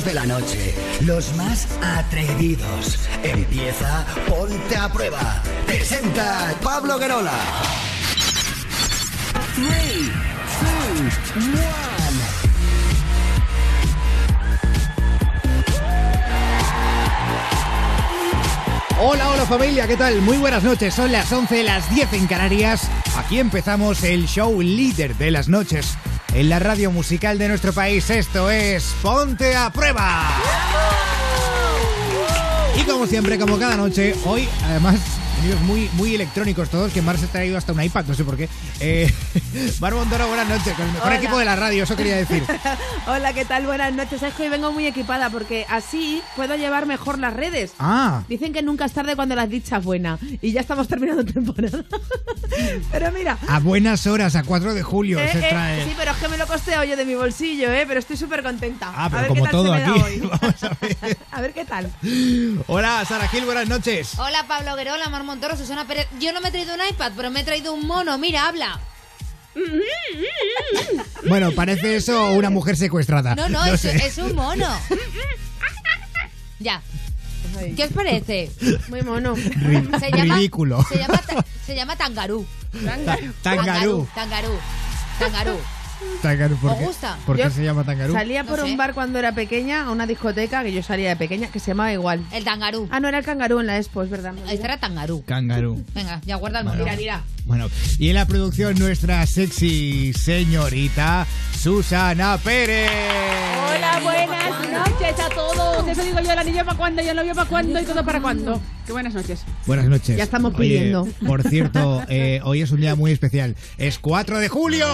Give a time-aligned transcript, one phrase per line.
[0.00, 2.98] de la noche, los más atrevidos.
[3.22, 5.42] Empieza Ponte a Prueba.
[5.66, 7.34] Presenta Pablo Guerola.
[9.54, 9.66] 3,
[11.36, 11.62] 2, 1.
[18.98, 20.22] Hola, hola familia, ¿qué tal?
[20.22, 22.88] Muy buenas noches, son las 11, las 10 en Canarias.
[23.18, 25.98] Aquí empezamos el show líder de las noches
[26.34, 28.08] en la radio musical de nuestro país.
[28.10, 30.28] Esto es Ponte a Prueba.
[32.78, 34.98] Y como siempre, como cada noche, hoy además
[35.64, 38.36] muy, muy electrónicos todos, que Mar se ha traído hasta un iPad, no sé por
[38.36, 38.48] qué.
[38.80, 39.12] Eh,
[39.80, 41.16] Mar buenas noches, con el mejor Hola.
[41.16, 42.44] equipo de la radio, eso quería decir.
[43.06, 43.66] Hola, ¿qué tal?
[43.66, 44.22] Buenas noches.
[44.22, 47.72] Es que hoy vengo muy equipada porque así puedo llevar mejor las redes.
[47.78, 51.84] Ah, Dicen que nunca es tarde cuando las dichas buena y ya estamos terminando temporada.
[52.92, 53.36] pero mira.
[53.48, 55.84] a buenas horas, a 4 de julio eh, se eh, trae.
[55.84, 57.84] sí, pero es que me lo costeo yo de mi bolsillo, ¿eh?
[57.86, 58.92] Pero estoy súper contenta.
[58.94, 60.02] Ah, a pero ver como qué tal todo se me da aquí.
[60.02, 60.18] hoy.
[60.20, 61.16] Vamos a ver.
[61.32, 61.90] a ver qué tal.
[62.68, 64.18] Hola, Sara Gil, buenas noches.
[64.18, 66.06] Hola Pablo Guerola, Mar Montoro, Susana Pérez.
[66.20, 68.18] Yo no me he traído un iPad, pero me he traído un mono.
[68.18, 68.78] Mira, habla.
[71.28, 73.34] Bueno, parece eso una mujer secuestrada.
[73.34, 73.94] No, no, es, sé.
[74.06, 74.66] es un mono.
[76.58, 76.82] Ya.
[77.76, 78.50] ¿Qué os parece?
[78.88, 79.34] Muy mono.
[79.36, 80.84] Se llama, ridículo.
[80.88, 82.46] Se llama, ta- se llama Tangarú.
[83.04, 84.08] Ta- Tangarú.
[84.14, 84.58] Tangarú.
[85.18, 85.58] Tangarú.
[86.22, 86.84] Tangarú, ¿por ¿Os qué?
[86.84, 87.16] gusta?
[87.26, 88.12] ¿Por qué Yo se llama Tangarú?
[88.12, 88.70] Salía por No sé.
[88.70, 91.68] un bar cuando era pequeña, a una discoteca, que yo salía de pequeña, que se
[91.72, 92.24] llamaba igual.
[92.32, 92.88] El Tangarú.
[92.92, 94.34] Ah, no, era el cangarú en la expo, es verdad.
[94.46, 95.24] Ahí estará Tangarú.
[95.24, 95.80] Kangaroo.
[95.94, 96.84] Venga, ya guarda el Bueno.
[96.84, 96.90] mono.
[96.96, 97.24] Mira, mira.
[97.44, 97.68] Bueno,
[97.98, 101.26] y en la producción nuestra sexy señorita
[101.60, 102.88] Susana Pérez.
[103.74, 105.88] Hola, buenas noches a todos.
[105.88, 108.20] Eso digo yo, el anillo para cuándo y el novio para cuándo y todo para
[108.20, 108.60] cuándo.
[108.86, 109.40] Qué buenas noches.
[109.66, 110.16] Buenas noches.
[110.16, 111.08] Ya estamos Oye, pidiendo.
[111.26, 113.56] por cierto, eh, hoy es un día muy especial.
[113.76, 114.86] Es 4 de julio.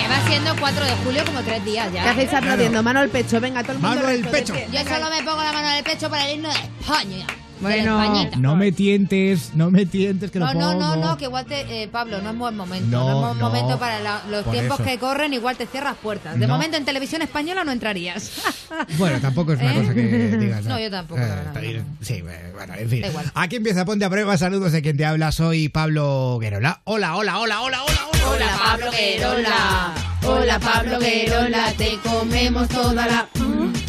[0.00, 2.02] Lleva siendo 4 de julio como 3 días ya.
[2.02, 2.82] ¿Qué hacéis aplaudiendo?
[2.82, 3.96] Mano al pecho, venga, todo el mundo.
[3.96, 4.54] Mano al pecho.
[4.72, 7.26] Yo solo me pongo la mano el pecho para el himno de España.
[7.60, 8.00] Bueno.
[8.38, 10.80] No me tientes, no me tientes que No, lo no, pongo.
[10.80, 11.82] no, no, que igual te.
[11.82, 12.86] eh, Pablo, no es buen momento.
[12.90, 14.88] No, No, es buen no, momento para la- los tiempos eso.
[14.88, 16.38] que corren, igual te cierras puertas.
[16.38, 16.54] De No.
[16.54, 18.30] momento en televisión española no entrarías.
[18.98, 19.80] Bueno, tampoco es una ¿Eh?
[19.80, 20.02] cosa que
[20.38, 20.64] digas.
[20.64, 21.84] No, yo tampoco, no, no.
[22.00, 23.04] Sí, bueno, en fin.
[23.34, 24.36] Aquí empieza Ponte a Prueba.
[24.38, 25.32] Saludos de quien te habla.
[25.32, 26.80] Soy Pablo Guerola.
[26.84, 28.26] Hola, hola, hola, hola, hola, hola.
[28.30, 29.94] Hola Pablo Guerola,
[30.24, 33.28] hola Pablo Guerola, te comemos toda la.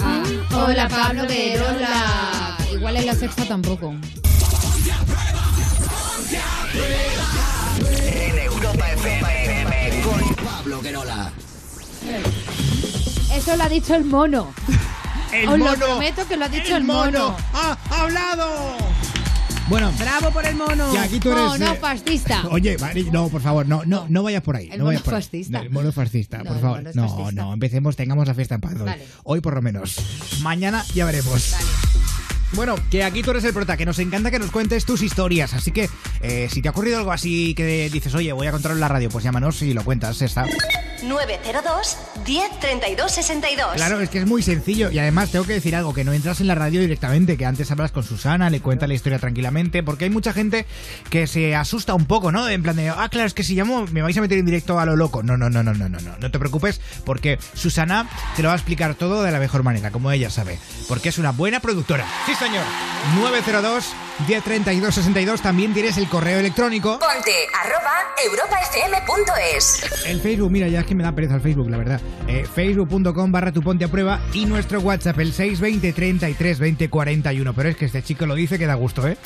[0.02, 2.58] Ah, Hola Pablo Guerola.
[2.72, 3.94] Igual en la sexta tampoco.
[8.06, 11.31] En Europa FM con Pablo Guerola.
[13.36, 14.53] Eso lo ha dicho el mono.
[15.31, 17.36] El Os lo prometo que lo ha dicho el mono.
[17.53, 18.75] ¡Ha hablado!
[19.71, 20.91] Bueno, Bravo por el mono.
[20.91, 21.43] que aquí tú eres.
[21.45, 22.43] Mono eh, fascista.
[22.49, 24.65] Oye, Mari, no, por favor, no, no, no vayas por ahí.
[24.65, 25.21] El no mono vayas por ahí.
[25.21, 25.59] fascista.
[25.61, 26.77] El mono fascista, No, por el favor.
[26.79, 27.41] mono No, fascista.
[27.41, 28.79] no, empecemos, tengamos la fiesta en paz hoy.
[28.85, 29.05] Vale.
[29.23, 29.95] Hoy por lo menos.
[30.41, 31.55] Mañana ya veremos.
[32.53, 35.53] Bueno, que aquí tú eres el prota, que nos encanta que nos cuentes tus historias.
[35.53, 35.89] Así que
[36.22, 38.88] eh, si te ha ocurrido algo así que dices, oye, voy a contarlo en la
[38.88, 40.22] radio, pues llámanos y lo cuentas.
[40.22, 40.45] Está.
[41.03, 43.73] 902 10 32 62.
[43.75, 46.41] Claro, es que es muy sencillo y además tengo que decir algo, que no entras
[46.41, 50.06] en la radio directamente, que antes hablas con Susana, le cuentas la historia tranquilamente, porque
[50.06, 50.66] hay mucha gente
[51.09, 52.47] que se asusta un poco, ¿no?
[52.50, 54.79] En plan de, ah, claro, es que si llamo me vais a meter en directo
[54.79, 55.23] a lo loco.
[55.23, 58.53] No, no, no, no, no, no, no, no te preocupes, porque Susana te lo va
[58.53, 62.06] a explicar todo de la mejor manera, como ella sabe, porque es una buena productora.
[62.25, 62.63] Sí, señor.
[63.19, 63.94] 902
[64.28, 67.00] 1032 62 también tienes el correo electrónico.
[67.00, 70.06] Ponte arroba europafm.es.
[70.07, 72.01] El Facebook, mira, ya es que me da pereza el Facebook, la verdad.
[72.28, 77.54] Eh, Facebook.com barra tu ponte a prueba y nuestro WhatsApp, el 620 33 20 41.
[77.54, 79.18] Pero es que este chico lo dice que da gusto, ¿eh?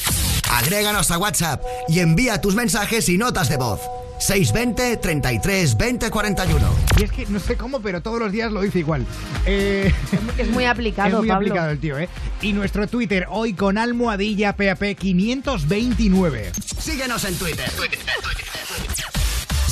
[0.51, 3.81] Agréganos a WhatsApp y envía tus mensajes y notas de voz.
[4.19, 6.69] 620 33 20 41.
[6.99, 9.05] Y es que no sé cómo, pero todos los días lo dice igual.
[9.45, 9.91] Eh,
[10.37, 11.47] Es muy aplicado, es muy Pablo.
[11.47, 12.09] aplicado el tío, ¿eh?
[12.41, 16.51] Y nuestro Twitter, hoy con almohadilla PAP 529.
[16.79, 17.69] Síguenos en Twitter.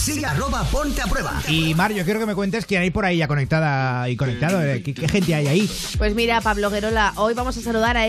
[0.03, 1.41] Sigue arroba ponte a prueba.
[1.47, 4.61] Y Mario, quiero que me cuentes quién hay por ahí ya conectada y conectado.
[4.61, 5.69] eh, ¿Qué, qué gente hay ahí?
[5.97, 8.05] Pues mira, Pablo Guerola, hoy vamos a saludar a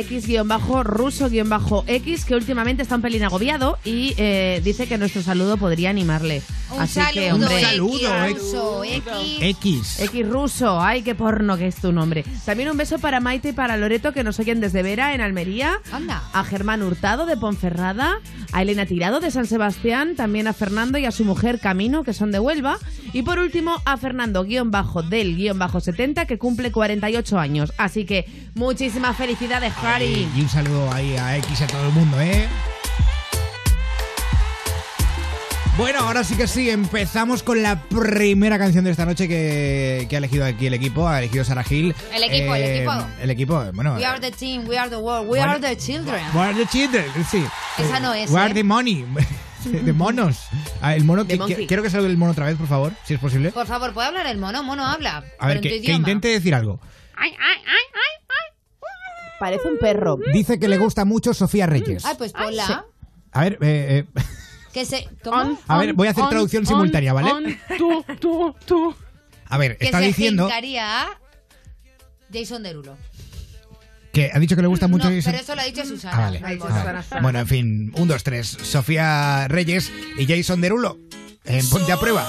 [1.05, 6.43] X-ruso-X, que últimamente está un pelín agobiado y eh, dice que nuestro saludo podría animarle.
[6.73, 9.13] Un Así saludo, que, hombre, Un saludo, X, ruso, X.
[9.41, 10.01] X.
[10.01, 12.25] X ruso, ay, qué porno que es tu nombre.
[12.45, 15.79] También un beso para Maite y para Loreto, que nos oyen desde Vera, en Almería.
[15.93, 16.25] Anda.
[16.33, 18.19] A Germán Hurtado, de Ponferrada.
[18.53, 20.17] A Elena Tirado, de San Sebastián.
[20.17, 22.79] También a Fernando y a su mujer Camino, que son de Huelva.
[23.13, 27.75] Y por último, a Fernando, guion bajo del guion bajo 70, que cumple 48 años.
[27.77, 30.27] Así que muchísimas felicidades, Harry.
[30.35, 32.49] Y un saludo ahí a X y a todo el mundo, ¿eh?
[35.77, 40.17] Bueno, ahora sí que sí, empezamos con la primera canción de esta noche que, que
[40.17, 41.95] ha elegido aquí el equipo, ha elegido Sara Gil.
[42.15, 42.93] El equipo, el equipo.
[43.21, 43.97] El equipo, bueno.
[43.97, 46.23] We are the team, we are the world, we are the children.
[46.33, 47.05] Where are the children?
[47.31, 47.45] Sí.
[47.77, 48.55] Esa no es, Where are ¿eh?
[48.55, 49.05] the money?
[49.65, 50.47] de monos.
[50.81, 53.15] Ah, el mono, que- que- quiero que salga el mono otra vez, por favor, si
[53.15, 53.51] es posible.
[53.53, 54.63] Por favor, ¿puede hablar el mono?
[54.63, 55.25] Mono habla.
[55.39, 55.99] A ver, pero en que, tu que idioma.
[55.99, 56.81] intente decir algo.
[57.17, 58.53] Ay, ay, ay, ay, ay.
[59.39, 60.17] Parece un perro.
[60.33, 62.05] Dice que le gusta mucho Sofía Reyes.
[62.05, 62.87] Ay, pues ponla.
[63.33, 64.23] A ver, eh, eh,
[64.73, 65.09] Que se.
[65.23, 65.59] ¿Cómo?
[65.69, 67.59] A ver, voy a hacer traducción simultánea, ¿vale?
[67.79, 68.95] tú, tú, tú.
[69.47, 70.49] a ver, Que está se diciendo
[70.81, 71.07] a
[72.33, 72.97] Jason Derulo.
[74.15, 75.11] Que ha dicho que le gusta mucho.
[75.11, 76.17] no, pero eso lo ha dicho Susana.
[76.17, 76.41] Ah, vale.
[76.43, 77.21] Ah, Susana Sá.
[77.21, 78.47] Bueno, en fin, un, dos, tres.
[78.63, 80.99] Sofía Reyes y Jason Derulo.
[81.45, 82.27] En Ponte a Prueba.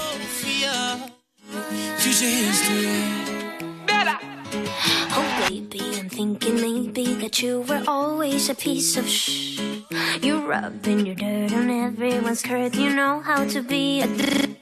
[5.18, 9.58] Oh, baby, I'm thinking maybe that you were always a piece of shh.
[10.22, 12.74] You're rubbing your dirt on everyone's skirt.
[12.74, 14.06] You know how to be a.
[14.06, 14.56] dr-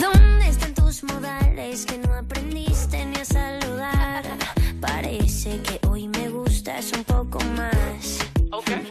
[0.00, 4.24] ¿Dónde están tus modales que no aprendiste ni a saludar?
[4.80, 5.80] Parece que
[6.62, 8.18] gustas un poco más.
[8.52, 8.82] Hola,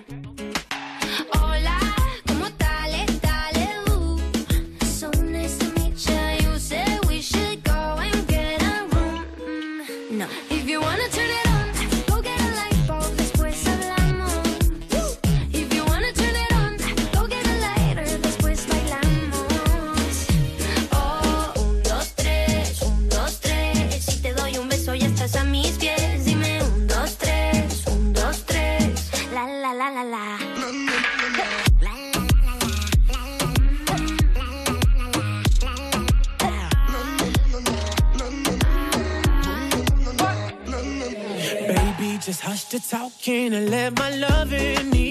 [42.31, 45.10] just hush the talking and let my loving ease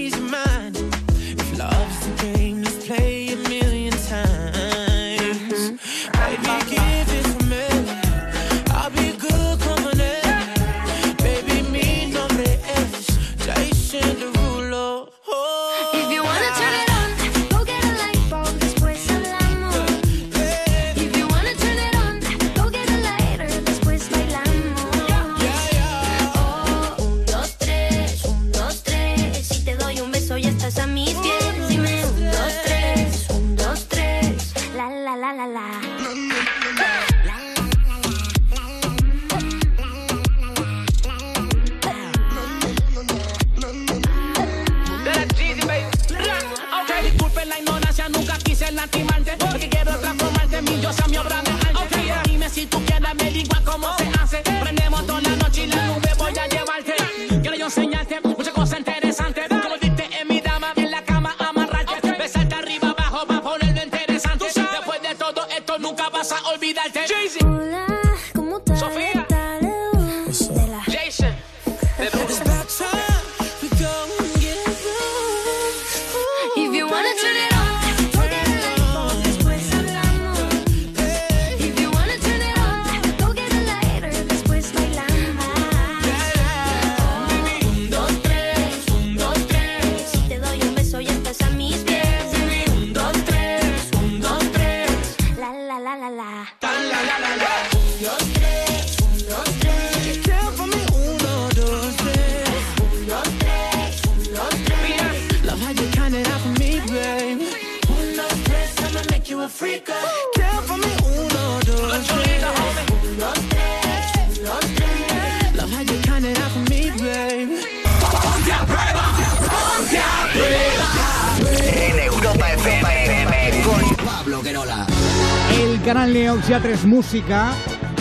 [126.91, 127.53] Música,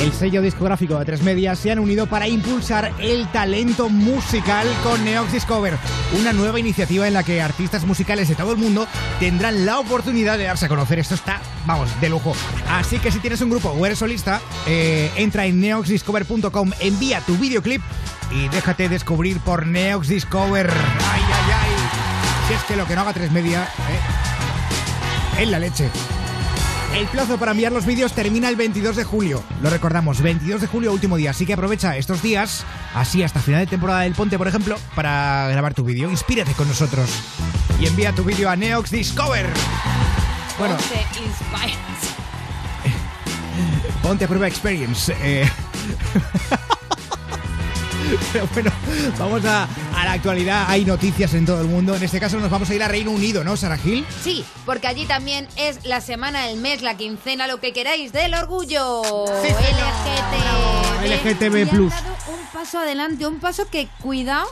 [0.03, 5.05] el sello discográfico de Tres Medias, se han unido para impulsar el talento musical con
[5.05, 5.79] Neox Discover,
[6.19, 8.89] una nueva iniciativa en la que artistas musicales de todo el mundo
[9.21, 10.99] tendrán la oportunidad de darse a conocer.
[10.99, 12.35] Esto está, vamos, de lujo.
[12.69, 17.37] Así que si tienes un grupo o eres solista, eh, entra en neoxdiscover.com, envía tu
[17.37, 17.83] videoclip
[18.33, 20.69] y déjate descubrir por Neox Discover.
[20.69, 22.49] ¡Ay, ay, ay!
[22.49, 23.69] Si es que lo que no haga Tres Media,
[25.39, 25.89] eh, en la leche.
[26.95, 29.43] El plazo para enviar los vídeos termina el 22 de julio.
[29.63, 31.31] Lo recordamos, 22 de julio, último día.
[31.31, 35.49] Así que aprovecha estos días, así hasta final de temporada del Ponte, por ejemplo, para
[35.51, 36.11] grabar tu vídeo.
[36.11, 37.09] Inspírate con nosotros.
[37.81, 39.47] Y envía tu vídeo a Neox Discover.
[40.59, 40.77] Bueno.
[44.03, 45.15] Ponte a prueba experience.
[45.23, 45.49] eh.
[48.33, 48.71] Pero bueno,
[49.19, 49.69] vamos a
[50.11, 51.95] la la actualidad hay noticias en todo el mundo.
[51.95, 54.05] En este caso nos vamos a ir a Reino Unido, ¿no, Sara Gil?
[54.25, 58.35] Sí, porque allí también es la semana, el mes, la quincena, lo que queráis del
[58.35, 59.03] orgullo.
[59.25, 61.07] LGT.
[61.07, 61.73] LGTB+.
[61.73, 64.49] Han dado un paso adelante, un paso que, cuidado,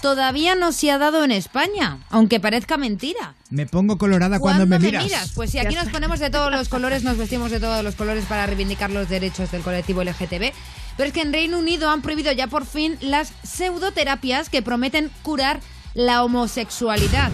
[0.00, 3.34] todavía no se ha dado en España, aunque parezca mentira.
[3.50, 5.32] Me pongo colorada cuando me ¿Cuándo miras.
[5.34, 8.24] Pues sí, aquí nos ponemos de todos los colores, nos vestimos de todos los colores
[8.24, 10.52] para reivindicar los derechos del colectivo LGTB.
[10.96, 15.10] Pero es que en Reino Unido han prohibido ya por fin las pseudoterapias que prometen
[15.22, 15.60] curar
[15.94, 17.30] la homosexualidad.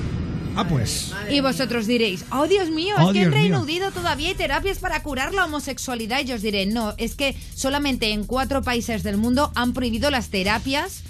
[0.56, 1.12] Ah, pues.
[1.30, 3.62] Y vosotros diréis, oh Dios mío, Oh, es que en Reino mío.
[3.62, 6.20] Unido todavía hay terapias para curar la homosexualidad.
[6.20, 10.10] Y yo os diré, no, es que solamente en cuatro países del mundo han prohibido
[10.10, 11.02] las terapias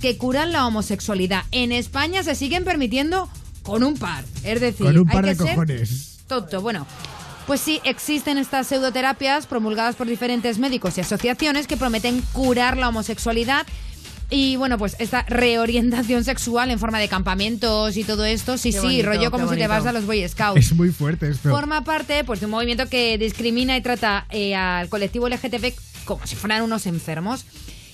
[0.00, 1.42] que curan la homosexualidad.
[1.50, 3.28] En España se siguen permitiendo
[3.62, 4.24] con un par.
[4.44, 6.18] Es decir, Con un hay par que de ser cojones.
[6.28, 6.60] tonto.
[6.60, 6.86] Bueno,
[7.46, 12.88] pues sí, existen estas pseudoterapias promulgadas por diferentes médicos y asociaciones que prometen curar la
[12.88, 13.66] homosexualidad.
[14.30, 18.80] Y bueno, pues esta reorientación sexual en forma de campamentos y todo esto, sí, Qué
[18.80, 20.58] sí, bonito, rollo como si te vas a los Boy Scouts.
[20.58, 21.50] Es muy fuerte esto.
[21.50, 25.74] Forma parte pues, de un movimiento que discrimina y trata eh, al colectivo LGTB
[26.04, 27.44] como si fueran unos enfermos.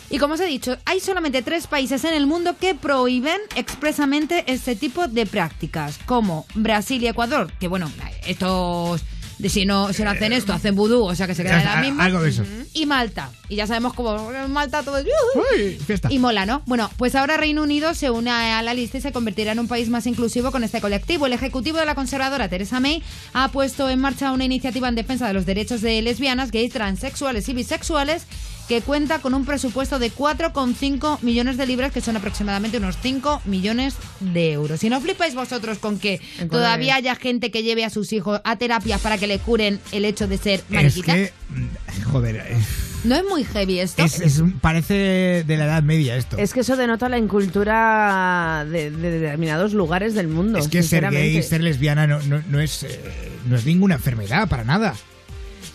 [0.09, 4.45] Y como os he dicho, hay solamente tres países en el mundo que prohíben expresamente
[4.49, 7.91] este tipo de prácticas, como Brasil y Ecuador, que bueno,
[8.27, 9.05] estos
[9.41, 11.67] de si no, si no hacen esto, hacen vudú, o sea que se quedan en
[11.67, 12.05] la misma.
[12.05, 12.45] algo de eso.
[12.75, 13.31] Y Malta.
[13.49, 15.07] Y ya sabemos cómo Malta todo es...
[15.35, 16.09] Uy, fiesta.
[16.13, 16.63] Y mola, ¿no?
[16.67, 19.69] Bueno, pues ahora Reino Unido se une a la lista y se convertirá en un
[19.69, 21.27] país más inclusivo con este colectivo.
[21.27, 25.27] El ejecutivo de la conservadora Theresa May ha puesto en marcha una iniciativa en defensa
[25.27, 28.27] de los derechos de lesbianas, gays, transexuales y bisexuales
[28.71, 33.43] que cuenta con un presupuesto de 4,5 millones de libras, que son aproximadamente unos 5
[33.45, 34.85] millones de euros.
[34.85, 38.57] Y no flipáis vosotros con que todavía haya gente que lleve a sus hijos a
[38.59, 41.15] terapias para que le curen el hecho de ser Es mariquita.
[41.15, 41.33] que.
[41.49, 42.37] mm, Joder.
[42.37, 42.57] eh,
[43.03, 44.05] ¿No es muy heavy esto?
[44.05, 46.39] Es, es un- parece de la Edad Media esto.
[46.39, 50.59] Es que eso denota la incultura de, de determinados lugares del mundo.
[50.59, 53.01] Es que ser gay, ser lesbiana no, no, no es, eh,
[53.49, 54.95] no es ninguna enfermedad para nada.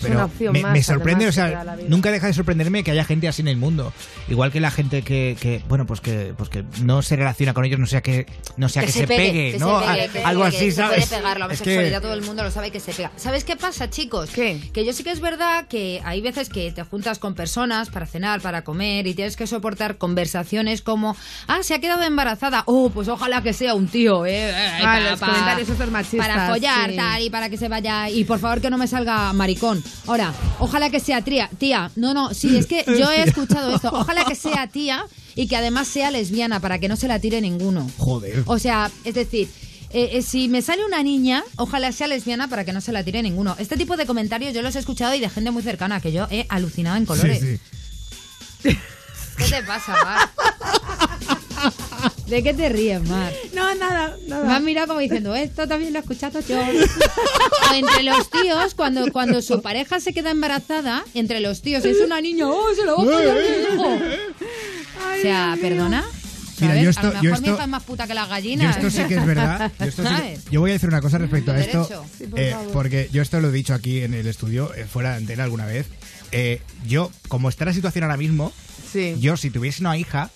[0.02, 3.28] Pero una opción me, me sorprende, o sea, nunca deja de sorprenderme que haya gente
[3.28, 3.94] así en el mundo.
[4.28, 7.66] Igual que la gente que, que, bueno, pues que, pues que no se relaciona con
[7.66, 8.26] ellos, no sea que,
[8.58, 9.80] no sea que, se, pegue, que ¿no?
[9.82, 11.06] se pegue, Algo pegue, así, se ¿sabes?
[11.08, 13.12] puede pegar la Es homosexualidad, que- todo el mundo lo sabe que se pega.
[13.16, 14.30] ¿Sabes qué pasa, chicos?
[14.32, 14.60] ¿Qué?
[14.74, 18.06] Que yo sí que es verdad que hay veces que te juntas con personas para
[18.06, 21.16] cenar, para comer y tienes que soportar conversaciones como,
[21.48, 22.64] ah, se ha quedado embarazada.
[22.66, 24.50] Oh, pues ojalá que sea un tío, ¿eh?
[24.50, 26.96] Eh, Ah, los comentarios esos machistas, Para follar, sí.
[26.96, 28.10] tal, y para que se vaya.
[28.10, 29.84] Y por favor que no me salga maricón.
[30.08, 31.50] Ahora, ojalá que sea tía.
[31.58, 33.90] Tía, no, no, sí, es que yo he escuchado esto.
[33.94, 37.42] Ojalá que sea tía y que además sea lesbiana para que no se la tire
[37.42, 37.90] ninguno.
[37.98, 38.44] Joder.
[38.46, 39.50] O sea, es decir,
[39.90, 43.04] eh, eh, si me sale una niña, ojalá sea lesbiana para que no se la
[43.04, 43.56] tire ninguno.
[43.60, 46.28] Este tipo de comentarios yo los he escuchado y de gente muy cercana que yo
[46.30, 47.40] he alucinado en colores.
[47.40, 47.60] Sí,
[48.62, 48.78] sí.
[49.38, 50.30] ¿Qué te pasa, Mar?
[52.28, 53.32] ¿De qué te ríes, Mar?
[53.54, 54.46] No, nada, nada.
[54.46, 56.60] Me has mirado como diciendo, esto también lo he escuchado yo.
[57.72, 61.98] O entre los tíos, cuando, cuando su pareja se queda embarazada, entre los tíos es
[62.02, 63.94] una niña, ¡oh, se lo va a follar mi hijo!
[65.18, 66.04] O sea, ¿perdona?
[66.60, 66.84] Mira, ¿Sabes?
[66.84, 68.30] yo a esto- lo yo mejor mi esto- hija es más puta que las Yo
[68.32, 68.78] gallinas.
[68.78, 69.72] esto sí que es verdad.
[69.80, 70.40] Yo, esto sí que- ¿Sabes?
[70.52, 72.06] yo voy a decir una cosa respecto a esto.
[72.18, 75.12] Sí, por eh, porque yo esto lo he dicho aquí en el estudio, eh, fuera
[75.12, 75.88] de antena alguna vez.
[76.32, 78.52] Eh, yo, como está la situación ahora mismo,
[78.92, 79.16] Sí.
[79.20, 80.30] yo si tuviese una hija,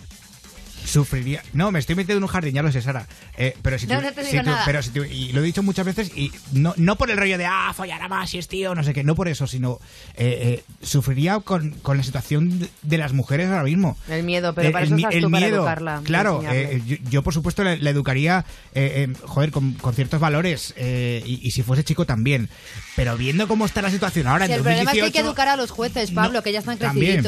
[0.89, 1.41] sufriría.
[1.53, 3.07] No, me estoy metiendo en un jardín, ya lo sé, Sara.
[3.37, 4.63] Eh, pero si No, tu- no te si digo tu- nada.
[4.65, 7.37] pero si tu- y lo he dicho muchas veces, y no, no por el rollo
[7.37, 9.79] de, ah, follará más si es tío, no sé qué, no por eso, sino
[10.15, 13.97] eh, eh, sufriría con, con la situación de, de las mujeres ahora mismo.
[14.09, 16.01] El miedo, pero Eh, para el eso mi- estás el tú para miedo, educarla.
[16.03, 20.19] Claro, eh, yo, yo, por supuesto la, la educaría, eh, eh, joder, con, con ciertos
[20.19, 22.49] valores eh, y, y si fuese chico también.
[22.95, 25.13] Pero viendo cómo está la situación ahora Si en el problema es que hay 2018,
[25.13, 27.23] que educar a los jueces, Pablo, no, que ya están también.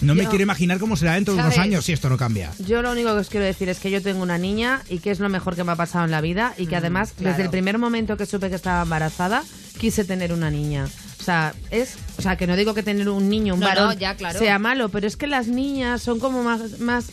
[0.00, 1.66] No me quiero imaginar cómo será dentro de unos ¿Sabes?
[1.68, 2.50] años si esto no cambia.
[2.66, 5.10] Yo lo único que os quiero decir es que yo tengo una niña y que
[5.10, 7.30] es lo mejor que me ha pasado en la vida y que además claro.
[7.30, 9.42] desde el primer momento que supe que estaba embarazada
[9.78, 10.86] quise tener una niña.
[11.18, 13.88] O sea, es, o sea, que no digo que tener un niño, un No, varón
[13.88, 14.38] no, ya, claro.
[14.38, 17.06] sea malo, pero es que las niñas son como más más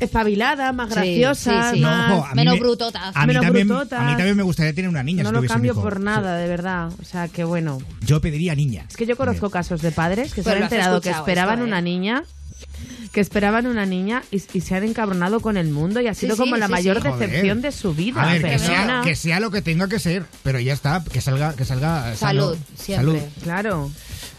[0.00, 1.80] espabiladas, más Sí, graciosas, sí, sí.
[1.82, 3.16] No, más- ojo, a mí Menos me- brutotas.
[3.16, 4.00] A mí, Menos también, brutotas.
[4.00, 5.82] a mí también me gustaría tener una niña no si lo un cambio hijo.
[5.82, 6.02] por Sí.
[6.04, 6.90] nada, de verdad.
[7.00, 7.78] O sea, que bueno.
[8.02, 8.86] Yo pediría niña.
[8.88, 11.64] Es que yo conozco casos de padres que se Pero han enterado que esperaban esto,
[11.64, 11.68] ¿eh?
[11.68, 12.24] una niña
[13.12, 16.34] que esperaban una niña y, y se han encabronado con el mundo y ha sido
[16.34, 17.04] sí, como la sí, mayor sí.
[17.08, 17.60] decepción Joder.
[17.60, 18.20] de su vida.
[18.22, 21.20] A ver, que sea, que sea lo que tenga que ser, pero ya está, que
[21.20, 23.20] salga, que salga Salud, siempre.
[23.20, 23.22] Salud.
[23.44, 23.90] Claro.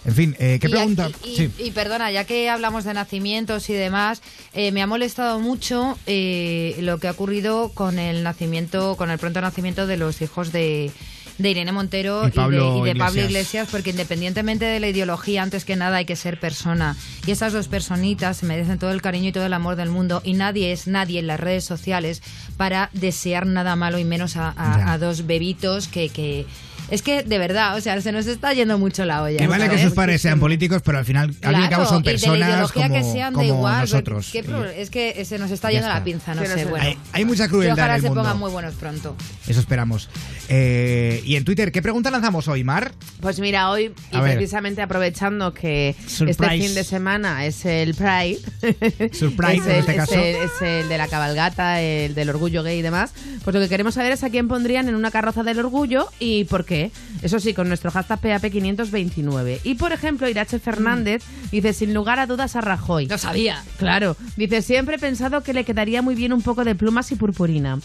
[0.05, 1.05] En fin, eh, ¿qué Y pregunta?
[1.05, 1.51] aquí- Y, sí.
[1.59, 4.21] y perdona, ya que hablamos de nacimientos y demás,
[4.53, 9.17] eh, me ha molestado mucho eh, lo que ha ocurrido con el nacimiento, con el
[9.19, 10.91] pronto nacimiento de los hijos de
[11.37, 13.29] de Irene Montero Y y, Pablo de, y de Pablo Iglesias.
[13.29, 16.95] Iglesias, porque independientemente de la ideología, antes que nada hay que ser persona.
[17.27, 20.21] Y esas dos personitas se merecen todo el cariño y todo el amor del mundo.
[20.23, 22.21] Y nadie es nadie en las redes sociales
[22.55, 24.53] para desear nada malo y menos a,
[24.93, 26.45] a dos bebitos que, que...
[26.91, 29.37] Es que, de verdad, o sea, se nos está yendo mucho la olla.
[29.39, 31.83] Que vale que sus padres sean políticos, pero al final, al fin y al cabo,
[31.83, 33.81] Claro, son de personas como, que sean como igual.
[33.81, 34.29] nosotros.
[34.31, 35.97] ¿qué pro- Y es que se nos está yendo está.
[35.99, 36.65] la pinza, no sé.
[36.65, 36.85] Bueno.
[36.85, 38.21] hay, hay mucha Que crueldad en ojalá el se mundo.
[38.21, 39.15] pongan muy buenos pronto.
[39.47, 40.09] Eso esperamos.
[40.47, 42.91] Eh, y en Twitter, ¿qué pregunta lanzamos hoy, Mar?
[43.19, 46.31] Pues mira, hoy, y precisamente aprovechando que Surprise.
[46.31, 48.39] este fin de semana es el Pride,
[49.11, 50.13] Surprise, es, en el, este es caso.
[50.15, 53.11] el- es el de la cabalgata, el del orgullo gay y demás,
[53.43, 56.43] pues lo que queremos saber es a quién pondrían en una carroza del orgullo y
[56.45, 56.74] por qué.
[57.21, 59.59] Eso sí, con nuestro hashtag PAP529.
[59.63, 63.07] Y por ejemplo, Irache Fernández dice, sin lugar a dudas, a Rajoy.
[63.07, 63.63] Lo sabía.
[63.77, 67.15] Claro, dice, siempre he pensado que le quedaría muy bien un poco de plumas y
[67.15, 67.79] purpurina.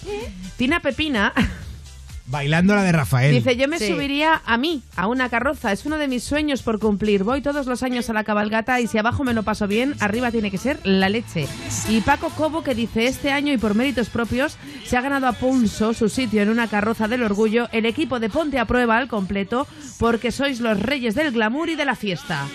[0.56, 1.32] Tina Pepina
[2.31, 3.35] Bailando la de Rafael.
[3.35, 3.89] Dice, yo me Sí.
[3.89, 5.73] subiría a mí, a una carroza.
[5.73, 7.25] Es uno de mis sueños por cumplir.
[7.25, 10.31] Voy todos los años a la cabalgata y si abajo me lo paso bien, arriba
[10.31, 11.49] tiene que ser la leche.
[11.89, 14.57] Y Paco Cobo que dice, este año y por méritos propios,
[14.87, 18.29] se ha ganado a pulso su sitio en una carroza del orgullo, el equipo de
[18.31, 19.67] Ponte a Prueba al completo,
[19.99, 22.47] porque sois los reyes del glamour y de la fiesta.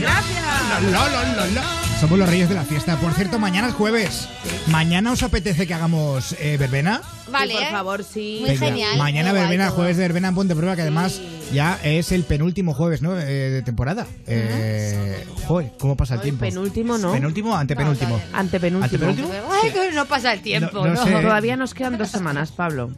[0.00, 0.82] Gracias.
[0.84, 1.60] Lo, lo, lo, lo.
[2.00, 2.96] Somos los reyes de la fiesta.
[2.96, 4.28] Por cierto, mañana es jueves.
[4.68, 7.00] ¿Mañana os apetece que hagamos eh, verbena?
[7.30, 7.70] Vale, Sí, por ¿eh?
[7.70, 8.36] favor, sí.
[8.40, 8.98] Muy Venga, genial.
[8.98, 11.20] Mañana verbena, jueves de verbena en Ponte Prueba, que además
[11.52, 13.18] ya es el penúltimo jueves ¿no?
[13.18, 14.06] Eh, de temporada.
[14.26, 16.40] Eh, joder, ¿cómo pasa el Hoy tiempo?
[16.40, 17.12] penúltimo, ¿no?
[17.12, 18.20] ¿Penúltimo o antepenúltimo?
[18.32, 19.06] Antepenúltimo.
[19.06, 19.50] ¿Antepenúltimo?
[19.62, 20.94] Ay, que no pasa el tiempo, No- ¿no?
[20.94, 21.12] no sé.
[21.12, 22.90] Todavía nos quedan dos semanas, Pablo.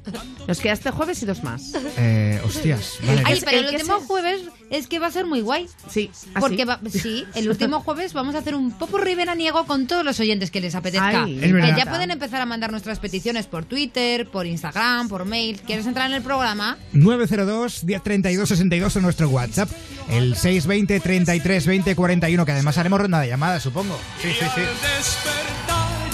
[0.49, 1.73] Nos queda este jueves y dos más.
[1.97, 2.95] Eh, hostias.
[3.07, 3.23] Vale.
[3.25, 4.41] Ay, pero el el que último se- jueves
[4.71, 5.67] es que va a ser muy guay.
[5.89, 6.29] Sí, así.
[6.41, 10.19] Porque va- sí, el último jueves vamos a hacer un popurrí veraniego con todos los
[10.21, 11.25] oyentes que les apetezca.
[11.25, 11.77] Ay, Es que verdad.
[11.77, 15.61] ya pueden empezar a mandar nuestras peticiones por Twitter, por Instagram, por mail.
[15.61, 16.79] ¿Quieres entrar en el programa?
[16.93, 19.71] 902 1032 62 en nuestro WhatsApp.
[20.11, 23.99] El 620 33 20 41, que además haremos ronda de llamadas, supongo.
[24.21, 24.63] Sí, sí, sí.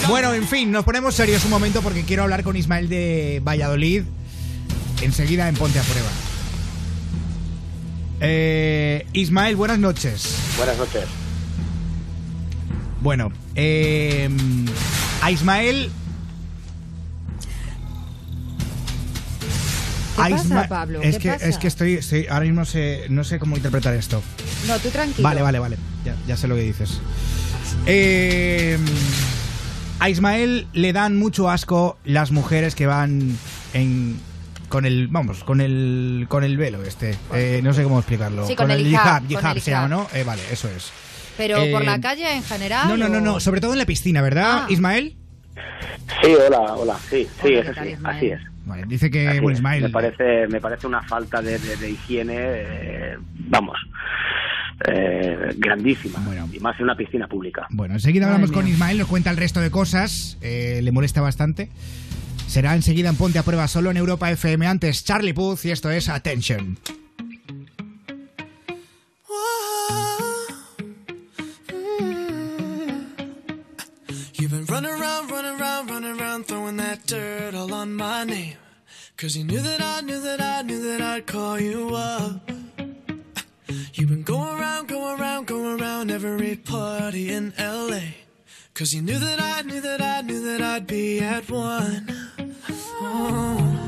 [0.07, 4.03] Bueno, en fin, nos ponemos serios un momento porque quiero hablar con Ismael de Valladolid
[5.01, 6.09] enseguida en Ponte a Prueba.
[8.19, 10.37] Eh, Ismael, buenas noches.
[10.57, 11.03] Buenas noches.
[13.01, 14.29] Bueno, eh,
[15.21, 15.91] a Ismael.
[20.17, 21.01] ¿Qué a pasa, Isma- Pablo?
[21.01, 21.45] Es ¿Qué que, pasa?
[21.47, 24.21] es que estoy, estoy- ahora mismo sé- no sé cómo interpretar esto.
[24.67, 25.23] No, tú tranquilo.
[25.27, 25.77] Vale, vale, vale.
[26.03, 26.99] Ya, ya sé lo que dices.
[27.85, 28.77] Eh,
[29.99, 33.37] a Ismael le dan mucho asco las mujeres que van
[33.73, 34.19] en
[34.69, 38.55] con el vamos con el con el velo este Eh, no sé cómo explicarlo Sí,
[38.55, 40.11] con el hijab, con hijab el se llama hijab.
[40.13, 40.91] no Eh, vale eso es
[41.37, 42.89] Pero por Eh, la calle en general.
[42.89, 44.67] no no no no sobre todo en la piscina verdad Ah.
[44.69, 45.15] Ismael
[46.21, 46.95] Sí, hola, hola.
[47.09, 47.97] Sí, sí, Hola, es ¿qué tal, así.
[48.03, 48.41] Así es.
[48.67, 49.59] Vale, dice que Así bueno es.
[49.59, 53.17] Ismael Me parece, me parece una falta de, de- de higiene, eh,
[53.49, 53.77] vamos,
[54.87, 56.19] eh, grandísima.
[56.25, 56.47] Bueno.
[56.53, 57.65] Y más en una piscina pública.
[57.71, 58.67] Bueno, enseguida hablamos con.
[58.67, 61.69] Ismael, nos cuenta el resto de cosas, eh, le molesta bastante.
[62.47, 64.67] Será enseguida en Ponte a Prueba solo en Europa FM.
[64.67, 66.77] Antes, Charlie Puth y esto es Attention.
[76.97, 78.55] That dirt all on my name.
[79.17, 82.49] Cause you knew that I knew that I knew that I'd call you up.
[83.93, 88.01] You've been going around, going around, going around every party in LA.
[88.73, 92.07] Cause you knew that I knew that I knew that I'd be at one.
[93.01, 93.86] Oh,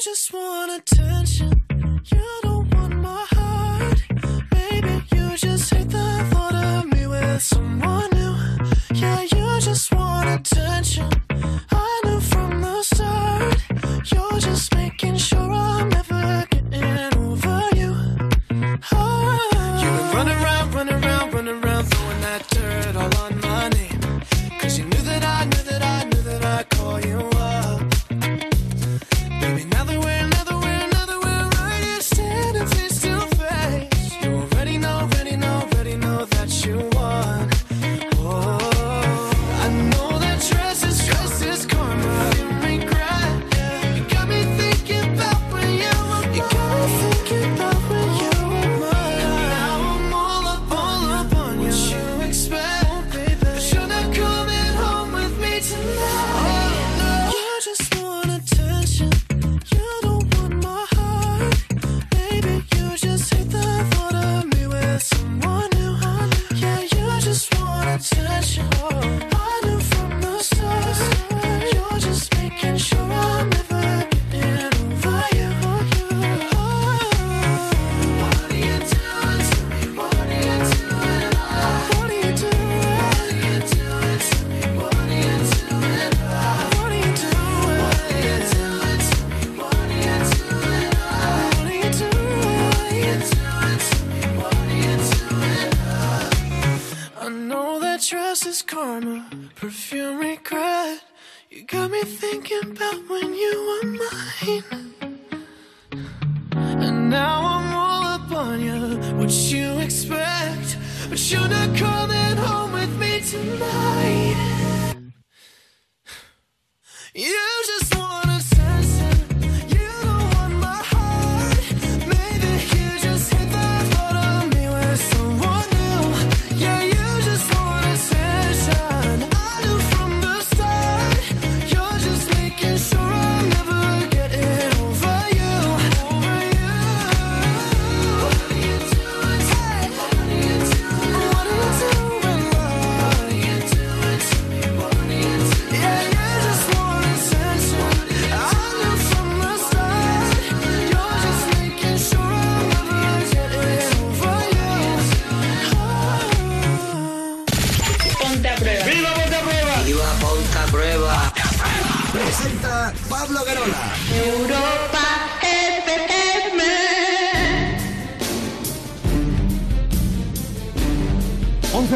[0.00, 0.80] just wanna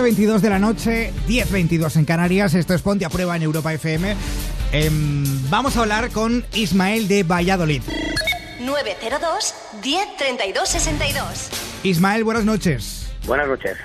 [0.05, 2.53] 11.22 de la noche, 10.22 en Canarias.
[2.53, 4.15] Esto es Ponte a Prueba en Europa FM.
[4.71, 7.81] Em, vamos a hablar con Ismael de Valladolid.
[8.61, 11.51] 902 10 32 62.
[11.85, 13.11] Ismael, buenas noches.
[13.27, 13.79] Buenas noches,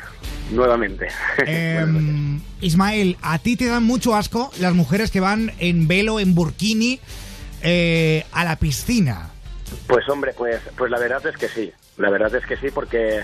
[0.51, 1.08] nuevamente.
[1.45, 6.36] Em, Ismael, ¿a ti te dan mucho asco las mujeres que van en velo, en
[6.36, 6.99] burkini,
[7.62, 9.29] eh, a la piscina?
[9.88, 11.71] Pues hombre, pues, pues la verdad es que sí.
[11.95, 13.23] La verdad es que sí, porque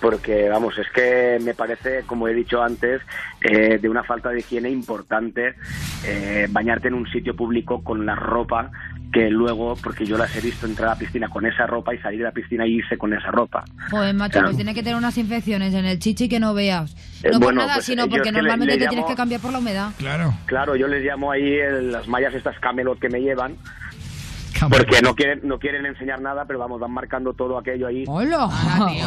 [0.00, 3.00] porque vamos, es que me parece, como he dicho antes,
[3.42, 5.54] eh, de una falta de higiene importante
[6.04, 8.70] eh, bañarte en un sitio público con la ropa
[9.12, 11.98] que luego, porque yo las he visto entrar a la piscina con esa ropa y
[11.98, 13.64] salir de la piscina y irse con esa ropa.
[13.90, 14.48] Joder, macho, Claro.
[14.48, 16.92] pues tiene que tener unas infecciones en el chichi que no veas.
[17.22, 19.52] Eh, No por bueno, nada, pues, sino porque le- normalmente te tienes que cambiar por
[19.52, 19.90] la humedad.
[19.96, 20.34] Claro.
[20.44, 23.54] Claro, yo les llamo ahí el- las mallas estas camelot que me llevan.
[24.70, 28.04] Porque no quieren, no quieren enseñar nada, pero vamos, van marcando todo aquello ahí.
[28.06, 28.48] ¡Hola!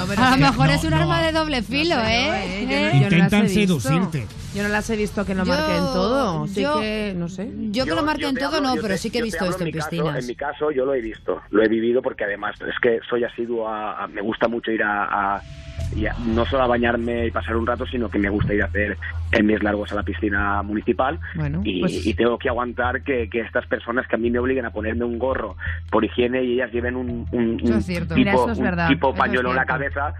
[0.07, 0.97] pero a lo mejor no, es un no.
[0.97, 2.61] arma de doble filo, No sé yo, ¿eh?
[2.63, 2.67] ¿eh?
[2.69, 2.91] Yo ¿Eh?
[2.93, 3.79] no- yo no las he Intentan visto.
[3.79, 4.27] seducirte.
[4.55, 6.47] Yo no las he visto que lo marquen todo.
[6.47, 7.51] Sí yo- que, no sé.
[7.71, 9.71] Yo que lo marquen todo hablo- no, pero te- sí que he visto esto en
[9.71, 10.17] caso- piscinas.
[10.19, 13.23] en mi caso yo lo he visto, lo he vivido porque además es que soy
[13.23, 15.41] asiduo a, a- me gusta mucho ir a, a-
[15.91, 18.61] y a- no solo a bañarme y pasar un rato, sino que me gusta ir
[18.61, 18.97] a hacer
[19.31, 23.29] en mis largos a la piscina municipal Bueno, y, pues- y tengo que aguantar que,
[23.29, 25.55] que estas personas que a mí me obligan a ponerme un gorro
[25.91, 29.13] por higiene y ellas lleven un, un- un tipo, Mira, eso es un tipo eso
[29.15, 30.13] es pañuelo en la cabeza.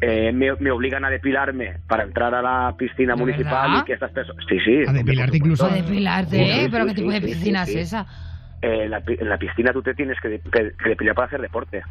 [0.00, 3.82] eh, me, me obligan a depilarme para entrar a la piscina ¿De municipal verdad?
[3.82, 4.44] y que estas personas...
[4.48, 4.82] Sí, sí.
[4.86, 5.64] A depilarte incluso.
[5.66, 6.64] O depilarte, ¿eh?
[6.64, 7.96] sí, ¿Pero sí, qué tipo sí, de piscina sí, es sí.
[7.96, 8.06] esa?
[8.60, 11.26] Eh, en, la, en la piscina tú te tienes que, de- que- que depilar para
[11.28, 11.82] hacer deporte.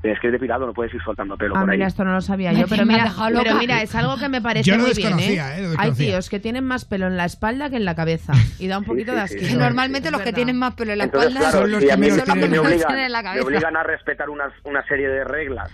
[0.00, 1.76] Tienes que ir depilado, no puedes ir soltando pelo Ah, por ahí.
[1.78, 4.28] mira, esto no lo sabía Me yo, pero me mira, pero mira, es algo que
[4.28, 5.34] me parece Yo lo muy bien, ¿eh?
[5.58, 5.62] ¿eh?
[5.74, 8.68] Lo Hay tíos que tienen más pelo en la espalda que en la cabeza y
[8.68, 9.46] da un poquito sí, de asquito.
[9.46, 9.56] sí.
[9.56, 10.36] Normalmente los que verdad.
[10.36, 12.28] tienen más pelo en la Entonces, espalda claro, son los y que a mí, menos
[12.28, 13.44] a mí tienen me, en la obligan, en la me cabeza.
[13.46, 15.70] obligan a respetar unas, una serie de reglas.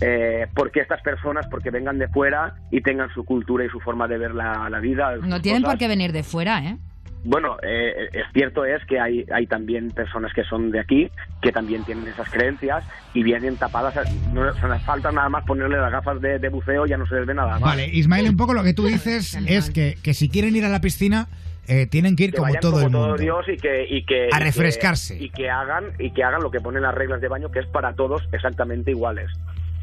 [0.00, 4.06] Eh, porque estas personas, porque vengan de fuera y tengan su cultura y su forma
[4.08, 5.16] de ver la, la vida.
[5.22, 5.78] No tienen por cosas.
[5.78, 6.76] qué venir de fuera, ¿eh?
[7.24, 11.10] Bueno, eh, es cierto es que hay, hay también personas que son de aquí
[11.40, 12.84] que también tienen esas creencias
[13.14, 13.94] y vienen tapadas.
[14.32, 17.14] No se les falta nada más ponerle las gafas de, de buceo, ya no se
[17.14, 17.60] les ve nada más.
[17.62, 20.68] Vale, Ismael, un poco lo que tú dices es que, que si quieren ir a
[20.68, 21.28] la piscina,
[21.66, 23.16] eh, tienen que ir que como vayan todo como el todo mundo.
[23.22, 25.16] Dios y que y que A y que- refrescarse.
[25.18, 27.66] y que hagan y que hagan lo que ponen las reglas de baño que es
[27.68, 29.30] para todos exactamente iguales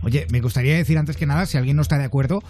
[0.04, 2.43] Oye, me gustaría decir antes que nada, si alguien no está de acuerdo,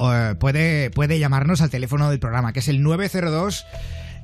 [0.00, 3.64] eh, puede, puede llamarnos al teléfono del programa, que es el 902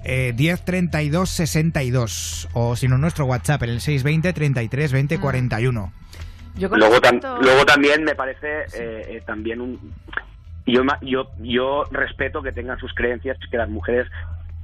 [0.05, 2.49] eh, 10 32 62.
[2.55, 5.21] O si no, nuestro WhatsApp, en el 620 33 20 Ah.
[5.21, 5.93] 41.
[6.57, 9.79] Yo luego tam- respecto- luego también me parece eh, eh, también un
[10.67, 14.07] yo ma- yo yo respeto que tengan sus creencias que las mujeres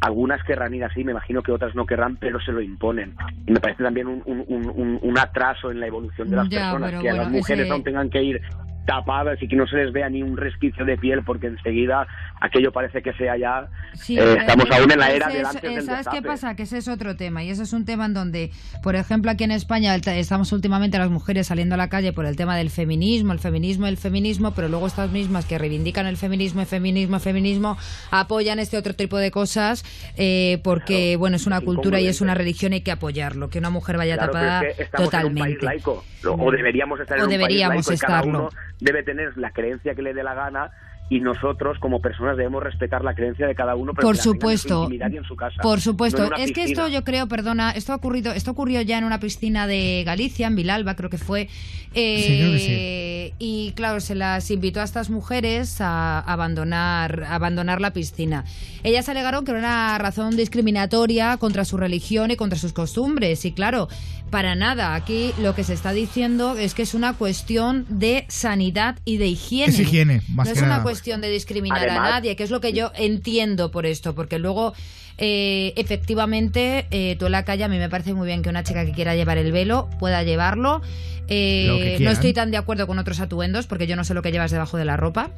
[0.01, 3.15] algunas querrán ir así, me imagino que otras no querrán, pero se lo imponen.
[3.47, 6.91] Y me parece también un, un- un- atraso en la evolución de las Ya, personas,
[6.91, 8.43] pero que a bueno, las mujeres ese- aún tengan que ir
[8.87, 12.07] tapadas y que no se les vea ni un resquicio de piel, porque enseguida
[12.41, 13.67] aquello parece que sea ya...
[13.95, 16.55] Sí, eh, estamos aún en la era del es- antes del ¿Sabes qué pasa?
[16.55, 18.51] Que ese es otro tema y ese es un tema en donde,
[18.83, 22.37] por ejemplo, aquí en España estamos últimamente las mujeres saliendo a la calle por el
[22.37, 26.61] tema del feminismo, el feminismo, el feminismo, pero luego estas mismas que reivindican el feminismo,
[26.61, 27.77] el feminismo, el feminismo,
[28.11, 29.85] apoyan este otro tipo de cosas
[30.17, 33.59] eh, porque, bueno, es una cultura y es una religión y hay que apoyarlo, que
[33.59, 35.41] una mujer vaya Claro, tapada es que estamos totalmente.
[35.41, 36.05] en un país laico,
[36.39, 38.49] o deberíamos estar O en un deberíamos país laico estarlo.
[38.81, 40.71] Debe tener la creencia que le dé la gana
[41.09, 44.23] y nosotros como personas debemos respetar la creencia de cada uno, pero Por que la
[44.25, 44.83] tengan en su supuesto.
[44.83, 45.63] intimidad y en su casa.
[45.63, 48.99] Por supuesto, no es que esto yo creo, perdona, esto ha ocurrido, esto ocurrió ya
[48.99, 51.49] en una piscina de Galicia, en Vilalba, creo que fue.
[51.95, 57.37] eh, Sí, creo que Y claro, se las invitó a estas mujeres a abandonar, a
[57.37, 58.45] abandonar la piscina.
[58.83, 63.45] Ellas alegaron que era una razón discriminatoria contra su religión y contra sus costumbres.
[63.45, 63.87] Y claro,
[64.31, 64.95] para nada.
[64.95, 69.27] Aquí lo que se está diciendo es que es una cuestión de sanidad y de
[69.29, 69.73] higiene.
[69.73, 70.83] Es higiene, más no que es una nada.
[70.83, 74.39] cuestión de discriminar Además- a nadie, que es lo que yo entiendo por esto, porque
[74.39, 74.75] luego
[75.19, 78.63] eh, efectivamente eh, tú en la calle a mí me parece muy bien que una
[78.65, 80.83] chica que quiera llevar el velo pueda llevarlo.
[81.29, 84.31] Eh, no estoy tan de acuerdo con otros atuendos porque yo no sé lo que
[84.33, 85.31] llevas debajo de la ropa.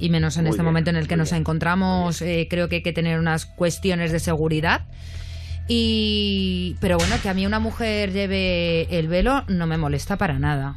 [0.00, 2.68] Y menos en Muy este bien, momento en el que nos bien, encontramos, eh, creo
[2.68, 4.82] que hay que tener unas cuestiones de seguridad.
[5.68, 10.38] Y pero bueno, que a mí una mujer lleve el velo no me molesta para
[10.38, 10.74] nada.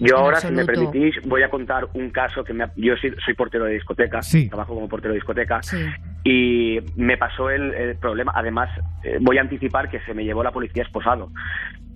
[0.00, 3.14] Yo ahora, si me permitís, voy a contar un caso que me ha- yo soy,
[3.24, 4.48] soy portero de discoteca, Sí.
[4.48, 5.76] trabajo como portero de discoteca, Sí.
[6.24, 8.32] y me pasó el, el problema.
[8.34, 8.68] Además,
[9.04, 11.30] eh, voy a anticipar que se me llevó la policía esposado,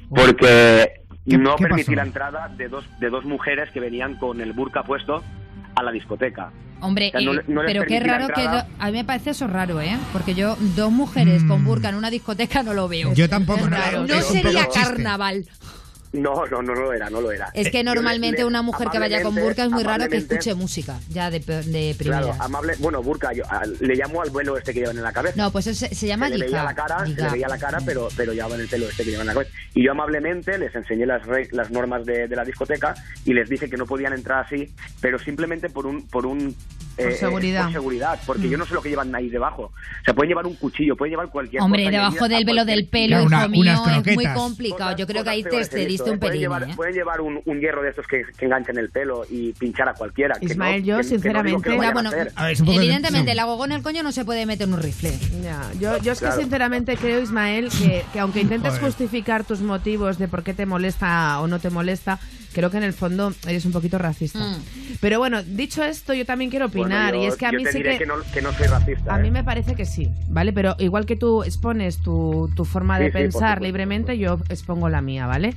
[0.09, 1.97] porque ¿Qué- no qué permití pasó?
[1.97, 5.25] la entrada de dos, de dos mujeres que venían con el burka puesto
[5.75, 6.53] a la discoteca.
[6.81, 8.43] Hombre, O sea, no le- no les pero qué raro que...
[8.43, 9.97] A mí me parece eso raro, ¿eh?
[10.13, 11.65] Porque yo dos mujeres con Mm.
[11.65, 13.13] burka en una discoteca no lo veo.
[13.15, 14.07] Yo tampoco, es no, raro.
[14.07, 15.45] No sería carnaval.
[16.13, 17.51] No, no, no lo era, no lo era.
[17.53, 20.17] Es que Eh, normalmente le- una mujer que vaya con burka es muy raro que
[20.17, 22.25] escuche música, ya de, de primeras.
[22.27, 22.75] Claro, amable.
[22.79, 25.35] Bueno, burka, yo, a- le llamo al vuelo este que llevan en la cabeza.
[25.37, 27.59] No, pues eso se, se llama se le veía la cara, se le veía la
[27.59, 29.53] cara, pero, pero llevaban el pelo este que llevan en la cabeza.
[29.75, 32.95] Y yo amablemente les enseñé las, re- las normas de, de la discoteca
[33.25, 36.07] y les dije que no podían entrar así, pero simplemente por un...
[36.09, 36.55] Por un
[36.97, 37.65] Por seguridad.
[37.65, 38.51] por seguridad, porque Mm.
[38.51, 39.65] yo no sé lo que llevan ahí debajo.
[39.65, 41.91] O sea, pueden llevar un cuchillo, pueden llevar cualquier Hombre, cosa.
[41.93, 43.73] debajo del velo del pelo, hijo una- mío,
[44.05, 44.97] es muy complicado.
[44.97, 46.19] Yo creo que ahí te, te diste un.
[46.19, 46.73] Pueden llevar, ¿eh?
[46.77, 49.95] pueden llevar un, un hierro de estos que, que enganchan el pelo y pinchar a
[49.95, 50.35] cualquiera.
[50.39, 52.11] que no- Ismael, yo, que- que no que lo sinceramente- bueno.
[52.37, 55.13] A ver, evidentemente gogona en el coño no se puede meter en un rifle.
[55.43, 56.41] Ya, yo, yo es que Claro.
[56.41, 61.41] sinceramente creo, Ismael, que, que aunque intentes justificar tus motivos de por qué te molesta
[61.41, 62.19] o no te molesta,
[62.53, 64.39] creo que en el fondo eres un poquito racista.
[64.41, 64.63] Mm.
[65.01, 67.65] Pero bueno, dicho esto, yo también quiero Bueno, opinar yo- y es que a mí
[67.71, 67.99] sí que...
[67.99, 69.15] que no, que no soy racista.
[69.15, 69.23] A ¿eh?
[69.23, 70.53] mí me parece que sí, ¿vale?
[70.53, 74.39] Pero igual que tú expones tu, tu forma Sí, de sí, pensar supuesto, libremente, yo
[74.49, 75.55] expongo la mía, ¿vale?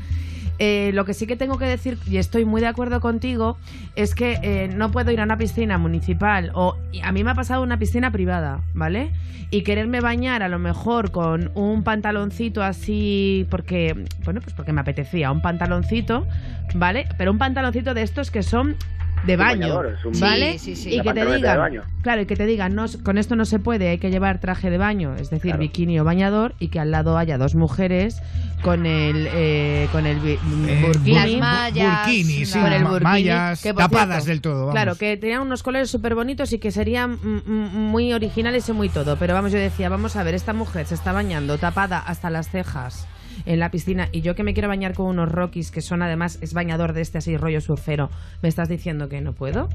[0.63, 3.57] Eh, lo que sí que tengo que decir, y estoy muy de acuerdo contigo,
[3.95, 7.33] es que eh, no puedo ir a una piscina municipal o a mí me ha
[7.33, 9.09] pasado una piscina privada, ¿vale?
[9.49, 14.81] Y quererme bañar a lo mejor con un pantaloncito así, porque, bueno, pues porque me
[14.81, 16.27] apetecía, un pantaloncito,
[16.75, 17.07] ¿vale?
[17.17, 18.75] Pero un pantaloncito de estos que son
[19.23, 20.57] de baño, bañador, es un- ¿vale?
[20.59, 20.95] Sí, sí, sí.
[20.95, 21.83] Y que te digan, baño.
[22.01, 24.69] claro, y que te digan, no, con esto no se puede, hay que llevar traje
[24.69, 25.59] de baño, es decir, Claro.
[25.59, 28.21] bikini o bañador, y que al lado haya dos mujeres
[28.63, 31.13] con el eh, con el Eh, burkini.
[31.15, 34.59] Las mallas, burkini, sí, con el burkini, mallas que, tapadas cierto, del todo.
[34.67, 34.71] vamos.
[34.73, 39.17] Claro, que tenían unos colores súper bonitos y que serían muy originales y muy todo.
[39.17, 42.49] Pero vamos, yo decía, vamos a ver, esta mujer se está bañando tapada hasta las
[42.49, 43.07] cejas
[43.45, 46.37] en la piscina y yo que me quiero bañar con unos rockies que son además,
[46.41, 48.09] es bañador de este así rollo surfero,
[48.41, 49.69] ¿me estás diciendo que no puedo?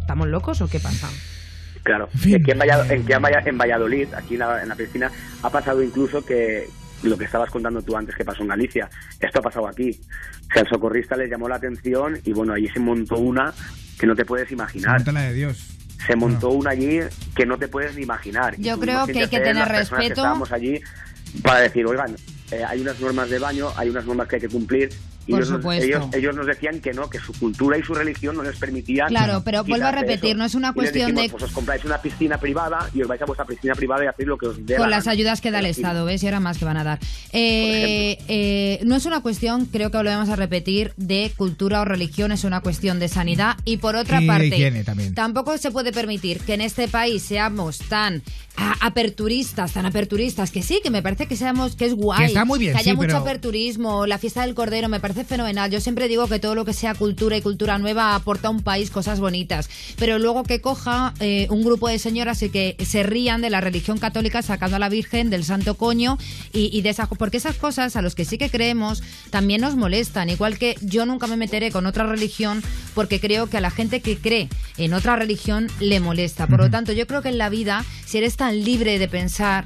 [0.00, 1.08] ¿Estamos locos o qué pasa?
[1.82, 2.08] Claro.
[2.14, 5.10] Aquí en, Vallad- en, Valladolid, aquí en la, en la piscina,
[5.42, 6.66] ha pasado incluso que
[7.02, 8.88] lo que estabas contando tú antes que pasó en Galicia,
[9.20, 9.90] esto ha pasado aquí.
[9.90, 13.52] O sea, el socorrista les llamó la atención y bueno, allí se montó una
[13.98, 15.06] que no te puedes imaginar.
[15.12, 15.76] La de Dios.
[16.06, 17.00] Se montó una allí
[17.34, 18.54] que no te puedes ni imaginar.
[18.58, 20.20] Yo creo que hay que tener las personas que respeto.
[20.20, 20.80] estábamos allí
[21.42, 22.16] para decir, oigan,
[22.54, 24.90] eh, hay unas normas de baño, hay unas normas que hay que cumplir.
[25.26, 25.84] Y Por ellos, supuesto.
[25.84, 29.08] ellos, ellos nos decían que no, que su cultura y su religión no les permitían.
[29.08, 30.38] Claro, pero vuelvo a repetir, eso.
[30.38, 33.02] no es una Y les cuestión dijimos, de- Pues os compráis una piscina privada y
[33.02, 35.04] os vais a vuestra piscina privada y hacéis lo que os dé con la las
[35.04, 35.12] gana.
[35.12, 36.22] ayudas que da el Estado, ¿ves?
[36.22, 36.98] Y ahora más que van a dar.
[37.32, 42.30] Eh, eh, no es una cuestión, creo que volvemos a repetir, de cultura o religión,
[42.32, 43.56] es una cuestión de sanidad.
[43.64, 44.84] Y por otra Y de parte,
[45.14, 48.22] tampoco se puede permitir que en este país seamos tan
[48.80, 52.18] aperturistas, tan aperturistas, que sí, que me parece que seamos, que es guay.
[52.20, 55.00] Que está muy bien, que haya sí, mucho pero- aperturismo, la fiesta del cordero, me
[55.00, 55.70] parece fenomenal.
[55.70, 58.62] Yo siempre digo que todo lo que sea cultura y cultura nueva aporta a un
[58.62, 59.70] país cosas bonitas.
[59.96, 63.60] Pero luego que coja eh, un grupo de señoras y que se rían de la
[63.60, 66.18] religión católica sacando a la Virgen del santo coño
[66.52, 69.76] y, y de esas porque esas cosas a los que sí que creemos también nos
[69.76, 70.30] molestan.
[70.30, 72.62] Igual que yo nunca me meteré con otra religión
[72.94, 74.48] porque creo que a la gente que cree
[74.78, 76.46] en otra religión le molesta.
[76.46, 79.64] Por lo tanto, yo creo que en la vida, si eres tan libre de pensar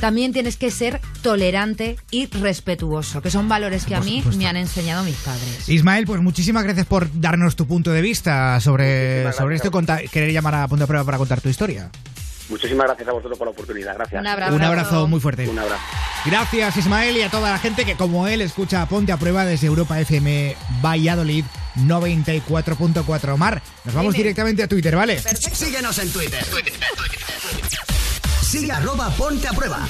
[0.00, 4.38] también tienes que ser tolerante y respetuoso, que son valores que a mí supuesto.
[4.38, 5.68] me han enseñado mis padres.
[5.68, 9.70] Ismael, pues muchísimas gracias por darnos tu punto de vista sobre, sobre esto
[10.02, 11.90] y querer llamar a punto de prueba para contar tu historia.
[12.48, 13.94] Muchísimas gracias a vosotros por la oportunidad.
[13.94, 14.20] Gracias.
[14.20, 14.54] Un abrazo.
[14.54, 15.48] Un abrazo muy fuerte.
[15.48, 15.82] Un abrazo.
[16.24, 19.66] Gracias Ismael y a toda la gente que como él escucha Ponte a Prueba desde
[19.66, 21.44] Europa FM Valladolid
[21.76, 23.34] 94.4.
[23.34, 24.24] Omar, nos vamos Dime.
[24.24, 25.18] directamente a Twitter, ¿vale?
[25.18, 26.44] Síguenos en Twitter.
[28.48, 29.86] Sigue arroba ponte a prueba.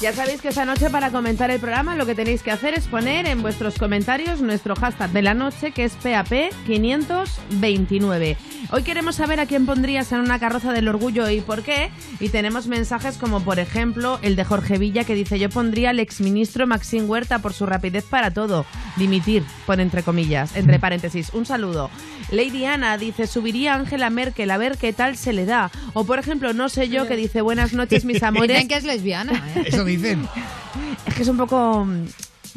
[0.00, 2.86] Ya sabéis que esta noche para comentar el programa lo que tenéis que hacer es
[2.86, 8.36] poner en vuestros comentarios nuestro hashtag de la noche que es PAP529.
[8.70, 11.90] Hoy queremos saber a quién pondrías en una carroza del orgullo y por qué.
[12.20, 16.00] Y tenemos mensajes como por ejemplo el de Jorge Villa que dice yo pondría al
[16.00, 18.64] exministro Maxim Huerta por su rapidez para todo.
[18.96, 21.30] Dimitir, pone entre comillas, entre paréntesis.
[21.32, 21.90] Un saludo.
[22.30, 25.70] Lady Ana dice subiría a Angela Merkel a ver qué tal se le da.
[25.92, 28.48] O por ejemplo no sé yo que dice buenas noches mis amores.
[28.56, 29.64] Dicen que es lesbiana, ¿eh?
[29.66, 30.26] Eso dicen.
[31.06, 31.86] Es que es un poco...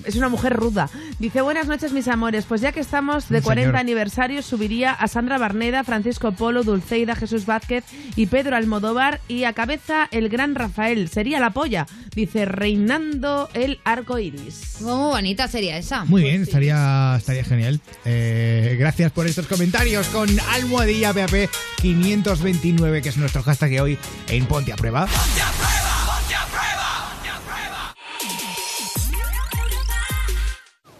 [0.03, 0.89] Es una mujer ruda.
[1.19, 2.45] Dice, buenas noches mis amores.
[2.45, 3.79] Pues ya que estamos de Un 40 señor.
[3.79, 7.83] aniversario, subiría a Sandra Barneda, Francisco Polo, Dulceida, Jesús Vázquez
[8.15, 9.19] y Pedro Almodóvar.
[9.27, 11.10] Y a cabeza el gran Rafael.
[11.10, 11.86] Sería la polla.
[12.15, 14.77] Dice, reinando el arco iris.
[14.81, 16.05] Muy bonita sería esa.
[16.05, 17.79] Muy bien, estaría, estaría genial.
[18.05, 21.49] Eh, gracias por estos comentarios con Almohadilla PAP
[21.81, 23.97] 529, que es nuestro hashtag de hoy
[24.29, 25.07] en Ponte a Prueba.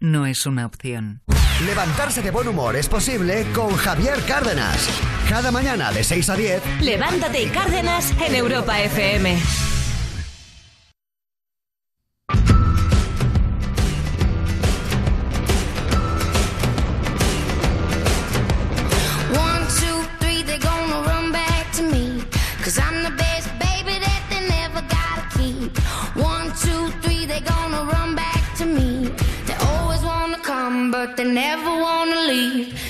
[0.00, 1.22] no es una opción.
[1.64, 4.88] Levantarse de buen humor es posible con Javier Cárdenas.
[5.28, 6.62] Cada mañana de 6 a 10.
[6.82, 9.38] Levántate y Cárdenas en Europa FM.
[30.96, 32.85] But they never wanna leave.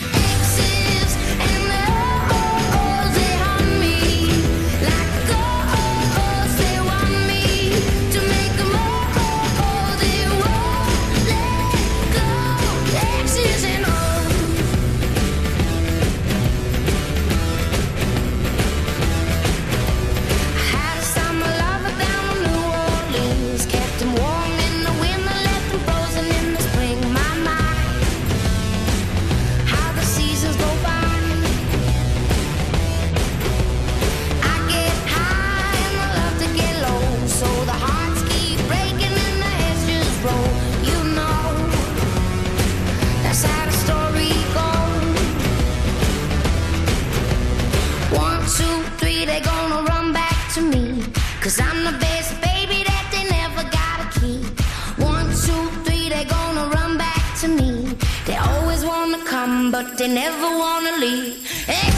[59.96, 61.46] They never wanna leave.
[61.68, 61.95] Exes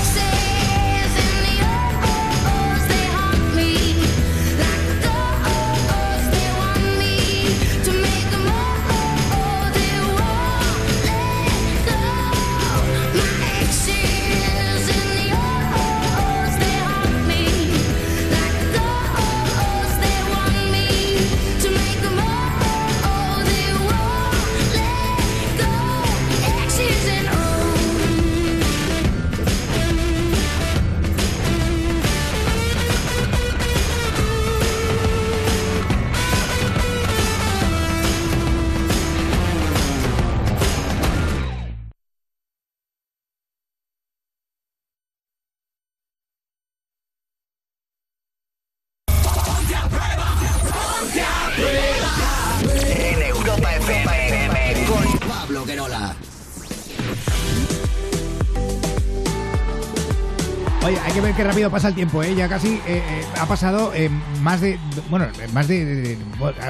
[61.38, 62.34] qué rápido pasa el tiempo, ¿eh?
[62.34, 64.10] Ya casi eh, eh, ha pasado eh,
[64.42, 64.76] más de...
[65.08, 66.18] Bueno, más de...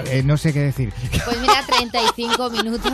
[0.04, 0.92] eh, no sé qué decir.
[1.24, 2.92] Pues mira, 35 minutos.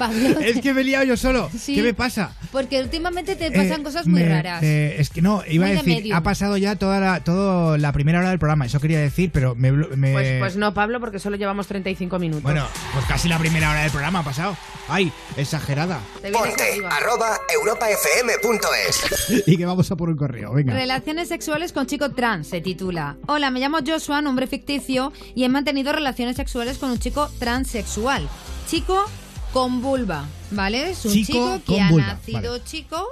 [0.00, 0.40] Pablo.
[0.40, 1.48] Es que me he liado yo solo.
[1.56, 1.74] Sí.
[1.76, 2.32] ¿Qué me pasa?
[2.50, 4.62] Porque últimamente te pasan Eh, cosas muy me- raras.
[4.62, 7.76] eh, es que no, iba Muy a de decir, ha pasado ya toda la, todo
[7.76, 9.70] la primera hora del programa, eso quería decir, pero me...
[9.72, 12.42] Pues, pues no, Pablo, porque solo llevamos 35 minutos.
[12.42, 14.56] Bueno, pues casi la primera hora del programa ha pasado.
[14.88, 16.00] Ay, exagerada.
[16.32, 19.42] Ponte arroba europafm.es.
[19.46, 20.74] y que vamos a por un correo, venga.
[20.74, 23.16] Relaciones sexuales con chico trans se titula.
[23.26, 28.28] Hola, me llamo Joshua, nombre ficticio, y he mantenido relaciones sexuales con un chico transexual.
[28.68, 29.04] Chico
[29.52, 30.90] con vulva, ¿vale?
[30.90, 32.64] Es un Chico chico, que ha vulva, nacido vale.
[32.64, 33.04] chico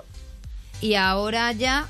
[0.81, 1.87] y ahora ya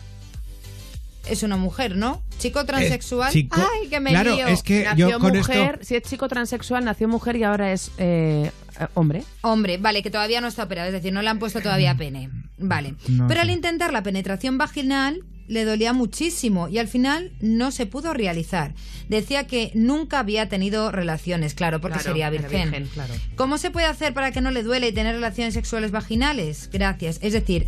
[1.29, 2.23] es una mujer, ¿no?
[2.39, 3.33] Chico transexual.
[3.33, 4.47] chico- Ay, que me claro, lío.
[4.47, 5.85] es que Nació yo con mujer, esto...
[5.85, 9.25] si es chico transexual, nació mujer y ahora es eh, eh, hombre.
[9.43, 12.31] Hombre, vale, que todavía no está operado, es decir, no le han puesto todavía pene.
[12.57, 12.95] Vale.
[13.09, 17.87] No Pero al intentar la penetración vaginal le dolía muchísimo y al final no se
[17.87, 18.75] pudo realizar.
[19.09, 22.71] Decía que nunca había tenido relaciones, claro, porque Claro, sería virgen.
[22.71, 23.15] virgen, claro.
[23.35, 26.69] ¿Cómo se puede hacer para que no le duele y tener relaciones sexuales vaginales?
[26.73, 27.19] Gracias.
[27.23, 27.67] Es decir,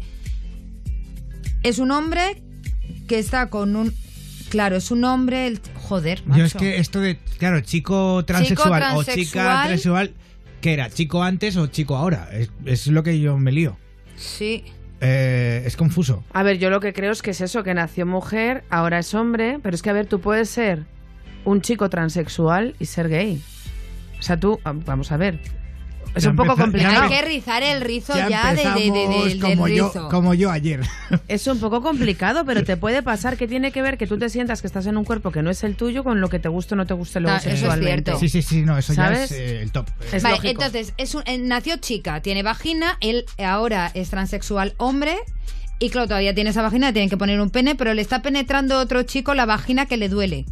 [1.62, 2.43] es un hombre
[3.09, 3.93] que está con un...
[4.51, 5.47] Claro, es un hombre...
[5.47, 5.61] El...
[5.76, 6.39] Joder, macho.
[6.41, 9.57] Yo es que esto de, claro, chico transexual, o chica transexual.
[9.66, 10.14] transexual,
[10.61, 10.91] ¿qué era?
[10.91, 12.28] ¿Chico antes o chico ahora?
[12.33, 13.76] Es, es lo que yo me lío.
[14.16, 14.64] Sí.
[15.01, 16.23] Eh, es confuso.
[16.33, 19.15] A ver, yo lo que creo es que es eso, que nació mujer, ahora es
[19.15, 20.85] hombre, pero es que, a ver, tú puedes ser
[21.45, 23.43] un chico transexual y ser gay.
[24.19, 25.41] O sea, tú, ah, vamos a ver.
[26.15, 27.03] Es un poco complicado.
[27.03, 30.09] Hay que rizar el rizo ya, Ya de, de- de- del como yo, rizo.
[30.09, 30.81] como yo ayer.
[31.29, 34.29] Es un poco complicado, pero te puede pasar que tiene que ver que tú te
[34.29, 36.49] sientas que estás en un cuerpo que no es el tuyo con lo que te
[36.49, 38.11] guste o no te guste luego Ah, eso es sexualmente.
[38.13, 38.21] cierto.
[38.21, 39.87] Sí, sí, sí, no, eso ya es eh, el top.
[40.13, 40.51] Es vale, lógico.
[40.63, 45.17] entonces, es un- eh, nació chica, tiene vagina, él ahora es transexual hombre.
[45.79, 48.79] Y claro, todavía tiene esa vagina, tienen que poner un pene, pero le está penetrando
[48.79, 50.45] otro chico la vagina que le duele.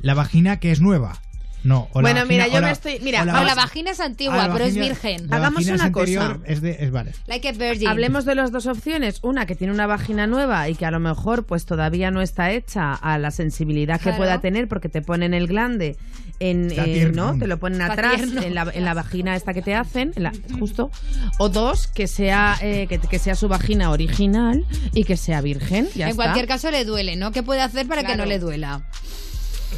[0.00, 1.20] La vagina que es nueva.
[1.64, 3.54] No, o la Bueno, vagina- mira, yo o la- me estoy- mira, o la, la
[3.56, 5.26] vagina es antigua, ah, la pero es vagina- virgen.
[5.28, 6.52] la Hagamos vagina una es anterior, cosa.
[6.52, 7.12] Es de, es vale.
[7.26, 7.88] Like a virgin.
[7.88, 9.18] Hablemos de las dos opciones.
[9.22, 12.52] Una que tiene una vagina nueva y que a lo mejor pues todavía no está
[12.52, 14.16] hecha a la sensibilidad Claro.
[14.16, 15.96] que pueda tener porque te ponen el glande
[16.38, 17.10] en, eh.
[17.12, 17.36] ¿no?
[17.38, 20.32] Te lo ponen atrás en la, en la vagina esta que te hacen, en la-
[20.60, 20.90] justo.
[21.38, 25.88] O dos, que sea eh, que, que sea su vagina original y que sea virgen.
[25.96, 26.22] Ya en está.
[26.24, 27.32] cualquier caso le duele, ¿no?
[27.32, 28.82] ¿Qué puede hacer para que no le duela?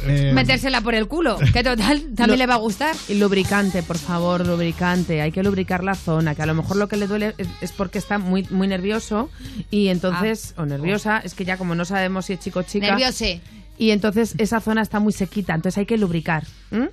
[0.05, 2.95] Eh, Metérsela por el culo, que total también Lo- le va a gustar.
[3.09, 5.21] Y lubricante, por favor, lubricante.
[5.21, 7.71] Hay que lubricar la zona, que a lo mejor lo que le duele es, es
[7.71, 9.29] porque está muy, muy nervioso
[9.71, 12.87] y entonces, o nerviosa, es que ya como no sabemos si es chico o chica.
[12.87, 13.41] Nerviose.
[13.77, 16.45] Y entonces esa zona está muy sequita, entonces hay que lubricar.
[16.71, 16.89] ¿m?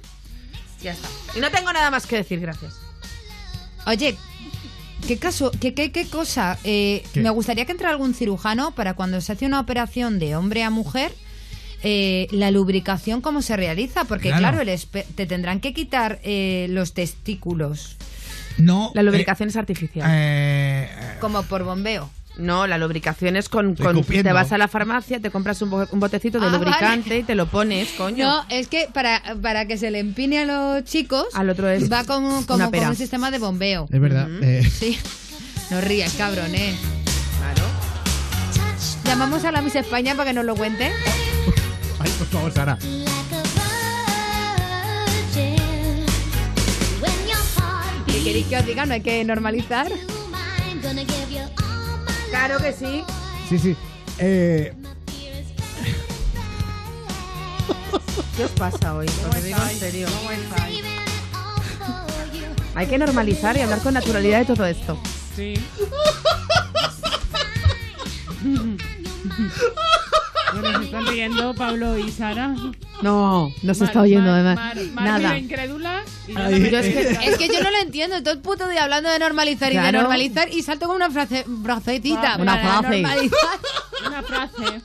[0.83, 1.09] Ya está.
[1.37, 2.75] Y no tengo nada más que decir, gracias.
[3.87, 4.17] Oye,
[5.07, 6.59] ¿qué caso, qué, qué, qué cosa?
[6.65, 7.21] Eh, ¿Qué?
[7.21, 10.71] Me gustaría que entrara algún cirujano para cuando se hace una operación de hombre a
[10.71, 11.13] mujer,
[11.83, 14.05] eh, la lubricación, ¿cómo se realiza?
[14.05, 14.41] Porque Claro.
[14.41, 17.97] claro, el espe- te tendrán que quitar eh, los testículos,
[18.59, 18.91] no.
[18.95, 20.07] La lubricación es artificial.
[20.11, 20.89] eh,
[21.21, 22.11] como por bombeo.
[22.39, 23.75] No, la lubricación es con...
[23.77, 27.09] con- te vas a la farmacia, te compras un, bo- un botecito de Ah, lubricante
[27.09, 27.19] vale.
[27.21, 28.27] y te lo pones, coño.
[28.27, 31.91] No, es que para, para que se le empine a los chicos, Al otro es
[31.91, 32.91] va como, como una con pera.
[32.91, 33.89] un sistema de bombeo.
[33.91, 34.29] es verdad.
[34.43, 34.99] eh, Sí.
[35.71, 36.77] No rías, cabrón, ¿eh?
[37.39, 37.63] Claro.
[39.07, 40.93] Llamamos a la Miss España para que nos lo cuente.
[41.99, 42.79] Ay, por favor, Sara.
[48.07, 48.87] ¿Qué queréis que os diga?
[48.87, 49.89] No hay que normalizar.
[52.31, 53.03] Claro que sí.
[53.49, 53.77] Sí, sí.
[54.19, 54.73] Eh,
[58.37, 59.07] ¿Qué os pasa hoy?
[59.07, 60.09] Os lo digo en serio.
[62.75, 64.99] Hay que normalizar y hablar con naturalidad de todo esto.
[65.35, 65.55] Sí.
[70.53, 72.55] Bueno, se están riendo Pablo y Sara.
[73.03, 74.57] No, no se Mar- está oyendo Mar- además.
[74.57, 75.39] Mar- Mar Nada.
[75.39, 77.11] incrédula y Ay, yo es que-.
[77.31, 78.23] Es que yo no lo entiendo.
[78.23, 81.45] Todo el puto día hablando de normalizar y de normalizar y salto con una frase,
[81.63, 82.37] frasecita.
[82.39, 83.03] Una para frase.
[83.03, 83.59] normalizar.
[84.07, 84.81] Una frase.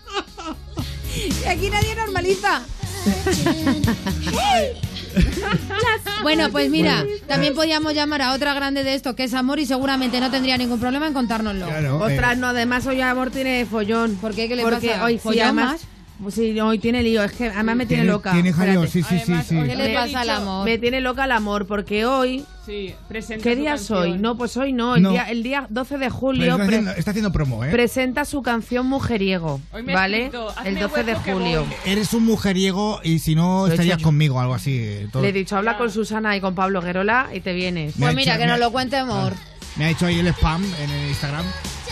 [1.43, 2.61] Y aquí nadie normaliza.
[6.23, 9.65] bueno, pues mira, también podíamos llamar a otra grande de esto que es Amor y
[9.65, 11.65] seguramente no tendría ningún problema en contárnoslo.
[11.67, 12.07] claro.
[12.07, 14.15] eh, Ostras, no, además hoy amor tiene follón.
[14.15, 14.47] ¿Por qué?
[14.47, 15.03] ¿Qué le Porque pasa?
[15.05, 15.71] hoy sí, ¿Follón además.
[15.73, 15.81] más?
[16.21, 17.23] pues sí, hoy tiene lío.
[17.23, 18.31] Es que además me tiene, tiene, loca.
[18.31, 19.19] Tiene jaleo, Espérate.
[19.19, 20.65] sí, sí, sí, ¿Qué le pasa al amor?
[20.65, 22.45] Me tiene loca el amor porque hoy.
[22.71, 23.99] Sí, presenta ¿Qué su día canción.
[23.99, 24.17] soy?
[24.17, 24.95] No, pues hoy no.
[24.95, 25.11] El, No.
[25.11, 27.69] Día, el día 12 de julio está, pre- haciendo, está haciendo promo, ¿eh?
[27.69, 29.59] presenta su canción Mujeriego.
[29.73, 30.17] Hoy me ¿Vale?
[30.27, 31.65] escrito, El 12 de julio.
[31.85, 34.05] Eres un mujeriego y si no Lo he estarías yo.
[34.05, 35.05] conmigo, algo así.
[35.11, 35.21] todo.
[35.21, 37.97] Le he dicho, habla con Susana y con Pablo Guerola y te vienes.
[37.97, 39.33] Me Pues mira, hecho- que nos lo cuente Amor.
[39.75, 41.45] Me ha hecho ahí el spam en el Instagram.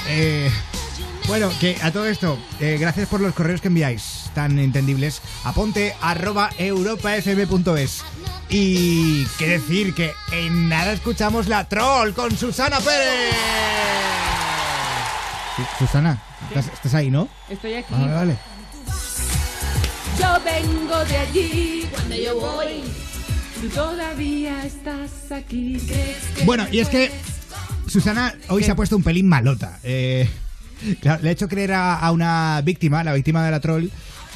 [0.07, 0.49] Eh,
[1.27, 5.21] bueno, que a todo esto, eh, gracias por los correos que enviáis, tan entendibles.
[5.43, 8.01] Aponte arroba europafm.es.
[8.49, 13.35] Y qué decir que en nada escuchamos la troll con Susana Pérez.
[15.55, 17.29] Sí, Susana, estás, estás ahí, ¿no?
[17.47, 17.93] Estoy aquí.
[17.93, 18.37] Vale, vale.
[20.19, 22.83] Yo vengo de allí cuando yo voy.
[23.61, 25.77] Tú todavía estás aquí.
[25.85, 27.11] ¿Crees que Bueno, y es que
[27.87, 29.79] Susana hoy se ha puesto un pelín malota.
[29.83, 30.27] Eh,
[31.01, 33.89] claro, le ha hecho creer a, a una víctima, la víctima de la troll,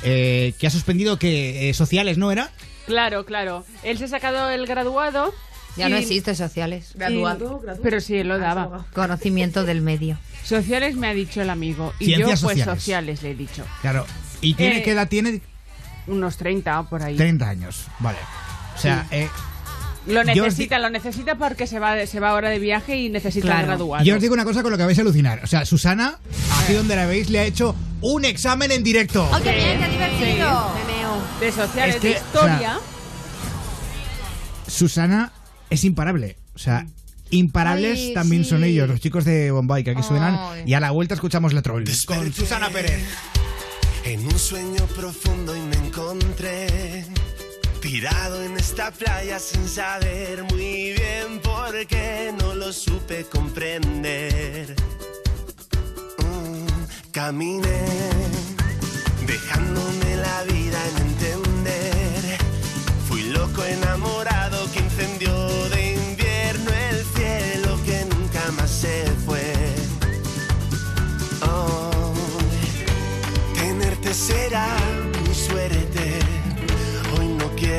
[0.03, 2.51] eh, que ha suspendido que eh, sociales, ¿no era?
[2.86, 3.65] Claro, claro.
[3.84, 5.34] Él se ha sacado el graduado.
[5.75, 6.91] Ya y- no existe sociales.
[6.95, 8.86] Graduado, Pero sí, él lo daba.
[8.93, 10.17] Conocimiento del medio.
[10.43, 11.93] Sociales me ha dicho el amigo.
[11.99, 12.79] Y Ciencias yo, pues sociales.
[12.84, 13.65] sociales le he dicho.
[13.81, 14.05] Claro.
[14.41, 15.41] ¿Y tiene Eh, qué edad tiene?
[16.05, 17.15] Unos 30 por ahí.
[17.15, 18.17] 30 años, vale.
[18.75, 19.15] O sea, Sí.
[19.15, 19.29] eh,
[20.08, 23.66] Lo necesita, lo necesita porque se va, se va ahora de viaje y necesita el
[23.68, 24.04] graduado.
[24.04, 25.41] yo os digo una cosa con lo que vais a alucinar.
[25.43, 26.20] O sea, Susana,
[26.62, 29.28] aquí donde la veis, le ha hecho un examen en directo.
[29.32, 30.72] ¡Oh, qué bien, qué divertido!
[31.39, 32.80] De sociales, Es que, de historia.
[34.68, 35.32] Susana
[35.70, 36.38] es imparable.
[36.56, 36.86] O sea,
[37.30, 38.51] imparables Ay, también sí.
[38.51, 40.38] son ellos, los chicos de Bombay, que aquí suenan.
[40.38, 40.64] Ay.
[40.68, 41.84] Y a la vuelta escuchamos la troll.
[42.06, 43.04] Con Susana Pérez.
[44.06, 47.06] En un sueño profundo y me encontré
[47.84, 54.73] tirado en esta playa sin saber muy bien por qué no lo supe comprender.
[56.17, 57.86] Mm, caminé
[59.27, 62.38] dejándome la vida en entender.
[63.09, 65.34] Fui loco enamorado que incendió
[65.67, 69.53] de invierno el cielo que nunca más se fue.
[71.41, 72.13] Oh,
[73.53, 74.92] tenerte será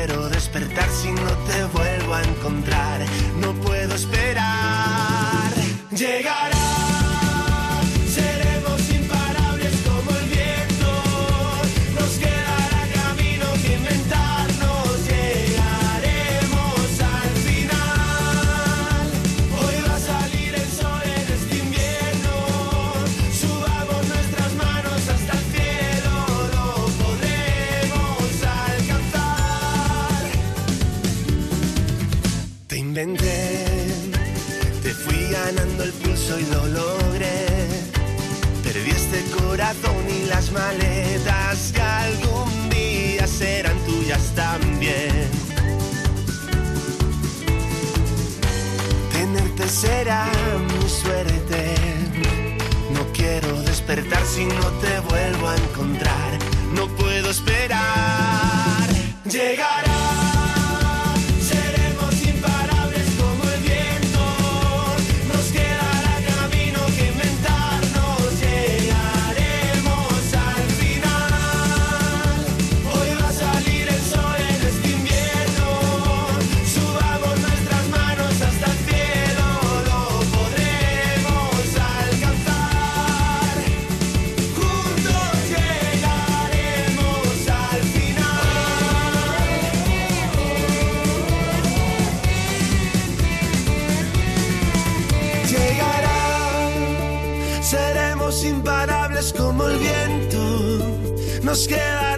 [0.05, 3.01] quiero despertar si no te vuelvo a encontrar.
[3.39, 5.51] No puedo esperar.
[5.91, 6.54] Llegará.
[36.25, 37.45] Ganando el pulso y lo logré.
[38.63, 45.29] Perdí este corazón y las maletas que algún día serán tuyas también.
[49.11, 50.29] Tenerte será
[50.67, 51.75] mi suerte.
[52.91, 56.39] No quiero despertar si no te vuelvo a encontrar.
[56.73, 58.87] No puedo esperar.
[59.25, 60.04] Llegará.
[101.55, 102.14] Nos quedará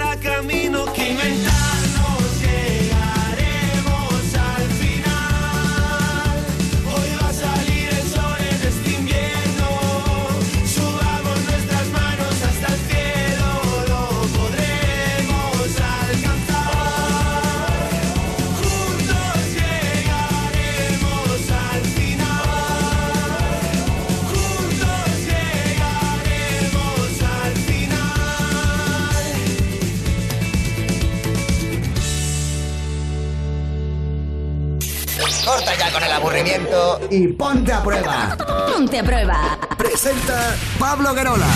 [36.38, 38.38] aburrimiento y ponte a prueba.
[38.72, 39.60] Ponte a prueba.
[39.78, 41.48] Presenta Pablo Guerola.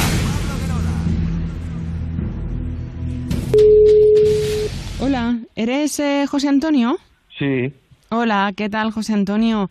[4.99, 6.97] Hola, ¿eres eh, José Antonio?
[7.37, 7.73] Sí,
[8.13, 9.69] Hola, ¿qué tal, José Antonio?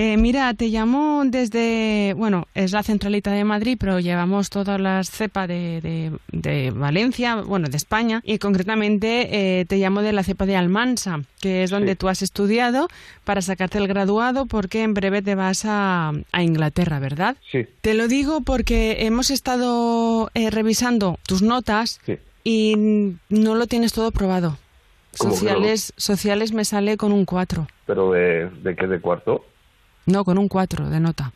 [0.00, 5.10] Eh, mira, te llamo desde, bueno, es la centralita de Madrid, pero llevamos todas las
[5.10, 10.22] cepas de, de- de Valencia, bueno, de España, y concretamente eh, te llamo de la
[10.22, 12.86] cepa de Almansa, que es donde tú has estudiado
[13.24, 17.36] para sacarte el graduado, porque en breve te vas a, a Inglaterra, ¿verdad?
[17.50, 22.18] sí, Te lo digo porque hemos estado eh, revisando tus notas sí.
[22.44, 24.58] y no lo tienes todo probado.
[25.12, 27.66] Sociales, sociales me sale con un 4.
[27.84, 29.44] Pero de, de qué de cuarto?
[30.08, 31.32] No, con un 4 de nota.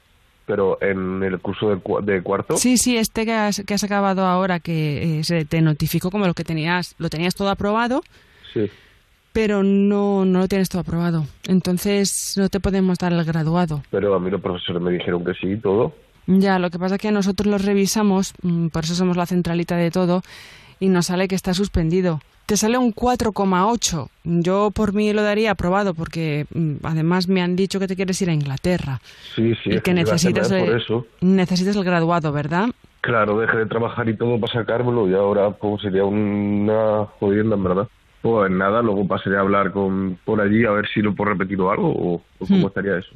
[0.46, 2.56] Pero en el curso de, cua- de cuarto.
[2.56, 6.26] Sí, sí, este que has, que has acabado ahora, que eh, se te notificó como
[6.26, 8.02] lo que tenías, lo tenías todo aprobado,
[8.52, 8.68] Sí.
[9.32, 11.26] pero no, no lo tienes todo aprobado.
[11.46, 13.82] Entonces no te podemos dar el graduado.
[13.90, 15.94] Pero a mí los profesores me dijeron que sí todo.
[16.26, 19.76] Ya, lo que pasa es que nosotros los revisamos, mm, por eso somos la centralita
[19.76, 20.22] de todo,
[20.80, 22.20] y nos sale que está suspendido.
[22.53, 24.11] Te sale un 4,8.
[24.24, 28.20] Yo por mí lo daría aprobado porque mm, además me han dicho que te quieres
[28.20, 29.00] ir a Inglaterra
[29.34, 31.07] Sí, sí, y que necesitas, por eso.
[31.22, 32.68] necesitas el graduado, ¿verdad?
[33.00, 37.64] Claro, dejé de trabajar y todo para sacármelo y ahora pues sería una jodienda en
[37.64, 37.88] verdad.
[38.20, 41.59] Pues nada, luego pasaré a hablar con por allí a ver si lo puedo repetir
[41.59, 42.68] o algo o, o cómo Hmm.
[42.68, 43.14] estaría eso.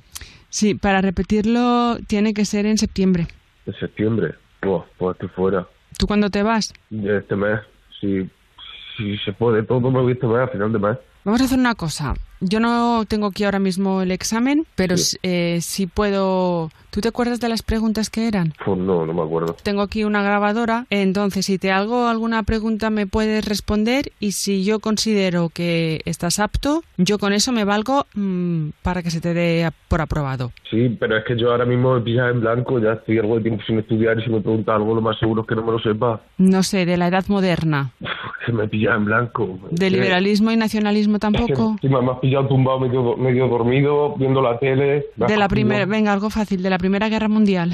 [0.49, 3.27] Sí, para repetirlo tiene que ser en septiembre.
[3.67, 5.67] En septiembre, pues, pues estoy fuera.
[5.99, 6.73] ¿Tú cuándo te vas?
[6.91, 7.61] Este mes,
[8.01, 8.27] si,
[8.97, 10.99] si se puede, todo me voy este mes, a final de mes.
[11.25, 12.15] Vamos a hacer una cosa.
[12.41, 15.17] Yo no tengo aquí ahora mismo el examen, pero Sí.
[15.23, 16.71] eh, sí puedo...
[16.91, 18.55] ¿Tú te acuerdas de las preguntas que eran?
[18.65, 19.55] Pues no, no me acuerdo.
[19.63, 24.65] Tengo aquí una grabadora, entonces si te hago alguna pregunta me puedes responder y si
[24.65, 29.35] yo considero que estás apto, yo con eso me valgo mm, para que se te
[29.35, 30.53] dé por aprobado.
[30.71, 33.43] Sí, pero es que yo ahora mismo me pillas en blanco, ya estoy algo de
[33.43, 35.73] tiempo sin estudiar y si me pregunta algo lo más seguro es que no me
[35.73, 36.23] lo sepa.
[36.39, 37.93] No sé, de la edad moderna,
[38.47, 39.59] Que me pillas en blanco.
[39.71, 41.77] de liberalismo y nacionalismo es que tampoco.
[41.83, 45.07] me has pillado tumbado medio, medio dormido, viendo la tele.
[45.17, 47.73] De la primera, venga, algo fácil, de la Primera Guerra Mundial.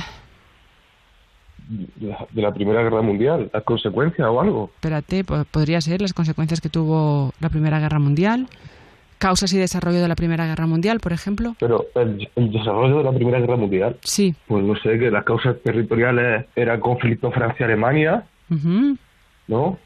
[1.68, 4.70] De la, de la Primera Guerra Mundial, las consecuencias o algo.
[4.74, 8.46] Espérate, po- podría ser las consecuencias que tuvo la Primera Guerra Mundial,
[9.18, 11.54] causas y desarrollo de la Primera Guerra Mundial, por ejemplo.
[11.60, 14.34] Pero el, el desarrollo de la Primera Guerra Mundial, Sí.
[14.48, 18.98] pues no sé, que las causas territoriales era el conflicto Francia-Alemania, Ujú,
[19.48, 19.78] ¿no?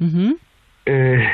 [0.00, 0.38] ujú.
[0.86, 1.26] Eh,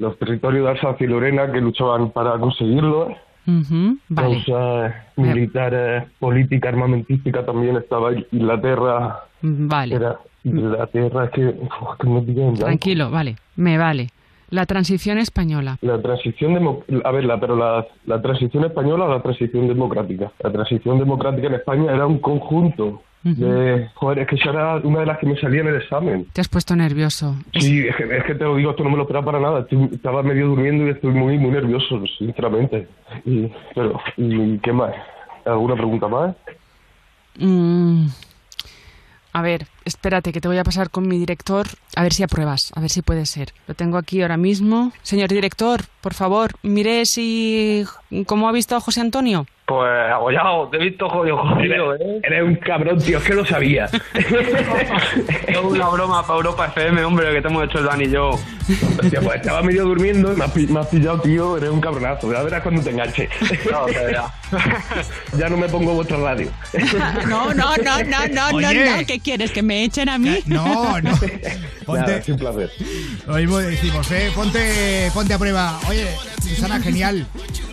[0.00, 3.14] los territorios de Alsacia y Lorena que luchaban para conseguirlo.
[3.46, 9.20] Ujú, Vale, Causas militares, política armamentística también estaba Inglaterra.
[9.42, 9.94] vale.
[9.94, 12.54] Era Inglaterra, es que, uf, que en.
[12.54, 14.08] Tranquilo, vale, me vale.
[14.50, 15.78] La transición española.
[15.80, 20.32] La transición demo- a ver, la, pero la, la transición española o la transición democrática.
[20.42, 25.00] La transición democrática en España era un conjunto de, joder, es que esa era una
[25.00, 26.26] de las que me salía en el examen.
[26.32, 27.36] Te has puesto nervioso.
[27.58, 29.60] Sí, es que, es que te lo digo, esto no me lo esperaba para nada.
[29.60, 32.88] Estoy- estaba medio durmiendo y estoy muy, muy nervioso, sinceramente.
[33.26, 34.94] Y, pero, ¿y qué más?
[35.44, 36.34] ¿Alguna pregunta más?
[37.38, 38.06] Mm,
[39.32, 41.66] A ver, espérate, que te voy a pasar con mi director,
[41.96, 43.52] a ver si apruebas, a ver si puede ser.
[43.66, 44.92] Lo tengo aquí ahora mismo.
[45.02, 47.84] Señor director, por favor, mire si...
[48.26, 49.46] ¿Cómo ha visto a José Antonio?
[49.66, 52.20] Pues abollado, te he visto jodido, jodido, ¿eh?
[52.24, 53.88] Eres un cabrón, tío, es que lo sabía.
[55.46, 58.30] Es una broma para Europa FM, hombre, que te hemos hecho el Dani y yo.
[58.30, 61.80] Hostia, pues estaba medio durmiendo y me has, pi- me has pillado, tío, eres un
[61.80, 62.32] cabronazo.
[62.32, 63.28] Ya verás cuando te enganche.
[63.70, 64.32] No, te verás.
[65.38, 66.50] ya no me pongo vuestra radio.
[67.28, 68.84] No, no, no, no, no, Oye.
[68.90, 69.06] no, no.
[69.06, 69.50] ¿Qué quieres?
[69.52, 70.38] ¿Que me echen a mí?
[70.46, 71.10] No, no.
[71.86, 72.70] Ponte, Nada, es un placer.
[73.26, 74.30] lo mismo decimos, ¿eh?
[74.34, 75.80] Ponte, ponte a prueba.
[75.88, 76.06] Oye,
[76.40, 77.26] Susana, genial.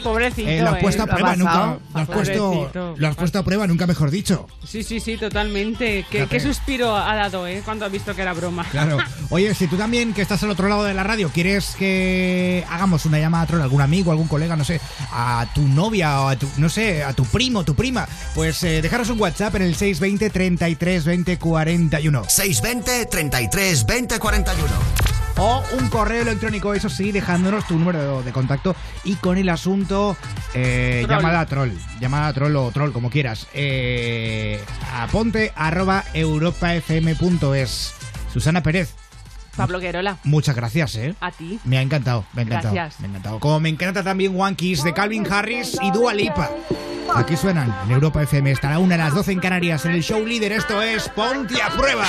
[0.03, 0.49] Pobrecito.
[0.49, 0.79] Eh, lo has ¿eh?
[0.81, 1.79] puesto a ¿Lo ha prueba, nunca.
[1.93, 4.47] Lo has puesto, lo has puesto a prueba, nunca mejor dicho.
[4.65, 6.05] Sí, sí, sí, totalmente.
[6.09, 7.61] ¿Qué, suspiro ha dado, ¿eh?
[7.65, 8.65] Cuando ha visto que era broma.
[8.71, 8.97] Claro.
[9.29, 13.05] Oye, si tú también, que estás al otro lado de la radio, quieres que hagamos
[13.05, 14.79] una llamada a troll, algún amigo, algún colega, no sé,
[15.11, 18.81] a tu novia o a tu, no sé, a tu primo, tu prima, pues eh,
[18.81, 21.37] dejaros un WhatsApp en el 620 33 20
[21.89, 22.23] 41.
[22.27, 24.67] 620 33 20 41.
[25.39, 30.17] O un correo electrónico, eso sí, dejándonos tu número de contacto y con el asunto
[30.55, 31.17] eh, Troll.
[31.17, 31.69] llamada a troll.
[31.99, 33.47] Llamada troll o troll, como quieras.
[33.53, 34.59] Eh,
[34.95, 37.93] aponte arroba europafm.es.
[38.33, 38.95] Susana Pérez,
[39.55, 40.17] Pablo Guerola.
[40.23, 41.13] muchas gracias, ¿eh?
[41.21, 41.59] A ti.
[41.65, 42.73] Me ha encantado, me ha encantado.
[42.73, 42.99] Gracias.
[42.99, 43.39] Me ha encantado.
[43.39, 46.49] Como me encanta también One Kiss de Calvin Harris y Dua Lipa.
[47.17, 48.51] Aquí suenan en Europa FM.
[48.51, 50.51] Estará una a las 12 en Canarias en el show líder.
[50.51, 52.05] Esto es Ponte a Prueba.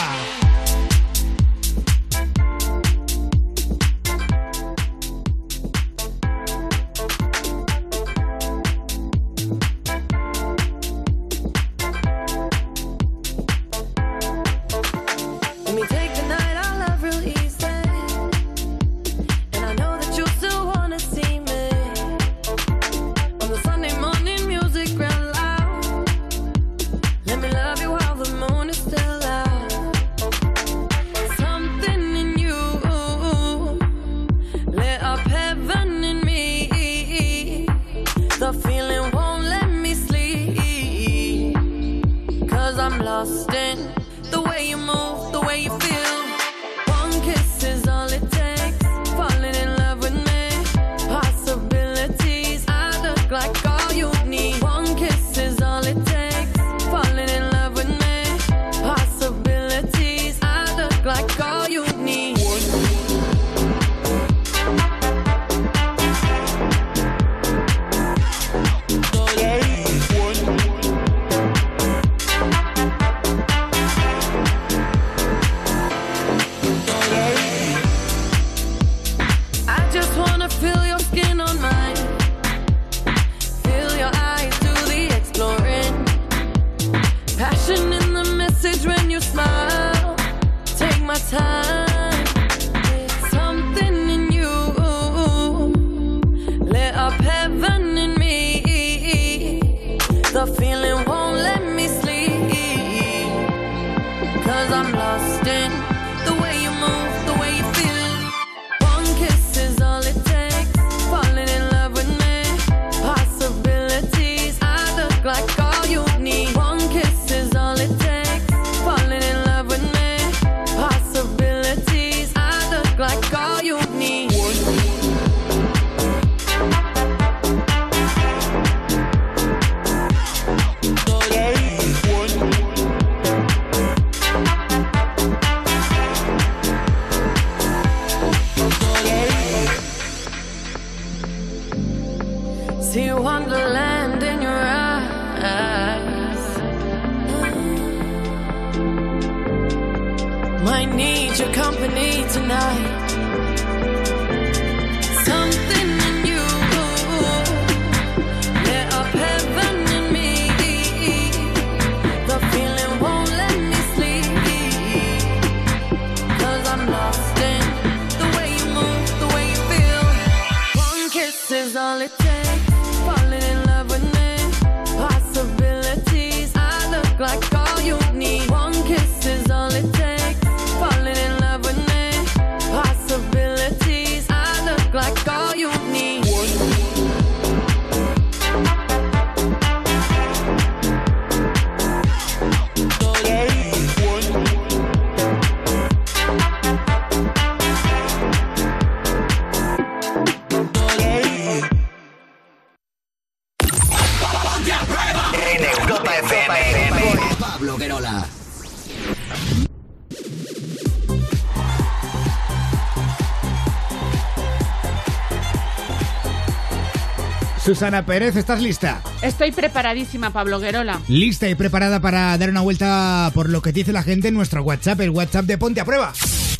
[217.68, 219.02] Susana Pérez, ¿estás lista?
[219.20, 221.02] Estoy preparadísima, Pablo Guerola.
[221.06, 224.62] Lista y preparada para dar una vuelta por lo que dice la gente en nuestro
[224.62, 226.14] WhatsApp, el WhatsApp de Ponte a Prueba.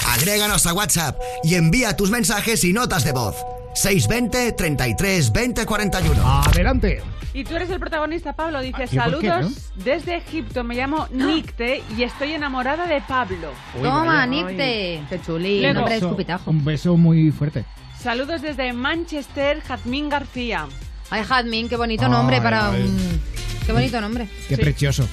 [0.07, 3.37] Agréganos a WhatsApp y envía tus mensajes y notas de voz.
[3.83, 6.23] 620 33 20 41.
[6.43, 7.03] Adelante.
[7.35, 8.61] Y tú eres el protagonista, Pablo.
[8.61, 10.65] Dices, ¿Y por qué, saludos desde Egipto.
[10.65, 13.53] Me llamo Nicte y estoy enamorada de Pablo.
[13.81, 14.27] Toma.
[14.27, 15.03] Nicte.
[15.09, 15.61] Qué chuli.
[15.61, 16.51] Luego- nombre de Beso- escupitajo.
[16.51, 17.65] Un beso muy fuerte.
[18.01, 20.67] Saludos desde Manchester, Jazmín García.
[21.11, 22.83] Ay, Jadmin, qué bonito Ay, nombre para ay.
[22.83, 23.21] un...
[23.67, 24.29] Qué bonito nombre.
[24.49, 24.63] Qué Sí.
[24.63, 25.07] precioso.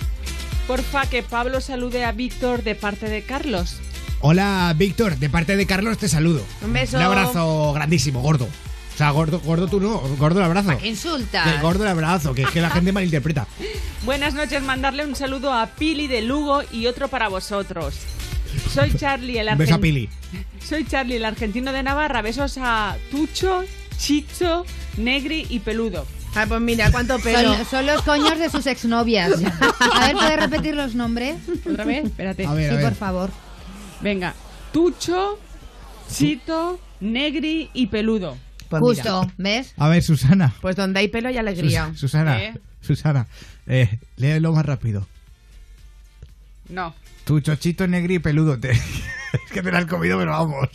[0.68, 3.80] Porfa, que Pablo salude a Víctor de parte de Carlos.
[4.28, 5.18] Hola, Víctor.
[5.20, 6.44] De parte de Carlos te saludo.
[6.64, 6.98] Un beso.
[6.98, 8.46] Un abrazo grandísimo, gordo.
[8.46, 10.76] O sea, gordo, gordo tú no, gordo el abrazo.
[10.80, 11.48] ¿Qué insultas?
[11.48, 13.46] Que gordo el abrazo, que es que la gente malinterpreta.
[14.04, 18.00] Buenas noches, mandarle un saludo a Pili de Lugo y otro para vosotros.
[18.74, 19.80] Soy Charlie, el Un beso a argentino.
[19.80, 20.10] Pili.
[20.68, 22.24] Soy Charlie, el argentino de Navarra.
[22.24, 23.64] Besos a Tucho,
[24.00, 24.66] Chicho,
[24.98, 26.08] Negri y Peludo.
[26.34, 27.54] Ay, pues mira, cuánto pelo.
[27.58, 29.34] Son, son los coños de sus exnovias.
[29.80, 31.36] A ver, ¿puedes repetir los nombres?
[31.70, 32.06] ¿Otra vez?
[32.06, 32.48] Espérate.
[32.48, 32.90] A ver, sí, a ver.
[32.90, 33.45] por favor.
[34.02, 34.34] Venga.
[34.72, 35.40] Tucho,
[36.12, 38.38] Chito, Negri y Peludo.
[38.70, 39.04] Pues mira.
[39.04, 39.74] Justo, ¿ves?
[39.78, 40.54] A ver, Susana.
[40.62, 41.88] Pues donde hay pelo hay alegría.
[41.92, 42.42] Sus- Susana.
[42.44, 42.54] ¿Eh?
[42.82, 43.28] Susana.
[43.68, 45.08] Eh, léelo más rápido.
[46.70, 46.94] No.
[47.26, 48.60] Tu chochito negri y peludo.
[48.60, 48.72] Te...
[48.72, 48.82] es
[49.52, 50.70] que te lo has comido, pero vamos.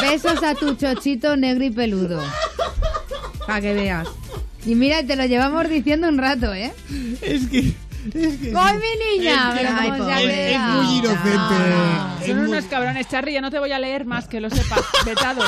[0.00, 2.22] Besos a tu chochito negro y peludo.
[3.46, 4.08] Para que veas.
[4.64, 6.72] Y mira, te lo llevamos diciendo un rato, ¿eh?
[7.20, 7.74] es que.
[8.06, 8.52] Es que.
[8.56, 9.52] ¡Ay, mi niña!
[9.56, 10.50] Pero Ay, pobre.
[10.50, 11.54] es, es muy inocente.
[12.20, 13.32] Es Son muy- unos cabrones, Charlie.
[13.32, 14.80] Ya no te voy a leer más, que lo sepas.
[15.04, 15.42] Vetado.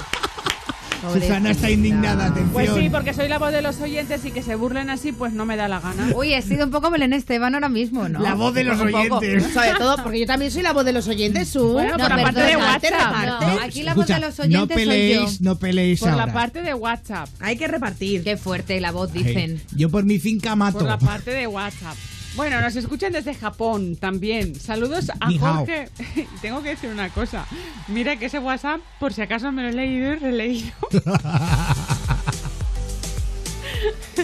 [1.13, 2.51] Susana está indignada, atención.
[2.55, 5.35] Pues sí, porque soy la voz de los oyentes y que se burlen así, pues
[5.35, 6.09] no me da la gana.
[6.15, 8.21] Uy, he sido un poco Belén Esteban ahora mismo, ¿no?
[8.21, 9.19] La voz de los Un poco.
[9.19, 9.53] oyentes.
[9.53, 11.73] Sobre todo porque yo también soy la voz de los oyentes, Su.
[11.75, 13.27] Bueno, No, por la parte de WhatsApp.
[13.43, 15.39] No, aquí la voz de los oyentes no peleéis, soy yo.
[15.41, 16.27] no peleéis Por ahora.
[16.27, 17.29] la parte de WhatsApp.
[17.41, 18.25] Hay que repartir.
[18.25, 19.63] Qué fuerte la voz, Ay, dicen.
[19.77, 20.79] Yo por mi finca mato.
[20.79, 21.97] Por la parte de WhatsApp.
[22.37, 24.55] Bueno, nos escuchan desde Japón también.
[24.59, 25.39] Saludos a Ni.
[25.39, 25.89] Jorge.
[26.43, 27.47] Tengo que decir una cosa.
[27.89, 30.73] Mira que ese WhatsApp, por si acaso me lo he leído y releído.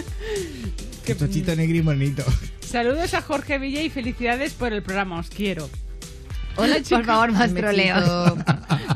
[1.05, 2.23] Qué chochito negri y bonito.
[2.59, 5.19] Saludos a Jorge Villa y felicidades por el programa.
[5.19, 5.69] Os quiero.
[6.57, 6.89] Hola chicos.
[6.99, 7.67] Por favor, más Un besito.
[7.71, 8.37] troleo.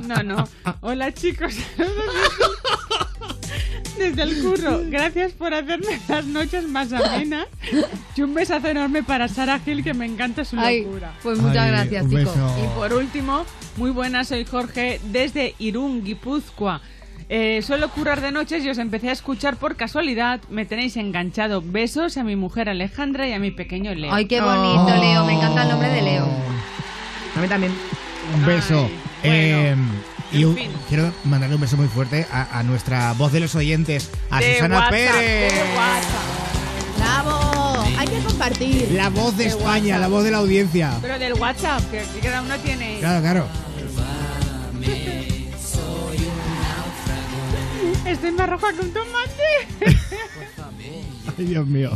[0.08, 0.48] No, no.
[0.82, 1.54] Hola chicos.
[3.98, 4.82] Desde, el curro.
[4.90, 7.48] Gracias por hacerme las noches más amenas.
[8.16, 11.14] Y un besazo enorme para Sara Gil, que me encanta su Ay, locura.
[11.24, 12.34] pues muchas Ay, gracias, chico.
[12.64, 13.46] Y por último,
[13.78, 16.82] muy buenas, soy Jorge desde Irún, Guipúzcoa.
[17.28, 20.42] Eh, suelo currar de noches y os empecé a escuchar por casualidad.
[20.50, 21.62] Me tenéis enganchado.
[21.66, 24.14] Besos a mi mujer Alejandra y a mi pequeño Leo.
[24.14, 25.02] Ay, qué bonito, Oh.
[25.02, 25.26] Leo.
[25.26, 26.28] Me encanta el nombre de Leo.
[27.36, 27.74] A mí también.
[28.36, 28.90] Un beso.
[29.24, 29.76] Ay, bueno, Eh,
[30.36, 30.72] y en un- fin.
[30.90, 34.54] quiero mandarle un beso muy fuerte a, a nuestra voz de los oyentes, a De
[34.56, 35.54] Susana WhatsApp, Pérez.
[35.54, 35.62] de.
[36.98, 37.84] ¡Bravo!
[37.98, 38.92] Hay que compartir.
[38.94, 40.02] La voz de De España, WhatsApp.
[40.02, 40.92] la voz de la audiencia.
[41.02, 42.98] Pero del WhatsApp, que, que cada uno tiene.
[43.00, 43.48] Claro, claro.
[48.06, 49.80] Estoy más roja que un tomate.
[51.38, 51.92] Ay, Dios mío.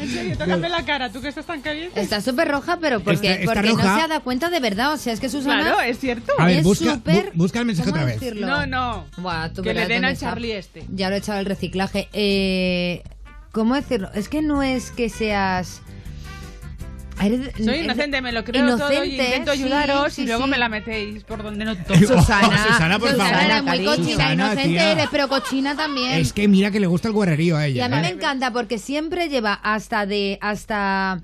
[0.00, 2.00] En serio, tócame la cara, tú que estás tan caliente.
[2.00, 3.82] Está súper roja, pero porque, Está- está porque roja.
[3.88, 4.92] no se ha dado cuenta de verdad.
[4.92, 5.62] O sea, es que Susana...
[5.62, 6.32] Claro, es cierto.
[6.38, 8.20] A ver, Es busca, súper- bu- busca el mensaje ¿Cómo otra vez.
[8.20, 8.46] decirlo?
[8.46, 9.06] No, no.
[9.18, 10.26] Buah, tú Que le den al está.
[10.30, 10.84] Charlie este.
[10.94, 12.08] Ya lo he echado el reciclaje.
[12.12, 13.02] Eh,
[13.52, 14.10] ¿Cómo decirlo?
[14.14, 15.82] Es que no es que seas...
[17.20, 20.44] Eres- Soy inocente, me lo creo todo y inocente, intento sí, ayudaros sí, y luego
[20.44, 20.50] sí.
[20.50, 21.94] me la metéis por donde no toco.
[21.98, 23.44] Susana, Susana, por Susana favor.
[23.44, 23.90] eres muy cariño.
[23.90, 24.92] cochina, Susana, inocente tía.
[24.92, 26.12] eres, pero cochina también.
[26.12, 27.84] Es que mira que le gusta el guerrerío a Y ella.
[27.86, 28.00] a mí ¿eh?
[28.00, 31.20] me encanta porque siempre lleva hasta de hasta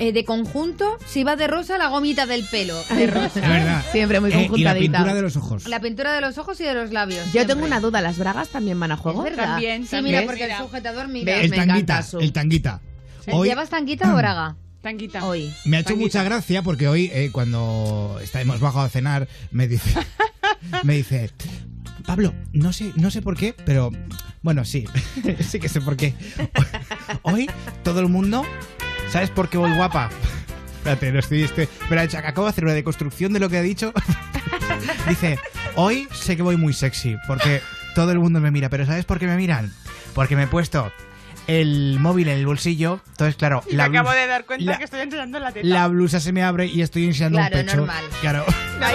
[0.00, 3.40] eh, de conjunto, si va de rosa, la gomita del pelo de rosa.
[3.40, 3.84] Es verdad.
[3.90, 4.80] Siempre muy Eh, y la conjuntadita.
[4.98, 5.66] pintura de los ojos.
[5.68, 7.24] La pintura de los ojos y de los labios.
[7.26, 7.54] Yo siempre.
[7.54, 9.24] tengo una duda, ¿las bragas también van a juego?
[9.26, 9.52] Es verdad.
[9.54, 10.16] También, Sí, también.
[10.20, 11.34] mira, porque el sujetador, mira.
[11.40, 12.80] El me tanguita, encanta su- el tanguita.
[13.30, 14.56] Hoy ¿Llevas tanguita o braga?
[14.88, 15.24] Tanguita.
[15.26, 15.52] Hoy.
[15.66, 16.06] me ha hecho Tanguita.
[16.06, 19.90] mucha gracia porque hoy, eh, cuando está- hemos bajado a cenar, me dice,
[20.82, 21.30] me dice,
[22.06, 23.90] Pablo, no sé, no sé por qué, pero
[24.40, 24.86] bueno, sí,
[25.46, 26.14] sí que sé por qué.
[27.20, 27.50] Hoy
[27.84, 28.46] todo el mundo,
[29.10, 30.08] ¿sabes por qué voy guapa?
[30.78, 33.62] Espérate, no estoy, este, espera, que acabo de hacer una deconstrucción de lo que ha
[33.62, 33.92] dicho.
[35.08, 35.38] Dice,
[35.74, 37.60] hoy sé que voy muy sexy porque
[37.94, 39.70] todo el mundo me mira, pero ¿sabes por qué me miran?
[40.14, 40.90] Porque me he puesto
[41.48, 44.64] el móvil en el bolsillo, entonces claro, Y me la acabo blusa- de dar cuenta
[44.70, 45.66] la- que estoy enseñando la teta.
[45.66, 47.76] la blusa se me abre y estoy enseñando Claro, un pecho.
[47.78, 48.04] normal.
[48.20, 48.44] Claro.
[48.78, 48.86] Me.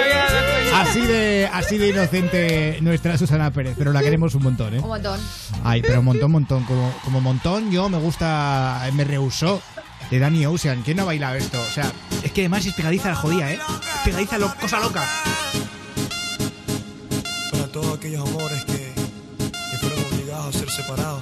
[0.76, 4.80] Así de, así de inocente nuestra Susana Pérez, pero la queremos un montón, ¿eh?
[4.80, 5.20] Un montón.
[5.64, 6.64] Ay, pero un montón, montón.
[6.66, 8.82] Como, como montón, yo me gusta.
[8.94, 9.62] Me rehusó
[10.12, 10.82] de Danny Ocean.
[10.84, 11.60] ¿Quién no ha bailado esto?
[11.62, 11.92] O sea,
[12.24, 13.60] es que además es pegadiza la jodida, ¿eh?
[13.96, 15.04] Es pegadiza, lo- cosa loca.
[17.52, 18.94] Para todos aquellos amores que,
[19.72, 21.22] que fueron obligados a ser separados.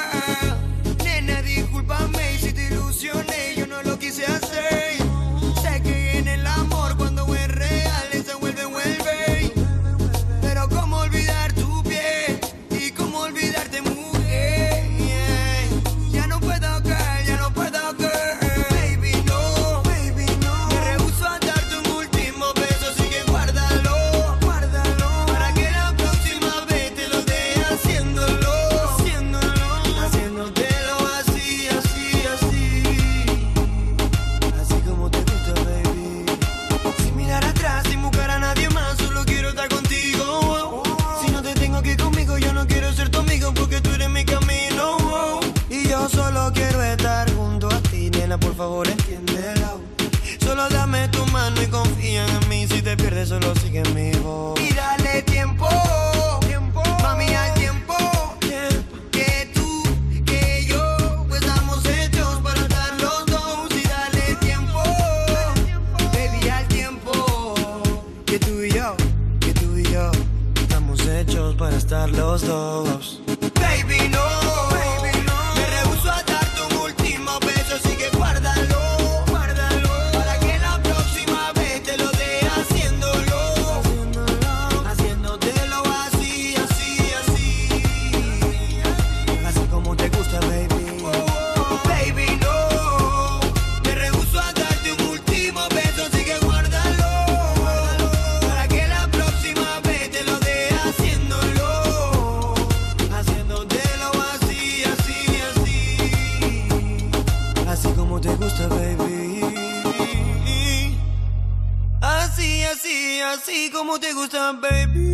[112.71, 114.53] Así, así, como te gusta.
[114.53, 115.10] Baby,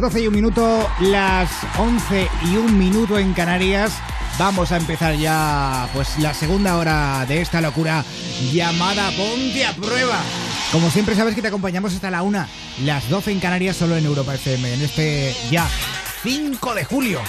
[0.00, 3.92] las 12 y un minuto, las 11 y un minuto en Canarias.
[4.38, 8.02] Vamos a empezar ya pues la segunda hora de esta locura
[8.50, 10.18] llamada Ponte a Prueba.
[10.72, 12.48] Como siempre sabes que te acompañamos hasta la una,
[12.82, 15.68] las 12 en Canarias solo en Europa FM, en este ya
[16.22, 17.20] 5 de julio.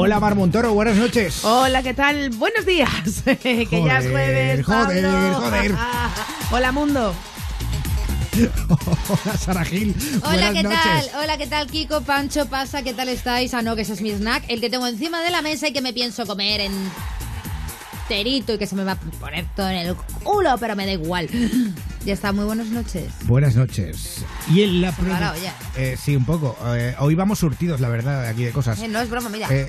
[0.00, 1.44] Hola Mar Montoro, buenas noches.
[1.44, 2.30] Hola, ¿qué tal?
[2.30, 2.88] Buenos días.
[3.42, 4.64] que ya es Joder, jueves.
[4.64, 5.40] joder, Pablo.
[5.40, 5.74] joder.
[6.52, 7.12] Hola, mundo.
[8.68, 9.96] Hola Sara Gil.
[10.22, 10.80] Hola, buenas ¿qué noches.
[10.82, 11.10] tal?
[11.24, 12.02] Hola, ¿qué tal, Kiko?
[12.02, 13.52] Pancho, pasa, ¿qué tal estáis?
[13.54, 15.72] Ah, no, que ese es mi snack, el que tengo encima de la mesa y
[15.72, 19.96] que me pienso comer enterito y que se me va a poner todo en el
[20.22, 21.28] culo, pero me da igual.
[22.04, 23.06] Ya está, muy buenas noches.
[23.24, 24.24] Buenas noches.
[24.54, 25.52] Y en la Se me va la produ- olla.
[25.76, 26.56] Eh, sí, un poco.
[26.68, 28.80] Eh, hoy vamos surtidos, la verdad, aquí de cosas.
[28.80, 29.48] Eh, no es broma, mira.
[29.50, 29.66] Eh,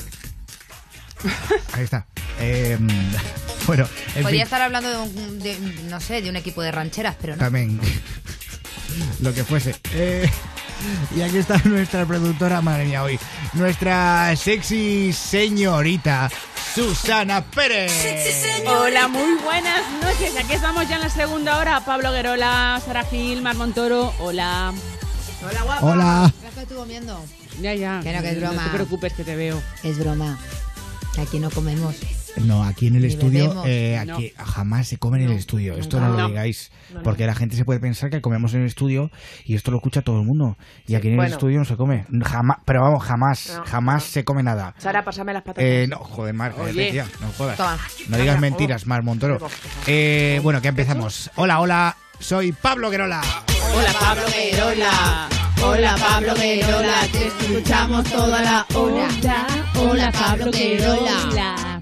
[1.73, 2.05] ahí está.
[2.39, 2.77] Eh,
[3.67, 5.57] bueno, en Podría fin, estar hablando de, un, de,
[5.89, 7.39] no sé, de un equipo de rancheras, pero no.
[7.39, 7.79] también
[9.21, 9.75] lo que fuese.
[9.93, 10.29] Eh,
[11.15, 13.19] y aquí está nuestra productora, madre mía, hoy.
[13.53, 16.29] Nuestra sexy señorita,
[16.73, 17.91] Susana Pérez.
[18.65, 20.35] Hola, muy buenas noches.
[20.37, 21.83] Aquí estamos ya en la segunda hora.
[21.83, 24.13] Pablo Guerola, Sara Gil, Mar Montoro.
[24.19, 24.71] Hola.
[25.41, 25.85] Hola, guapa.
[25.85, 26.33] Hola.
[26.53, 27.19] ¿Qué estoy comiendo?
[27.61, 27.99] Ya, ya.
[28.03, 28.63] Que no, que es No broma.
[28.65, 29.61] te preocupes que te veo.
[29.83, 30.37] Es broma.
[31.19, 31.97] Que aquí no comemos.
[32.37, 35.75] No, aquí en el Ni estudio, eh, aquí jamás se come en el estudio.
[35.75, 36.17] Esto no, No.
[36.21, 37.03] lo digáis, No, no.
[37.03, 39.11] porque la gente se puede pensar que comemos en el estudio
[39.43, 40.57] y esto lo escucha todo el mundo.
[40.87, 42.05] Y aquí en el estudio no se come.
[42.23, 44.73] Jamás, pero vamos, jamás, No, jamás se come nada.
[44.77, 45.61] Sara, pásame las patatas.
[45.65, 47.57] Eh, no, joder, Mar, tía, no jodas.
[47.57, 47.77] Toma.
[48.07, 49.39] No digas mentiras, Mar Montoro.
[49.39, 49.51] Vamos.
[49.87, 51.31] Eh, bueno, que empezamos.
[51.35, 53.21] Hola, hola, soy Pablo Guerola.
[53.75, 55.27] Hola, Pablo Guerola.
[55.63, 57.07] Hola, Pablo Guerola.
[57.11, 59.07] Te escuchamos toda la hora.
[59.75, 61.81] Hola, Pablo Guerola.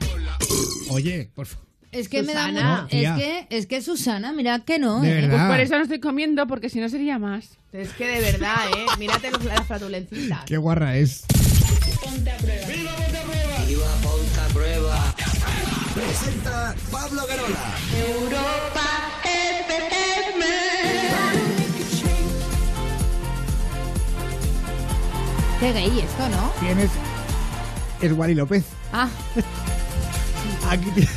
[0.90, 1.68] Oye, por favor.
[1.92, 5.00] Es que me da No, es que es que Susana, mira que no.
[5.02, 5.22] De ¿eh?
[5.22, 5.48] verdad.
[5.48, 7.58] Pues por eso no estoy comiendo, porque si no sería más.
[7.72, 8.86] Es que de verdad, ¿eh?
[9.00, 10.44] Mírate los- las flatulencitas.
[10.46, 11.24] Qué guarra es.
[15.94, 17.76] Presenta Pablo Guerola.
[17.96, 18.86] Europa
[19.24, 20.46] FM.
[25.60, 26.52] Qué gay esto, ¿no?
[26.60, 26.90] Tienes.
[28.02, 28.64] Es Wally López.
[28.94, 29.10] Ah,
[30.70, 30.86] Aquí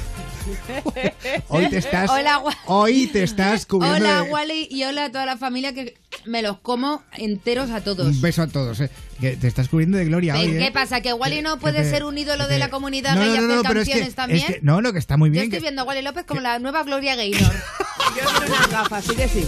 [1.48, 2.10] Hoy te estás.
[2.10, 3.98] Hola, Hoy te estás cubriendo.
[3.98, 7.82] hola de- Wally y hola a toda la familia que me los como enteros a
[7.82, 8.06] todos.
[8.06, 8.90] Un beso a todos, eh.
[9.20, 10.70] Que te estás cubriendo de gloria hoy, ¿Qué eh.
[10.72, 11.02] pasa?
[11.02, 13.44] ¿Que Wally no puede ser un ídolo que de la comunidad No, gay no, no,
[13.52, 14.44] hacer no, pero es canciones que, también?
[14.48, 15.44] es no, no, que está muy Yo bien.
[15.44, 17.40] estoy que- viendo a Wally López como la nueva Gloria Gaynor.
[18.16, 19.46] Yo quiero unas gafas, sí que sí.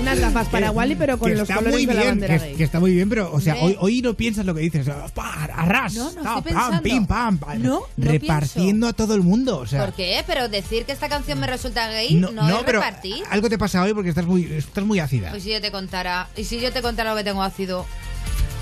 [0.00, 2.44] Unas gafas para Wally, pero con que los está colores muy de la bandera que,
[2.46, 2.56] gay.
[2.56, 4.86] que está muy bien, pero, o sea, hoy, hoy no piensas lo que dices.
[5.14, 6.82] pa, Arras, No, no ta, estoy pam, pensando.
[6.82, 9.58] pim, pam, pam, No, no repartiendo a todo el mundo.
[9.58, 10.22] O sea, ¿Por qué?
[10.26, 13.22] Pero decir que esta canción me resulta gay no, es pero repartir.
[13.30, 15.30] algo te pasa hoy porque estás muy, estás muy ácida.
[15.30, 17.86] Pues si yo te contara, y si yo te contara lo que tengo ácido,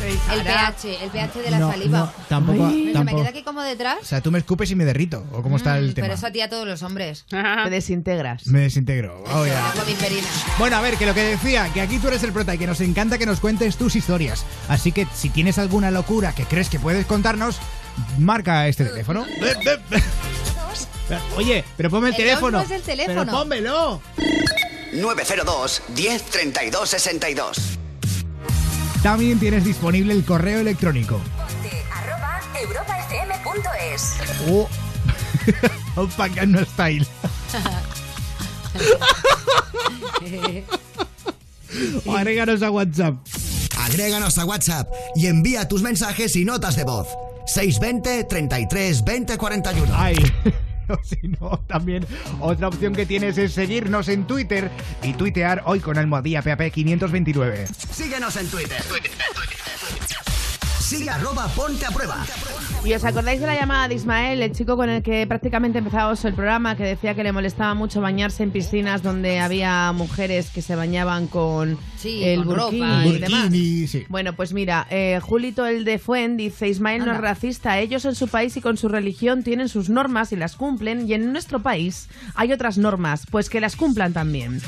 [0.01, 1.99] el pH, el pH de la No, saliva.
[1.99, 3.19] no, tampoco, Se me tampoco.
[3.19, 3.99] queda aquí como detrás.
[4.03, 5.25] O sea, tú me escupes y me derrito.
[5.33, 6.07] ¿O cómo está Mm, el tema?
[6.07, 7.25] Pero eso a ti a todos los hombres.
[7.29, 8.47] Te desintegras.
[8.47, 9.23] Me desintegro.
[9.33, 9.45] Oh,
[10.01, 10.27] perina.
[10.59, 12.67] Bueno, a ver, que lo que decía, que aquí tú eres el prota y que
[12.67, 14.45] nos encanta que nos cuentes tus historias.
[14.69, 17.59] Así que si tienes alguna locura que crees que puedes contarnos,
[18.19, 19.25] marca este teléfono.
[21.37, 22.59] Oye, pero ponme el, El teléfono.
[22.59, 23.25] no es el teléfono.
[23.25, 24.01] Pero pónmelo.
[24.95, 27.79] 902 10 32 62.
[29.03, 31.21] También tienes disponible el correo electrónico.
[31.93, 34.15] Arroba europafm.es.
[34.49, 34.69] Oh.
[36.01, 36.29] Opa
[36.73, 37.07] Style.
[42.05, 43.17] O agréganos a WhatsApp.
[43.79, 47.09] Agréganos a WhatsApp y envía tus mensajes y notas de voz.
[47.47, 49.93] 620 33 20 41.
[49.95, 50.17] Ay.
[50.93, 52.07] O si no, también
[52.41, 54.71] otra opción que tienes es seguirnos en Twitter
[55.03, 57.67] y tuitear hoy con almohadilla PAP 529.
[57.91, 58.83] Síguenos en Twitter.
[60.93, 62.23] Sigue arroba ponte a prueba.
[62.85, 66.25] ¿Y os acordáis de la llamada de Ismael, el chico con el que prácticamente empezábamos
[66.25, 70.63] el programa, que decía que le molestaba mucho bañarse en piscinas donde había mujeres que
[70.63, 73.43] se bañaban con Sí, el con burkini ropa y demás?
[73.45, 74.05] Burkini, sí.
[74.09, 78.17] Bueno, pues mira, eh, Julito el de Fuen dice, Ismael no es racista, ellos en
[78.17, 81.63] su país y con su religión tienen sus normas y las cumplen, y en nuestro
[81.63, 84.61] país hay otras normas, pues que las cumplan también.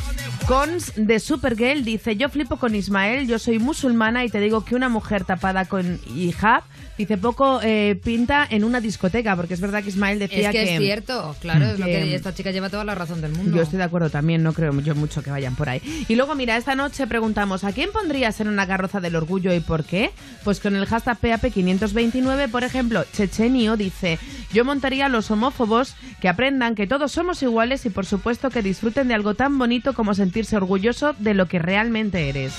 [0.46, 4.76] Cons de Supergirl dice, yo flipo con Ismael, yo soy musulmana y te digo que
[4.76, 6.62] una mujer tapada con hijab,
[6.96, 10.74] dice poco eh, pinta en una discoteca, porque es verdad que Ismael decía Es que,
[10.74, 13.56] es cierto, claro, es lo que esta chica lleva toda la razón del mundo.
[13.56, 15.80] yo estoy de acuerdo también, no creo yo mucho que vayan por ahí.
[16.08, 19.60] Y luego, mira, esta noche preguntamos, ¿a quién pondrías en una carroza del orgullo y
[19.60, 20.10] por qué?
[20.44, 24.18] Pues con el hashtag PAP529, por ejemplo, Chechenio dice,
[24.52, 28.62] yo montaría a los homófobos que aprendan que todos somos iguales y por supuesto que
[28.62, 32.54] disfruten de algo tan bonito como sentirse orgulloso de lo que realmente eres.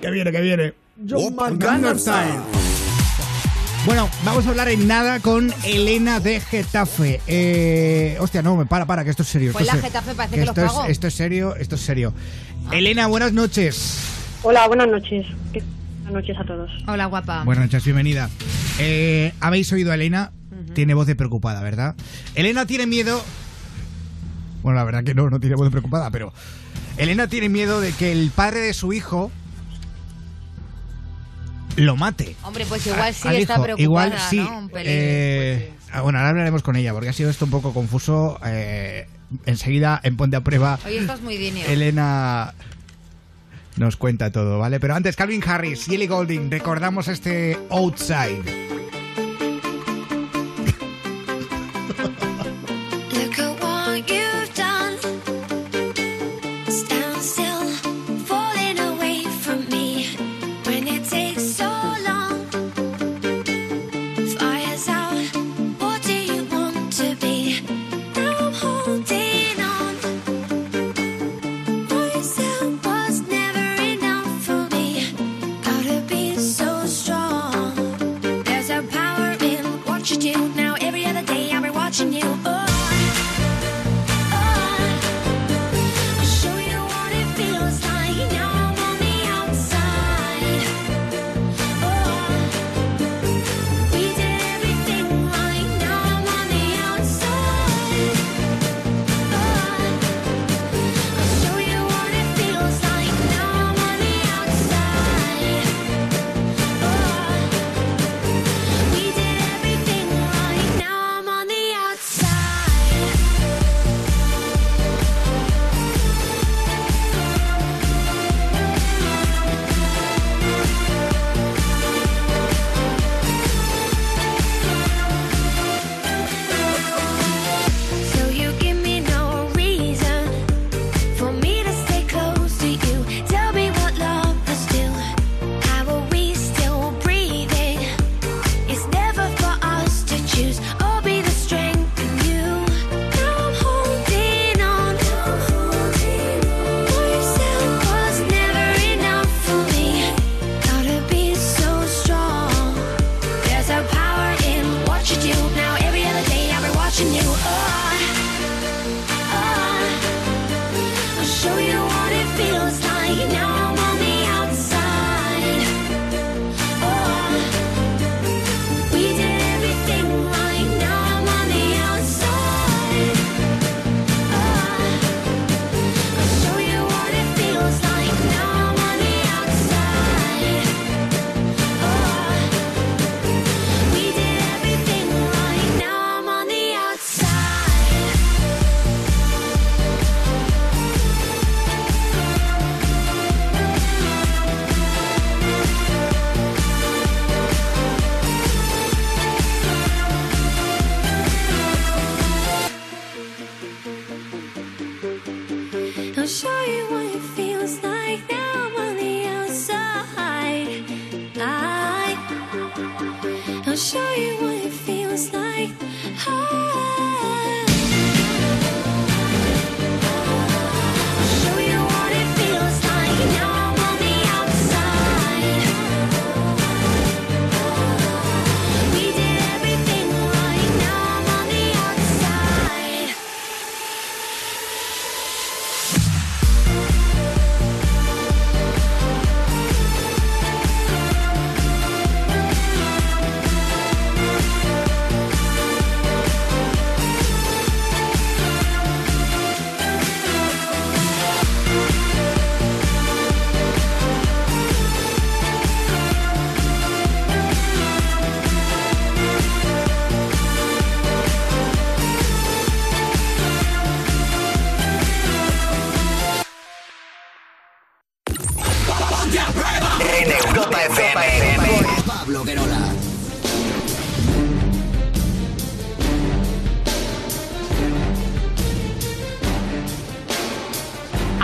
[0.00, 0.74] Que viene, que viene.
[1.98, 2.40] Style.
[3.86, 7.20] Bueno, vamos a hablar en nada con Elena de Getafe.
[7.26, 9.52] Eh, hostia, no, para, para, que esto es serio.
[9.52, 10.84] Pues esto la es- Getafe parece que que los esto, pagó.
[10.84, 12.12] es, esto es serio, esto es serio.
[12.72, 13.98] Elena, buenas noches.
[14.42, 15.26] Hola, buenas noches.
[15.52, 15.62] ¿Qué-
[16.02, 16.70] Buenas noches a todos.
[16.88, 17.44] Hola, guapa.
[17.44, 18.28] Buenas noches, bienvenida.
[18.80, 20.32] Eh, Habéis oído a Elena,
[20.74, 21.94] tiene voz de preocupada, ¿verdad?
[22.34, 23.22] Elena tiene miedo.
[24.62, 26.32] Bueno, la verdad que no, no tiene voz de preocupada, pero.
[27.00, 29.30] Elena tiene miedo de que el padre de su hijo
[31.76, 32.36] lo mate.
[32.42, 33.62] Hombre, pues igual sí está hijo.
[33.62, 34.36] preocupada, Igual sí.
[34.36, 34.58] ¿no?
[34.58, 34.70] Un.
[34.74, 35.72] Eh,
[36.02, 38.38] bueno, ahora hablaremos con ella, porque ha sido esto un poco confuso.
[38.44, 39.06] Eh,
[39.46, 41.64] enseguida, en Ponte a Prueba, Oye, estás muy dinio.
[41.66, 42.52] Elena
[43.76, 44.78] nos cuenta todo, ¿vale?
[44.78, 48.42] Pero antes, Calvin Harris y Ellie Golding, recordamos este Outside.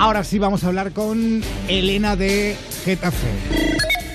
[0.06, 2.54] Ahora sí vamos a hablar con Elena de
[2.84, 3.26] Getafe.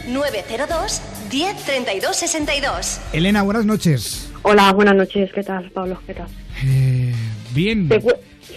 [0.07, 3.01] 902 10 32 62.
[3.11, 4.31] Elena, buenas noches.
[4.43, 5.29] Hola, buenas noches.
[5.33, 6.01] ¿Qué tal, Pablo?
[6.07, 6.27] ¿Qué tal?
[6.65, 7.13] Eh,
[7.53, 7.89] bien.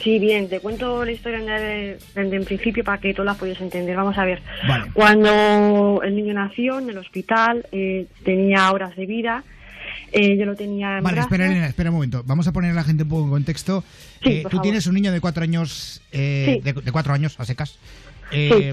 [0.04, 0.48] Sí, bien.
[0.48, 3.96] Te cuento la historia de- desde el principio para que tú la puedas entender.
[3.96, 4.40] Vamos a ver.
[4.68, 4.92] Vale.
[4.94, 9.42] Cuando el niño nació en el hospital, eh, tenía horas de vida
[10.12, 11.32] Eh, yo lo tenía en Vale, brazos.
[11.32, 12.22] espera, Elena, espera un momento.
[12.26, 13.82] Vamos a poner a la gente un poco en contexto.
[14.22, 14.62] Sí, Eh, tú favor.
[14.62, 16.72] tienes un niño de cuatro años, eh, Sí.
[16.72, 17.78] de, de cuatro años, a secas.
[18.30, 18.38] Sí.
[18.50, 18.72] Eh,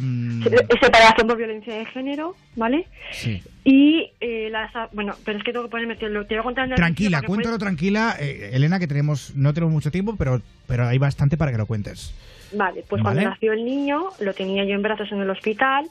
[0.82, 2.88] Separación por violencia de género, ¿vale?
[3.12, 3.44] sí.
[3.64, 4.72] Y eh, las...
[4.94, 5.96] Bueno, pero es que tengo que ponerme...
[5.96, 9.74] Te lo, te voy a contar Tranquila, cuéntalo tranquila, eh, Elena, que tenemos no tenemos
[9.74, 12.14] mucho tiempo, pero, pero hay bastante para que lo cuentes.
[12.54, 13.16] Vale, pues Vale.
[13.22, 15.86] cuando nació el niño, lo tenía yo en brazos en el hospital,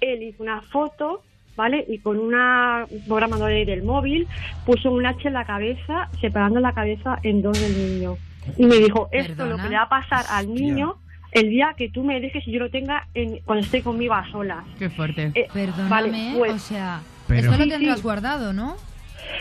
[0.00, 1.22] él hizo una foto,
[1.56, 1.84] ¿vale?
[1.88, 4.26] Y con una un programa de- del móvil
[4.66, 8.16] puso un H en la cabeza, separando la cabeza en dos del niño.
[8.56, 10.96] Y me dijo, esto es lo que le va a pasar al niño
[11.32, 14.28] el día que tú me dejes y yo lo tenga en, cuando esté conmigo a
[14.30, 14.64] solas.
[14.78, 15.30] Qué fuerte.
[15.34, 18.02] Eh, Perdóname, vale, pues- o sea, Pero- esto lo Sí, tendrás sí.
[18.02, 18.76] guardado, ¿no?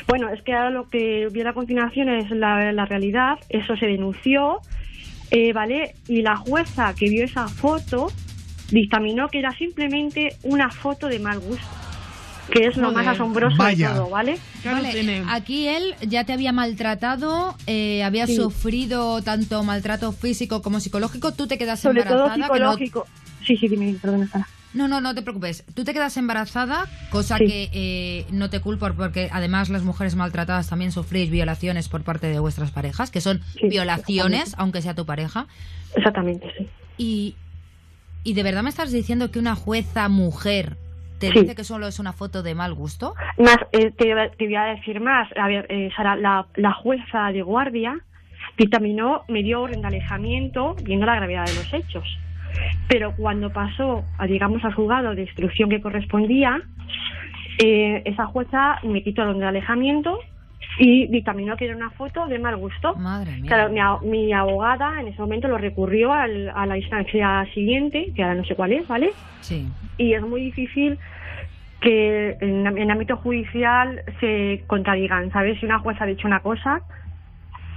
[0.07, 3.39] Bueno, es que ahora lo que viene a continuación es la, la realidad.
[3.49, 4.59] Eso se denunció,
[5.31, 5.95] eh, ¿vale?
[6.07, 8.07] Y la jueza que vio esa foto
[8.69, 11.65] dictaminó que era simplemente una foto de mal gusto,
[12.51, 13.89] que es lo más asombroso Vaya.
[13.89, 14.37] de todo, ¿vale?
[14.63, 18.35] Vale, aquí él ya te había maltratado, eh, había Sí.
[18.35, 22.33] sufrido tanto maltrato físico como psicológico, tú te quedas Sobre todo embarazada.
[22.35, 23.07] que no- psicológico.
[23.45, 24.47] Sí, sí, dime, perdona, Sara.
[24.73, 25.65] No, no, no te preocupes.
[25.73, 27.45] Tú te quedas embarazada, cosa Sí.
[27.45, 32.27] que eh, no te culpo porque además las mujeres maltratadas también sufrís violaciones por parte
[32.27, 35.47] de vuestras parejas, que son Sí, violaciones, aunque sea tu pareja.
[35.95, 36.67] Exactamente, sí.
[36.97, 37.35] Y,
[38.23, 40.77] y de verdad me estás diciendo que una jueza mujer
[41.22, 41.39] te Sí.
[41.41, 43.14] dice que solo es una foto de mal gusto.
[43.38, 45.30] Más, eh, te, te voy a decir más.
[45.38, 47.98] A ver, eh, Sara, la, la jueza de guardia
[48.57, 52.03] dictaminó, me dio orden de alejamiento viendo la gravedad de los hechos.
[52.89, 56.61] Pero cuando pasó, a, digamos, al juzgado de instrucción que correspondía,
[57.64, 60.19] eh, esa jueza me quitó el orden de alejamiento
[60.79, 62.95] y dictaminó que era una foto de mal gusto.
[62.95, 63.47] Madre mía.
[63.47, 68.35] Claro, mi, abogada en ese momento lo recurrió al- a la instancia siguiente, que ahora
[68.35, 69.11] no sé cuál es, ¿vale?
[69.41, 69.67] Sí.
[69.97, 70.97] y es muy difícil
[71.81, 75.59] que en, en ámbito judicial se contradigan, ¿sabes?
[75.59, 76.81] Si una jueza ha dicho una cosa,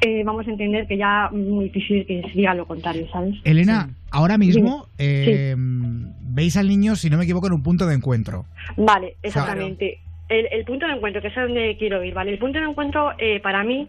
[0.02, 3.35] eh, vamos a entender que ya es muy difícil que se diga lo contrario, ¿sabes?
[3.44, 7.94] Elena, ahora mismo eh, veis al niño, si no me equivoco, en un punto de
[7.94, 8.44] encuentro.
[8.77, 9.98] Vale, exactamente.
[10.28, 12.32] El, el punto de encuentro, que es a donde quiero ir, ¿vale?
[12.32, 13.88] El punto de encuentro, eh, para mí,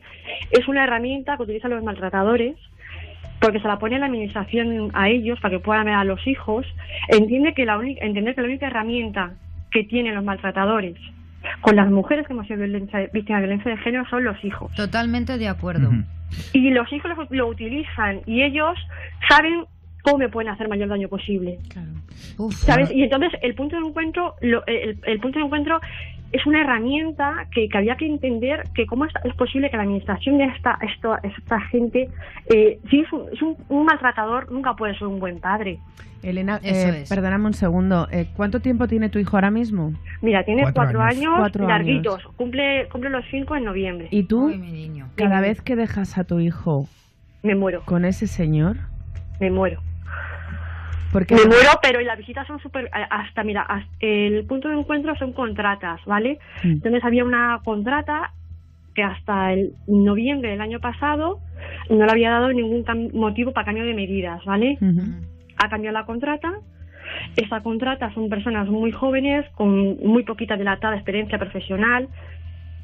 [0.51, 2.55] es una herramienta que utilizan los maltratadores
[3.39, 6.65] porque se la pone la administración a ellos para que puedan ver a los hijos.
[7.09, 9.33] Entiende que la única, entender que la única herramienta
[9.71, 10.95] que tienen los maltratadores
[11.61, 14.73] con las mujeres que hemos sido violencia- víctimas de violencia de género son los hijos.
[14.75, 15.89] Totalmente de acuerdo.
[16.53, 18.75] Y los hijos lo, lo utilizan y ellos
[19.29, 19.65] saben
[20.01, 21.59] cómo me pueden hacer mayor daño posible.
[22.37, 22.91] Uf, ¿Sabes?
[22.91, 25.79] Y entonces el punto de encuentro, lo- el, el punto de encuentro
[26.31, 29.83] es una herramienta que, que había que entender que cómo es, es posible que la
[29.83, 32.09] administración de esta, esto, esta gente,
[32.53, 35.79] eh, si es, un, es un- un maltratador, nunca puede ser un buen padre.
[36.23, 37.09] Elena, eh, es.
[37.09, 38.07] perdóname un segundo.
[38.11, 39.93] eh, ¿Cuánto tiempo tiene tu hijo ahora mismo?
[40.21, 41.17] Mira, tiene Cuatro cuatro, años.
[41.17, 44.07] años, Cuatro larguitos, Cumple, cumple los cinco en noviembre.
[44.11, 45.07] ¿Y tú, Ay, mi niño.
[45.15, 46.87] cada vez que dejas a tu hijo
[47.43, 48.77] Me muero, con ese señor,
[49.39, 49.81] me muero.
[51.15, 52.89] Porque Me muero, pero las visitas son súper...
[52.91, 56.39] Hasta, mira, hasta- el punto de encuentro son contratas, ¿vale?
[56.61, 56.71] Mm.
[56.71, 58.33] Entonces había una contrata
[58.93, 61.39] que hasta el noviembre del año pasado
[61.89, 62.83] no le había dado ningún
[63.13, 64.77] motivo para cambio de medidas, ¿vale?
[65.63, 66.51] Ha cambiado la contrata.
[67.37, 72.09] Esa contrata son personas muy jóvenes, con muy poquita dilatada experiencia profesional,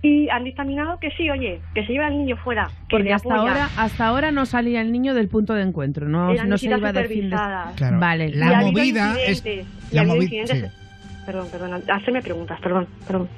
[0.03, 3.35] y han dictaminado que sí, oye, que se lleva al niño fuera, que Porque hasta
[3.35, 6.91] ahora, hasta ahora no salía el niño del punto de encuentro, no, no se iba
[6.91, 7.35] de fin de...
[7.37, 7.75] supervisadas.
[7.75, 7.99] Claro.
[7.99, 8.27] Vale.
[8.29, 9.45] Y La habido movida es.
[9.45, 9.61] y
[9.91, 10.77] La ha habido movi- incidentes- sí.
[11.23, 13.29] Perdón, perdón, hacerme preguntas, perdón, perdón.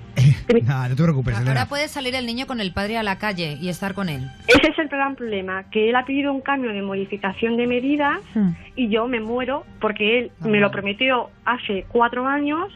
[0.64, 1.66] Nada, no te preocupes, Ahora Elena.
[1.68, 4.22] puede salir el niño con el padre a la calle y estar con él.
[4.48, 8.20] Ese es el gran problema, que él ha pedido un cambio de modificación de medidas
[8.34, 8.52] Hmm.
[8.78, 10.72] y yo me muero porque él Ah, me lo vale.
[10.82, 12.72] prometió hace cuatro años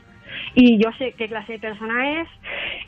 [0.55, 2.27] y yo sé qué clase de persona es.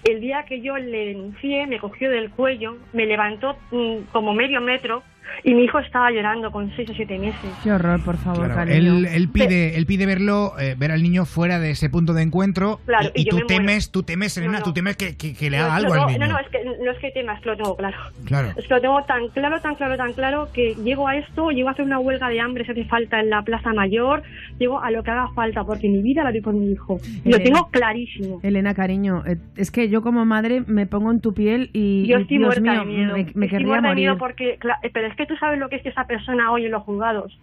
[0.10, 4.60] El día que yo le denuncié, me cogió del cuello, me levantó mm, como medio
[4.60, 5.04] metro
[5.44, 7.50] y mi hijo estaba llorando con seis o siete meses.
[7.64, 8.98] Qué horror, por favor, Claro, cariño.
[8.98, 12.22] él, él pide, él pide verlo, eh, ver al niño fuera de ese punto de
[12.24, 12.80] encuentro.
[12.86, 14.66] Claro, y, y yo tú temes, tú temes, Elena, No, no.
[14.66, 16.20] tú temes que, que- que le No, haga que algo al niño.
[16.28, 17.98] No, no, es que, no es que temas, lo tengo claro.
[18.26, 18.50] Claro.
[18.58, 21.70] Es que lo tengo tan claro, tan claro, tan claro que llego a esto, llego
[21.70, 24.24] a hacer una huelga de hambre si hace falta en la Plaza Mayor,
[24.58, 27.00] llego a lo que haga falta, porque mi vida la doy por mi hijo.
[27.24, 27.44] Y lo Elena.
[27.44, 28.40] tengo clarísimo.
[28.44, 32.20] Elena, cariño, eh, es que yo como madre me pongo en tu piel y, Yo
[32.20, 33.14] y, estoy Dios muerta mío, de miedo.
[33.14, 34.04] me, me estoy querría muerta de morir.
[34.06, 34.50] miedo porque,
[34.84, 36.84] eh, pero es que tú sabes lo que es que esa persona hoy en los
[36.84, 37.38] juzgados,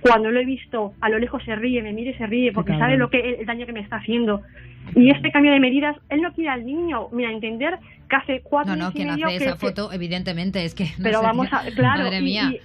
[0.00, 2.76] cuando lo he visto, a lo lejos se ríe, me mira y se ríe, porque
[2.76, 4.42] sabe lo que el daño que me está haciendo.
[4.96, 7.78] Y este cambio de medidas, él no quiere al niño, mira, entender
[8.10, 10.74] que hace cuatro No, no, años y quien hace que- esa que- foto, evidentemente, es
[10.74, 10.84] que.
[10.84, 12.50] no pero vamos a, claro, Madre mía.
[12.52, 12.60] y- Y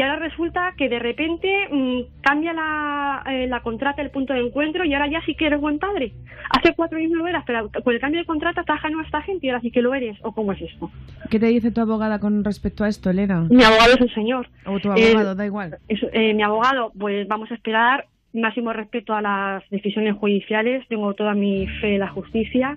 [0.00, 4.84] ahora resulta que de repente mm, cambia la, eh, la contrata, el punto de encuentro,
[4.84, 6.12] y ahora ya sí que eres buen padre.
[6.50, 9.04] Hace cuatro años no lo eras, pero con el cambio de contrata estás ajeno a
[9.04, 10.16] esta gente y ahora sí que lo eres.
[10.22, 10.90] ¿O cómo es esto?
[11.30, 13.46] ¿Qué te dice tu abogada con respecto a esto, Elena?
[13.50, 14.48] Mi abogado es un señor.
[14.66, 15.78] O tu abogado, Eh, da igual.
[15.88, 20.86] es- eh, mi abogado, pues vamos a esperar máximo respeto a las decisiones judiciales.
[20.88, 22.76] Tengo toda mi fe en la justicia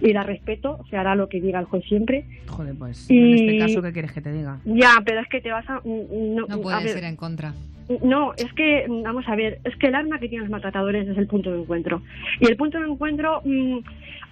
[0.00, 0.78] y la respeto.
[0.90, 2.24] Se hará lo que diga el juez siempre.
[2.48, 4.58] Joder, pues Y- en este caso, ¿qué quieres que te diga?
[4.64, 5.80] Ya, pero es que te vas a...
[5.84, 7.54] No, No a puedes ver, ir en contra.
[8.02, 11.08] No, es que, mm, vamos a ver, es que el arma que tienen los maltratadores
[11.08, 12.02] es el punto de encuentro.
[12.40, 13.78] Y el punto de encuentro, mm,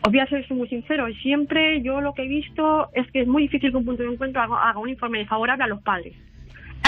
[0.02, 3.26] os voy a ser muy sincero, siempre yo lo que he visto es que es
[3.28, 6.12] muy difícil que un punto de encuentro haga, haga un informe desfavorable a los padres.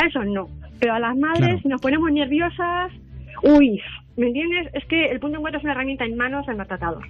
[0.00, 0.48] A eso no.
[0.78, 1.58] Pero a las madres, Claro.
[1.62, 2.92] si nos ponemos nerviosas,
[3.42, 3.80] uy,
[4.16, 4.68] ¿me entiendes?
[4.74, 7.04] Es que el punto de encuentro es una herramienta en manos del maltratador.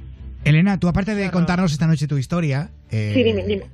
[0.44, 3.64] Elena, tú aparte de contarnos esta noche tu historia, eh, Sí, dime, dime.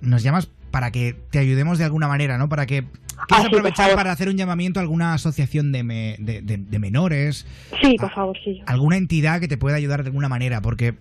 [0.00, 2.48] nos llamas para que te ayudemos de alguna manera, ¿no?
[2.48, 2.84] Para que
[3.20, 6.40] Ah, quieres sí, por aprovechar para hacer un llamamiento a alguna asociación de, me- de,
[6.42, 7.46] de- de menores,
[7.82, 8.60] Sí, por favor, sí.
[8.66, 10.94] alguna entidad que te pueda ayudar de alguna manera, porque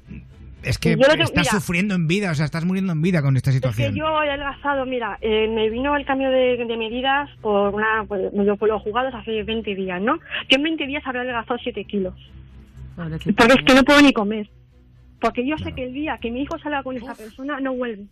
[0.63, 1.43] es que estás mira.
[1.51, 3.93] sufriendo en vida, o sea, estás muriendo en vida con esta Es situación.
[3.93, 8.03] que yo he adelgazado, mira, eh, me vino el cambio de, de medidas por una,
[8.07, 10.17] pues, por los jugados hace 20 días, ¿no?
[10.49, 12.15] Yo en 20 días habré adelgazado 7 kilos.
[12.95, 13.15] Porque
[13.53, 14.49] es que no puedo ni comer.
[15.19, 18.05] Porque yo sé que el día que mi hijo salga con esa persona, no vuelve.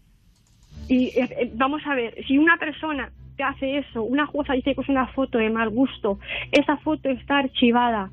[0.88, 4.76] Y eh, eh, vamos a ver, si una persona te hace eso, una jueza dice
[4.76, 6.20] que es una foto de mal gusto,
[6.52, 8.10] esa foto está archivada.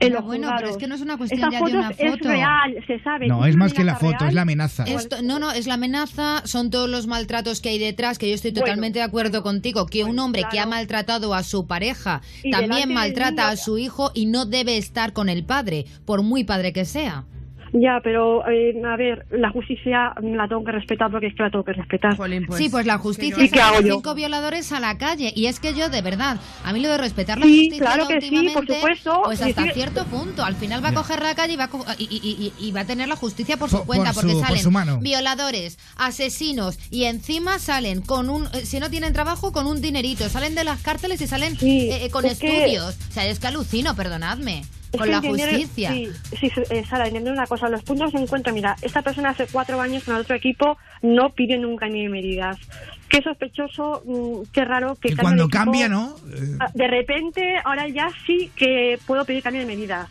[0.00, 2.10] En los bueno, pero es que no es una cuestión Esa ya de una Es
[2.12, 2.28] foto.
[2.28, 3.26] real, se sabe.
[3.26, 4.28] No, es más que la amenaza foto, real.
[4.28, 4.84] es la amenaza.
[4.84, 8.34] Esto, no, no, es la amenaza, son todos los maltratos que hay detrás, que yo
[8.34, 12.22] estoy Bueno, totalmente de acuerdo contigo, que un hombre que ha maltratado a su pareja
[12.44, 16.22] Y también maltrata niño- a su hijo y no debe estar con el padre, por
[16.22, 17.24] muy padre que sea.
[17.72, 21.50] Ya, pero eh, a ver, la justicia la tengo que respetar porque es que la
[21.50, 22.16] tengo que respetar.
[22.56, 23.94] sí, pues la justicia ¿Y qué saca hago yo?
[23.96, 25.32] cinco violadores a la calle.
[25.36, 28.08] Y es que yo, de verdad, a mí lo de respetar la Sí, justicia claro
[28.08, 29.20] que sí, por supuesto.
[29.24, 30.44] pues hasta cierto punto.
[30.44, 32.72] Al final va a coger la calle y va a, co- y, y- y- y
[32.72, 34.98] va a tener la justicia por su Por- cuenta, por porque su- salen su mano.
[35.00, 40.28] violadores, asesinos y encima salen con un, eh, si no tienen trabajo, con un dinerito.
[40.28, 42.96] Salen de las cárceles y salen eh, eh, con es que- estudios.
[43.10, 44.62] O sea, es que alucino, perdonadme.
[44.92, 45.90] Es Con la entender- justicia.
[45.92, 46.08] Sí,
[46.38, 47.68] sí, eh, Sara, entender una cosa.
[47.68, 51.30] Los puntos de encuentro, mira, esta persona hace cuatro años con el otro equipo no
[51.30, 52.56] pide nunca ni medidas.
[53.08, 55.58] Qué sospechoso, mm, qué raro que Que cambie cuando equipo.
[55.58, 56.14] cambia, ¿no?
[56.74, 60.08] De repente, ahora ya sí que puedo pedir cambio de medidas.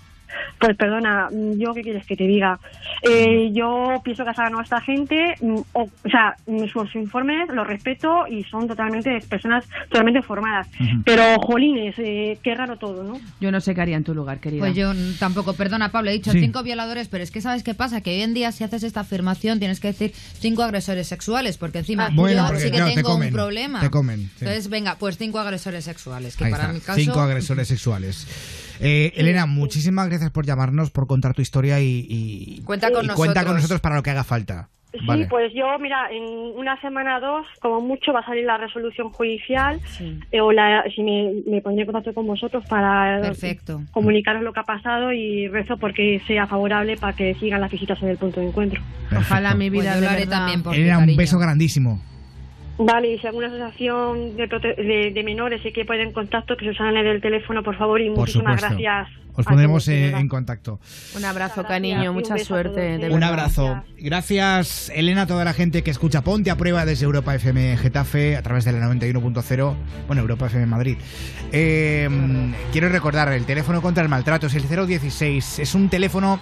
[0.60, 2.60] Pues perdona, mm, yo qué quieres que te diga.
[3.02, 6.96] Eh, yo pienso que has ganado a esta gente, mm, o, o sea, mm, sus
[6.96, 10.68] informes los respeto y son totalmente personas totalmente formadas.
[11.06, 13.20] Pero, jolines, eh, qué raro todo, ¿no?
[13.40, 14.60] Yo no sé qué haría en tu lugar, querida.
[14.62, 16.40] Pues yo tampoco, perdona Pablo, he dicho Sí.
[16.40, 19.02] cinco violadores, pero es que sabes qué pasa, que hoy en día si haces esta
[19.02, 22.78] afirmación tienes que decir cinco agresores sexuales, porque encima Ah, Bueno, yo porque, sí que
[22.78, 23.80] claro, te tengo comen, un problema.
[23.82, 24.32] te comen, sí.
[24.42, 27.00] Entonces, venga, pues cinco agresores sexuales, que Ahí para está, mi caso...
[27.00, 28.28] cinco agresores sexuales.
[28.80, 33.10] Eh, Elena, muchísimas gracias por llamarnos, por contar tu historia y, y- Cuenta con y
[33.10, 33.82] cuenta con nosotros.
[33.82, 34.70] para lo que haga falta.
[34.94, 35.28] Sí, Vale.
[35.28, 36.24] pues yo, mira, en
[36.58, 39.80] una semana o dos, como mucho, va a salir la resolución judicial.
[40.32, 43.82] eh, o la, si me, me pondré en contacto con vosotros para Perfecto.
[43.92, 48.02] comunicaros lo que ha pasado y rezo porque sea favorable para que sigan las visitas
[48.02, 48.82] en el punto de encuentro.
[49.16, 52.02] Ojalá mi Pues vida de lo haré también por Elena, un beso grandísimo.
[52.80, 56.56] Vale, y si alguna asociación de, prote- de, de menores se quiere poner en contacto,
[56.56, 58.78] que se usane del teléfono, por favor, y Por muchísimas supuesto.
[58.84, 59.18] gracias.
[59.40, 59.46] Os
[59.88, 60.80] de eh, en contacto.
[61.16, 62.98] Un abrazo, cariño, mucha suerte.
[62.98, 63.10] de.
[63.12, 63.84] Un abrazo.
[64.00, 68.36] Gracias, Elena, a toda la gente que escucha Ponte a Prueba desde Europa FM Getafe
[68.36, 69.76] a través de la 91.0,
[70.08, 70.98] bueno, Europa FM Madrid.
[71.52, 72.10] Eh,
[72.72, 75.60] quiero recordar, el teléfono contra el maltrato es el 016.
[75.60, 76.40] Es un teléfono,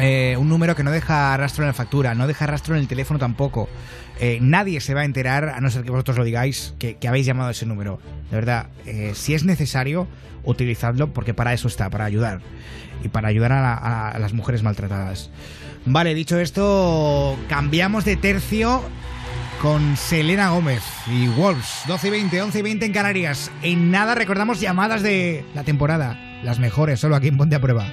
[0.00, 2.88] eh, un número que no deja rastro en la factura, no deja rastro en el
[2.88, 3.68] teléfono tampoco.
[4.20, 7.26] Eh, nadie se va a enterar, a no ser que vosotros lo digáis, que, habéis
[7.26, 8.00] llamado a ese número.
[8.30, 10.06] De verdad, eh, si es necesario,
[10.44, 12.40] utilizadlo porque para eso está, para ayudar.
[13.02, 15.30] Y para ayudar a- a las mujeres maltratadas.
[15.86, 18.82] Vale, dicho esto, cambiamos de tercio
[19.60, 21.82] con Selena Gómez y Wolves.
[21.86, 23.50] 12 y 20, 11 y 20 en Canarias.
[23.62, 26.18] En nada recordamos llamadas de la temporada.
[26.42, 27.86] Las mejores, solo aquí en Ponte a Prueba.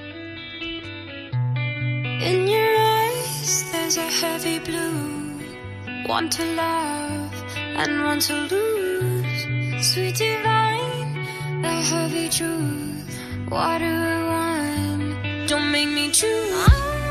[2.22, 5.40] In your eyes, there's a heavy blue.
[6.06, 9.84] One to love and one to lose.
[9.84, 11.14] Sweet divine,
[11.62, 13.18] the heavy truth.
[13.48, 15.48] What do I want?
[15.48, 17.01] Don't make me choose.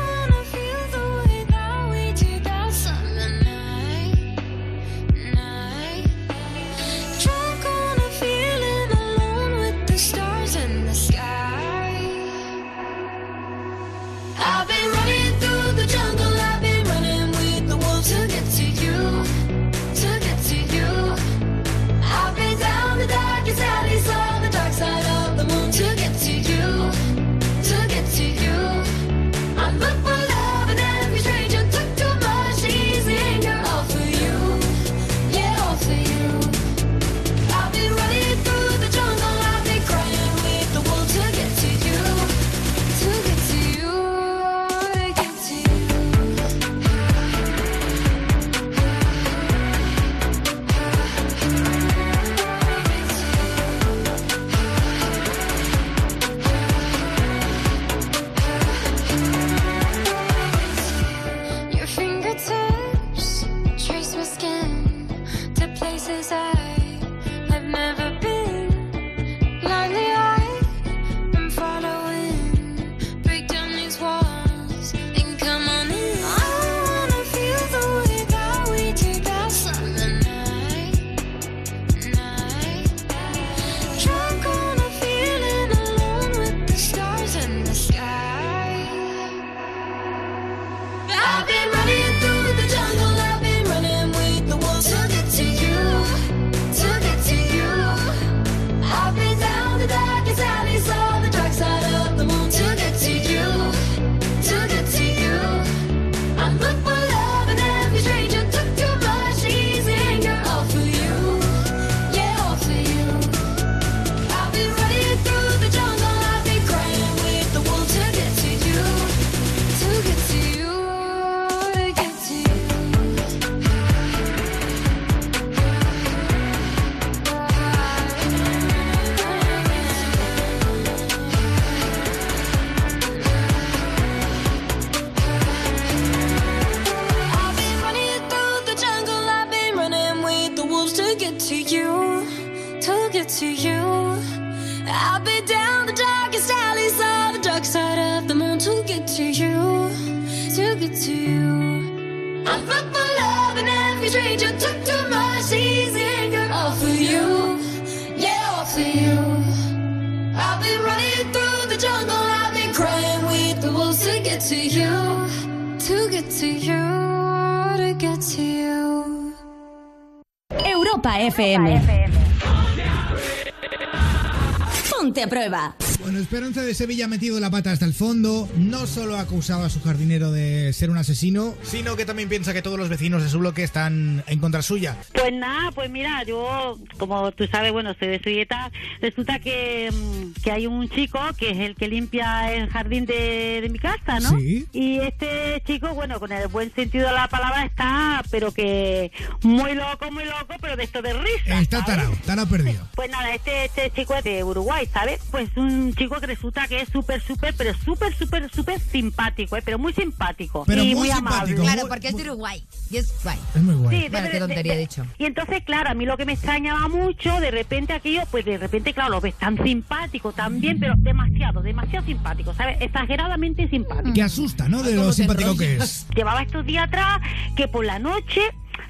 [175.42, 175.74] Ponte a prueba.
[175.74, 175.81] Bueno,
[176.22, 178.48] Esperanza de Sevilla ha metido la pata hasta el fondo.
[178.56, 182.52] No solo ha acusado a su jardinero de ser un asesino, sino que también piensa
[182.52, 184.96] que todos los vecinos de su bloque están en contra suya.
[185.12, 188.70] Pues nada, pues mira, yo, como tú sabes, bueno, soy de Suyeta,
[189.00, 193.60] resulta que, mm, que hay un chico que es el que limpia el jardín de,
[193.60, 194.38] de mi casa, ¿no?
[194.38, 194.66] Sí.
[194.72, 199.10] Y este chico, bueno, con el buen sentido de la palabra está, pero que
[199.42, 201.60] muy loco, muy loco, pero de esto de risa.
[201.60, 202.86] Está tarado, tarado perdido.
[202.94, 205.20] Pues nada, este, este chico es de Uruguay, ¿sabes?
[205.30, 209.62] Pues un chico que resulta que es súper, súper, pero súper, súper, súper simpático, ¿eh?
[209.64, 210.64] Pero muy simpático.
[210.66, 211.54] Pero y muy muy, amable.
[211.54, 212.64] Claro, porque es de Uruguay.
[212.90, 213.38] Y es guay.
[213.54, 214.00] Es muy guay.
[214.02, 215.06] Sí, Bueno, de- qué de- tontería he de- dicho.
[215.18, 218.58] Y entonces, claro, a mí lo que me extrañaba mucho, de repente aquello, pues de
[218.58, 222.76] repente, claro, lo ves tan simpático también, pero demasiado, demasiado simpático, ¿sabes?
[222.80, 224.12] Exageradamente simpático.
[224.14, 224.82] Que asusta, ¿no?
[224.82, 226.06] De lo simpático que es.
[226.14, 227.18] Llevaba estos días atrás
[227.56, 228.40] que por la noche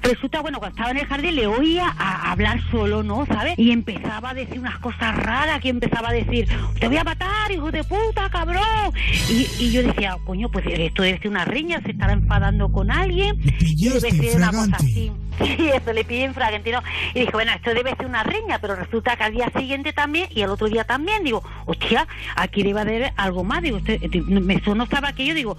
[0.03, 3.25] resulta, bueno, cuando estaba en el jardín le oía a hablar solo, ¿no?
[3.25, 3.57] ¿Sabes?
[3.57, 6.47] Y empezaba a decir unas cosas raras, que empezaba a decir,
[6.79, 8.63] te voy a matar, hijo de puta, cabrón.
[9.29, 12.91] Y, y yo decía, coño, pues esto debe ser una riña, se estará enfadando con
[12.91, 13.39] alguien.
[13.59, 15.11] Y debe ser una cosa así.
[15.39, 16.83] Sí, eso le pillé en fragantino.
[17.15, 20.27] Y dije, bueno, esto debe ser una riña, pero resulta que al día siguiente también
[20.29, 21.23] y al otro día también.
[21.23, 23.63] Digo, hostia, aquí debe haber algo más.
[23.63, 25.57] Digo, este- este- me sonó estaba aquello, digo,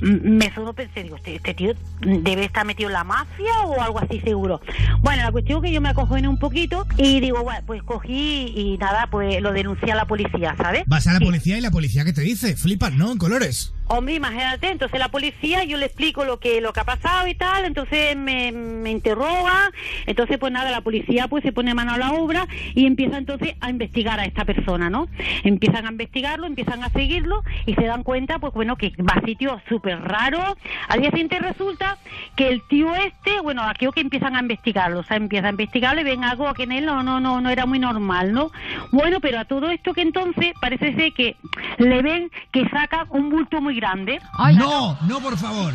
[0.00, 3.98] me sonó pensé, digo, este, este tío debe estar metido en la mafia o algo
[4.00, 4.60] así seguro.
[5.00, 8.52] Bueno, la cuestión es que yo me acojoné un poquito y digo, bueno, pues cogí
[8.56, 10.82] y nada, pues lo denuncié a la policía, ¿sabes?
[10.86, 11.24] Vas a la Sí.
[11.24, 13.12] policía y la policía que te dice, flipas, ¿no?
[13.12, 13.72] En colores.
[13.90, 17.34] Hombre, imagínate, entonces la policía, yo le explico lo que lo que ha pasado y
[17.34, 19.70] tal, entonces me, me interroga,
[20.04, 23.54] entonces pues nada, la policía pues se pone mano a la obra y empieza entonces
[23.60, 25.08] a investigar a esta persona, ¿no?
[25.42, 29.24] Empiezan a investigarlo, empiezan a seguirlo y se dan cuenta pues bueno que va a
[29.24, 30.58] sitios súper raros.
[30.88, 31.96] Al día siguiente resulta
[32.36, 36.02] que el tío este, bueno, aquello que empiezan a investigarlo, o sea, empieza a investigarlo
[36.02, 38.50] y ven algo que en él no, no, no, no era muy normal, ¿no?
[38.92, 41.36] Bueno, pero a todo esto que entonces parece ser que
[41.78, 44.20] le ven que saca un bulto muy grande.
[44.54, 45.72] no, no, por favor.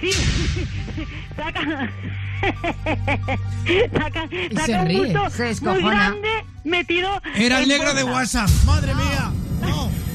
[0.00, 0.10] Sí,
[1.36, 1.60] saca,
[3.92, 6.28] saca, se saca un se muy grande
[6.64, 7.08] metido.
[7.34, 8.04] Era el negro de.
[8.04, 9.32] WhatsApp, madre mía.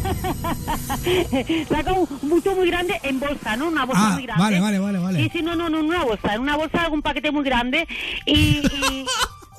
[1.70, 3.68] saca un bulto muy grande en bolsa, ¿no?
[3.68, 4.44] Una bolsa Ah, muy grande.
[4.44, 5.24] vale, vale, vale, vale.
[5.24, 7.88] Sí, sí, no, no, no, en una bolsa, en una bolsa, un paquete muy grande
[8.26, 9.06] y, y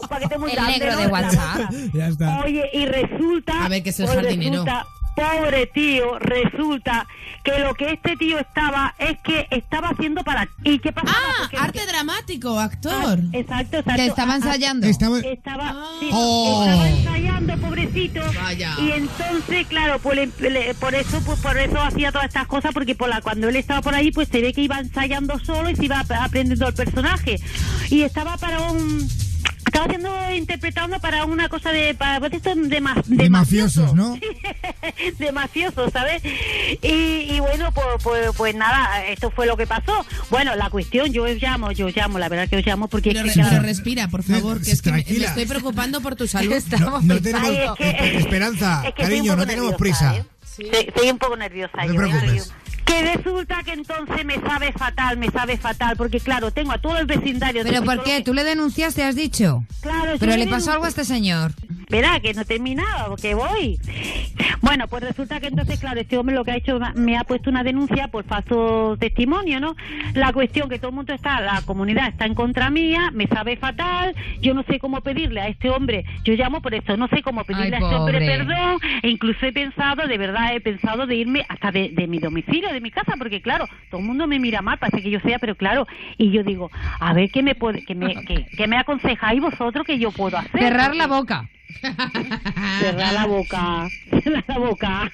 [0.01, 0.79] un paquete muy El grande.
[0.79, 0.99] negro ¿no?
[1.01, 1.71] de WhatsApp.
[1.93, 2.41] Ya está.
[2.45, 3.65] Oye, y resulta.
[3.65, 4.51] A ver, que es el jardinero.
[4.65, 7.07] resulta, pobre tío, resulta
[7.45, 10.49] que lo que este tío estaba es que estaba haciendo para.
[10.65, 11.17] ¿Y qué pasaba?
[11.19, 13.19] Ah, Porque- arte dramático, actor.
[13.21, 13.97] Ah, exacto, exacto.
[13.97, 14.87] Que estaba Ah, ah, ensayando.
[14.87, 16.65] Estaba- Estaba, sí, Oh.
[16.65, 18.21] estaba ensayando, pobrecito.
[18.43, 18.75] Vaya.
[18.81, 22.95] Y entonces, claro, por, le- por eso, pues por eso hacía todas estas cosas, porque
[22.95, 25.77] por la, cuando él estaba por ahí, pues se ve que iba ensayando solo y
[25.77, 27.41] se iba ap- aprendiendo el personaje.
[27.91, 29.09] Y estaba para un
[29.67, 33.95] estaba haciendo interpretando para una cosa de para pues esto de, ma- de De mafiosos,
[33.95, 34.19] ¿no?
[35.19, 36.23] de mafioso, ¿sabes?
[36.83, 36.87] Y,
[37.35, 40.05] y bueno, pues, pues, pues nada, esto fue lo que pasó.
[40.31, 43.13] Bueno, la cuestión, yo os llamo, yo os llamo, la verdad que os llamo porque...
[43.13, 45.29] Pero, es que re- cada- pero respira, por favor, que es que me, me Tranquila.
[45.29, 46.53] estoy preocupando por tu salud.
[46.81, 50.17] No, no tenemos Ay, es que- espe- esperanza, es cariño, no tenemos nerviosa, prisa.
[50.17, 50.25] ¿eh?
[50.57, 51.79] Sí, Estoy un poco nerviosa.
[51.79, 52.09] No te yo, ¿eh?
[52.09, 52.53] preocupes.
[52.85, 56.99] Que resulta que entonces me sabe fatal, me sabe fatal, porque claro, tengo a todo
[56.99, 57.65] el vecindario...
[57.65, 58.19] de ¿Pero por qué?
[58.19, 59.65] lo ¿Tú le denunciaste, has dicho?
[59.69, 61.53] que- Claro, ¿Pero le le pasó algo a este señor?
[61.89, 63.79] Verá, que no terminaba, porque voy.
[64.63, 67.51] Bueno, pues resulta que entonces, claro, este hombre lo que ha hecho, me ha puesto
[67.51, 69.77] una denuncia por falso testimonio, ¿no?
[70.15, 73.57] La cuestión que todo el mundo está, la comunidad está en contra mía, me sabe
[73.57, 77.21] fatal, yo no sé cómo pedirle a este hombre, yo llamo por eso, no sé
[77.23, 81.07] cómo pedirle Ay, a este hombre perdón, e incluso he pensado, de verdad he pensado
[81.07, 84.27] de irme hasta de, de mi domicilio, de mi casa, porque claro, todo el mundo
[84.27, 85.87] me mira mal, parece que yo sea, pero claro,
[86.19, 86.71] y yo digo,
[87.01, 90.39] a ver qué me puede, que me, que, que me aconsejáis vosotros que yo puedo
[90.39, 90.61] hacer.
[90.61, 91.49] Cerrar la boca.
[92.81, 93.89] Cerrar la boca,
[94.23, 95.13] cerrar la boca.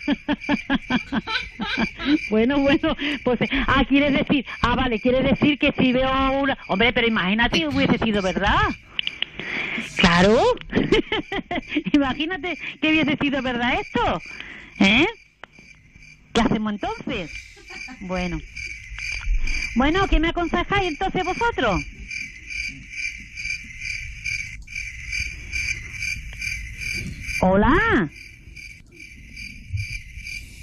[2.31, 6.11] bueno, bueno, pues, ah, quieres decir, ah, vale, quieres decir que si veo
[6.41, 8.59] una, hombre, pero imagínate que hubiese sido verdad.
[9.97, 10.41] Claro,
[11.93, 14.21] imagínate que hubiese sido verdad esto,
[14.81, 15.07] ¿eh?
[16.33, 17.48] ¿Qué hacemos entonces?
[18.01, 18.41] Bueno.
[19.75, 21.83] Bueno, ¿qué me aconsejáis entonces vosotros?
[27.41, 28.09] Hola.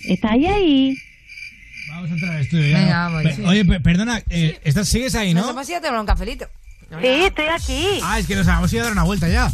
[0.03, 0.97] ¿Estáis ahí?
[1.89, 2.77] Vamos a entrar al estudio ya.
[2.79, 3.45] Venga, voy.
[3.45, 5.41] Oye, perdona, eh, estás, sigues ahí, ¿no?
[5.41, 6.47] Nos hemos ido a tomar un cafelito.
[7.01, 7.99] Sí, estoy aquí.
[8.03, 9.51] Ah, es que nos vamos a ir a dar una vuelta ya.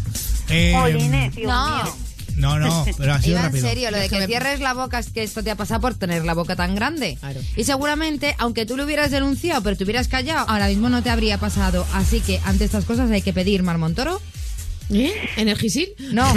[0.49, 2.10] Eh, Jolines, Dios mío
[2.41, 3.67] no, no, pero ha sido Iba en rápido.
[3.69, 6.25] serio, lo de que cierres la boca es que esto te ha pasado por tener
[6.25, 7.17] la boca tan grande.
[7.55, 11.09] Y seguramente, aunque tú lo hubieras denunciado, pero te hubieras callado, ahora mismo no te
[11.09, 11.85] habría pasado.
[11.93, 14.21] Así que ante estas cosas hay que pedir Marmontoro.
[14.93, 15.13] ¿Eh?
[15.37, 15.89] ¿Energisil?
[16.11, 16.31] No.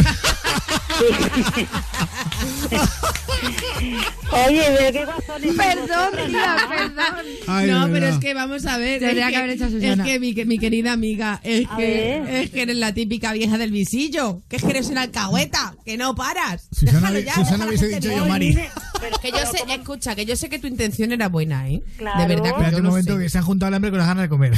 [4.31, 5.55] Oye, pero qué guasones.
[5.56, 7.26] Perdón, tía, perdón.
[7.47, 9.01] Ay, no, de pero es que vamos a ver.
[9.01, 11.82] Tendría es que haber hecho es que mi, que mi querida amiga, es A que,
[11.82, 12.35] ver.
[12.44, 14.43] es que eres la típica vieja del visillo.
[14.48, 16.68] Que es que eres una alcahueta, que no paras.
[16.72, 18.72] Susana, Déjalo ya, Susana hubiese que dicho yo, diga.
[19.10, 19.22] Mari.
[19.22, 21.82] Que yo sé, escucha, que yo sé que tu intención era buena, ¿eh?
[21.97, 22.20] Claro.
[22.20, 23.22] De verdad que Espérate un momento sé.
[23.22, 24.52] que se han juntado el hambre con las ganas de comer.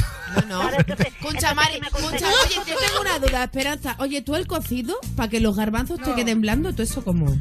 [0.47, 0.69] No, no.
[0.97, 3.95] Escucha, Mari, escucha, oye, yo tengo una duda, Esperanza.
[3.99, 7.35] Oye, ¿tú el cocido, para que los garbanzos te queden blandos, todo eso cómo?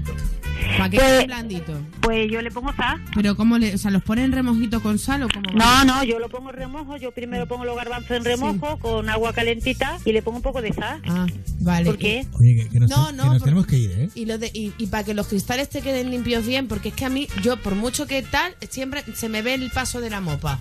[0.79, 1.77] ¿Para que Pues- queden blanditos?
[2.01, 3.01] Pues yo le pongo sal.
[3.15, 5.51] Pero ¿cómo le, o sea, los ponen remojito con sal o cómo?
[5.57, 6.97] No, no, yo lo pongo en remojo.
[6.97, 10.63] Yo primero pongo los garbanzos en remojo con agua calentita y le pongo un poco
[10.63, 11.01] de sal.
[11.09, 11.27] Ah,
[11.61, 11.85] vale.
[11.87, 12.27] ¿Por qué?
[12.33, 14.09] Oye, que, que nos, No, que no, nos por- tenemos que ir, ¿eh?
[14.15, 16.95] Y, lo de, y, y para que los cristales te queden limpios bien, porque es
[16.97, 20.11] que a mí, yo por mucho que tal, siempre se me ve el paso de
[20.11, 20.59] la mopa.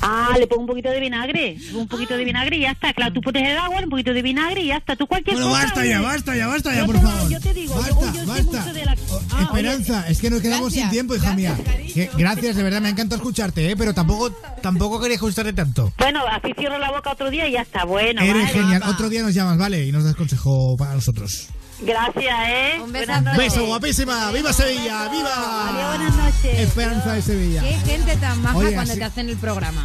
[0.00, 1.56] Ah, le pongo un poquito de vinagre.
[1.74, 2.92] Un poquito de vinagre y ya está.
[2.94, 4.96] Claro, tú pones el agua, un poquito de vinagre y ya está.
[4.96, 5.64] Tú cualquier Bueno, cosa.
[5.64, 7.30] basta ya, basta ya, basta ya, por lo- favor.
[7.30, 8.60] yo te digo, yo- basta, yo basta.
[8.60, 11.56] mucho de la- Oh, Ah, Esperanza, es que nos quedamos Gracias, sin tiempo, hija mía.
[11.62, 13.76] gracias, Que- gracias, de verdad, me encanta escucharte, ¿eh?
[13.76, 14.30] Pero tampoco,
[14.62, 15.92] tampoco quería gustarte tanto.
[15.98, 17.84] Bueno, así cierro la boca otro día y ya está.
[17.84, 18.46] Bueno, Eres vale.
[18.48, 18.82] genial.
[18.86, 19.84] Otro día nos llamas, ¿vale?
[19.86, 21.48] Y nos das consejo para nosotros.
[21.80, 22.80] Gracias, ¿eh?
[22.82, 22.92] Un
[23.24, 23.36] noches.
[23.36, 24.30] Beso, guapísima.
[24.30, 25.02] ¡Viva Sevilla!
[25.02, 25.86] Adiós, ¡Viva!
[25.96, 26.58] buenas noches.
[26.60, 27.60] Esperanza de Sevilla.
[27.62, 29.84] Qué gente tan maja Oye, cuando así- te hacen el programa.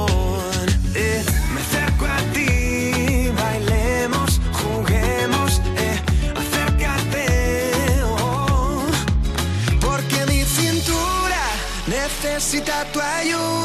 [12.51, 13.51] Necesita tu ayuda.
[13.51, 13.60] No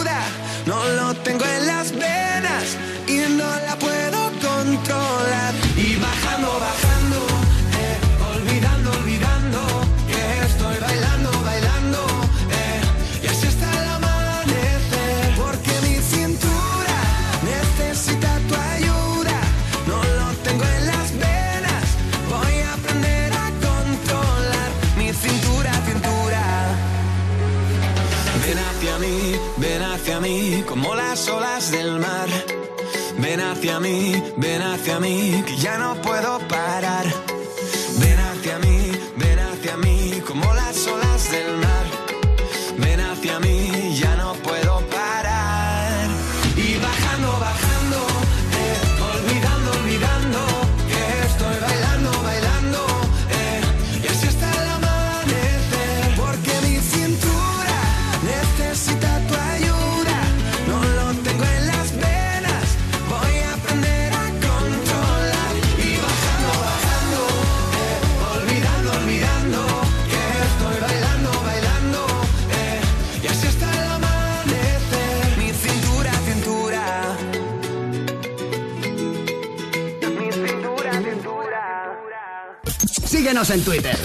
[83.51, 83.97] en Twitter.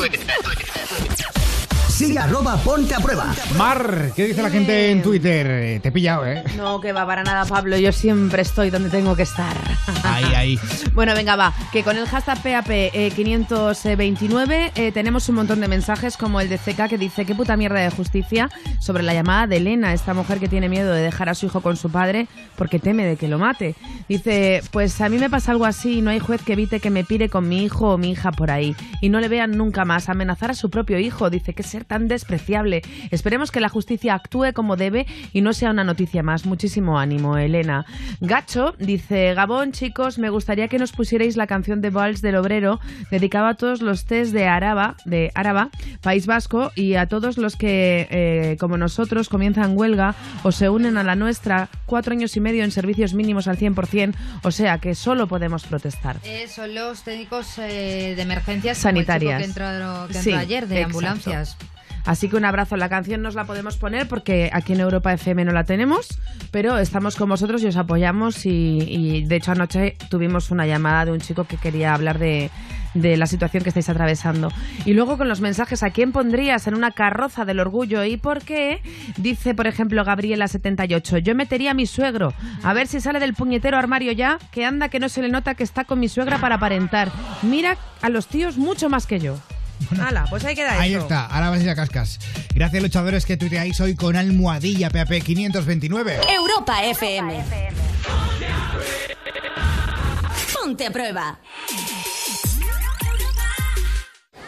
[2.01, 3.31] Sigue arroba ponte a prueba.
[3.59, 5.45] Mar, ¿qué dice la gente en Twitter?
[5.47, 6.43] Eh, Te he pillado, ¿eh?
[6.57, 7.77] No, que va para nada, Pablo.
[7.77, 9.55] Yo siempre estoy donde tengo que estar.
[10.03, 10.59] Ahí, ahí.
[10.93, 11.53] Bueno, venga, va.
[11.71, 16.49] Que con el hashtag PAP eh, 529 eh, tenemos un montón de mensajes, como el
[16.49, 18.49] de CK que dice: Qué puta mierda de justicia
[18.79, 21.61] sobre la llamada de Elena, esta mujer que tiene miedo de dejar a su hijo
[21.61, 23.75] con su padre porque teme de que lo mate.
[24.09, 26.89] Dice: Pues a mí me pasa algo así y no hay juez que evite que
[26.89, 29.85] me pire con mi hijo o mi hija por ahí y no le vean nunca
[29.85, 30.09] más.
[30.09, 31.29] Amenazar a su propio hijo.
[31.29, 32.83] Dice: Que ser tan despreciable.
[33.11, 36.45] Esperemos que la justicia actúe como debe y no sea una noticia más.
[36.45, 37.85] Muchísimo ánimo, Elena.
[38.21, 42.79] Gacho dice: Gabón, chicos, me gustaría que nos pusierais la canción de Vals del Obrero
[43.09, 45.69] dedicada a todos los test de Araba, de Araba,
[46.01, 50.95] País Vasco, y a todos los que, eh, como nosotros, comienzan huelga o se unen
[50.95, 54.13] a la nuestra, cuatro años y medio en servicios mínimos al 100%,
[54.43, 56.15] o sea que solo podemos protestar.
[56.23, 59.39] Eh, son los técnicos eh, de emergencias Sanitarias.
[59.39, 59.65] que entró,
[60.07, 60.85] que entró Sí, ayer de exacto.
[60.85, 61.57] ambulancias.
[62.05, 62.77] Así que un abrazo.
[62.77, 66.19] La canción nos la podemos poner porque aquí en Europa FM no la tenemos,
[66.51, 68.45] pero estamos con vosotros y os apoyamos.
[68.45, 72.49] Y, y, de hecho, anoche tuvimos una llamada de un chico que quería hablar de,
[72.93, 74.49] de la situación que estáis atravesando.
[74.85, 78.41] Y luego con los mensajes, ¿a quién pondrías en una carroza del orgullo y por
[78.41, 78.81] qué?
[79.17, 82.33] Dice, por ejemplo, Gabriela78, yo metería a mi suegro,
[82.63, 85.55] a ver si sale del puñetero armario ya, que anda que no se le nota
[85.55, 87.11] que está con mi suegra para aparentar.
[87.43, 89.37] Mira a los tíos mucho más que yo.
[90.01, 91.01] Hala, pues ahí queda Ahí eso.
[91.03, 92.19] está, ahora vas a ir a cascas.
[92.53, 96.19] Gracias, luchadores, que tuiteáis hoy con almohadilla PAP 529.
[96.35, 97.43] Europa FM.
[100.53, 101.39] Ponte a prueba.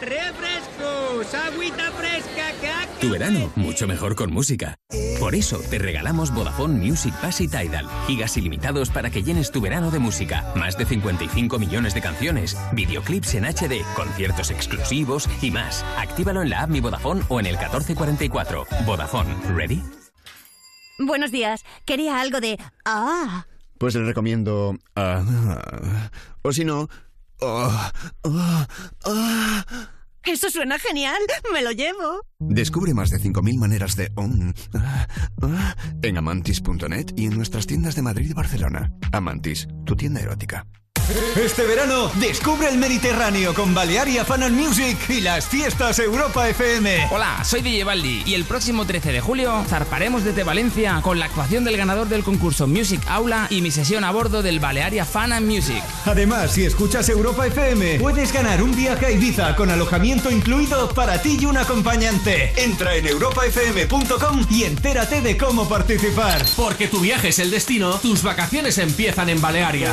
[0.00, 1.34] ¡Refrescos!
[1.34, 2.88] ¡Agüita fresca, caca!
[3.00, 4.76] Tu verano, mucho mejor con música.
[5.18, 7.88] Por eso te regalamos Vodafone Music Pass y Tidal.
[8.06, 10.52] Gigas ilimitados para que llenes tu verano de música.
[10.56, 15.84] Más de 55 millones de canciones, videoclips en HD, conciertos exclusivos y más.
[15.98, 18.66] Actívalo en la app Mi Vodafone o en el 1444.
[18.86, 19.82] Vodafone, ¿ready?
[20.98, 21.64] Buenos días.
[21.84, 22.58] Quería algo de...
[22.84, 23.46] Ah.
[23.78, 24.76] Pues le recomiendo...
[24.96, 25.22] ah,
[26.42, 26.88] o si no...
[30.24, 31.18] Eso suena genial.
[31.52, 32.22] Me lo llevo.
[32.38, 34.10] Descubre más de 5.000 maneras de...
[36.02, 38.90] en amantis.net y en nuestras tiendas de Madrid y Barcelona.
[39.12, 40.66] Amantis, tu tienda erótica.
[41.36, 47.08] Este verano, descubre el Mediterráneo con Balearia Fan and Music y las fiestas Europa FM.
[47.10, 51.26] Hola, soy DJ Baldi y el próximo 13 de julio zarparemos desde Valencia con la
[51.26, 55.34] actuación del ganador del concurso Music Aula y mi sesión a bordo del Balearia Fan
[55.34, 55.82] and Music.
[56.06, 61.20] Además, si escuchas Europa FM, puedes ganar un viaje a Ibiza con alojamiento incluido para
[61.20, 62.54] ti y un acompañante.
[62.56, 66.46] Entra en europafm.com y entérate de cómo participar.
[66.56, 69.92] Porque tu viaje es el destino, tus vacaciones empiezan en Balearia.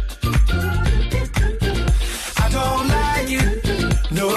[2.51, 4.11] Don't like it.
[4.11, 4.27] No,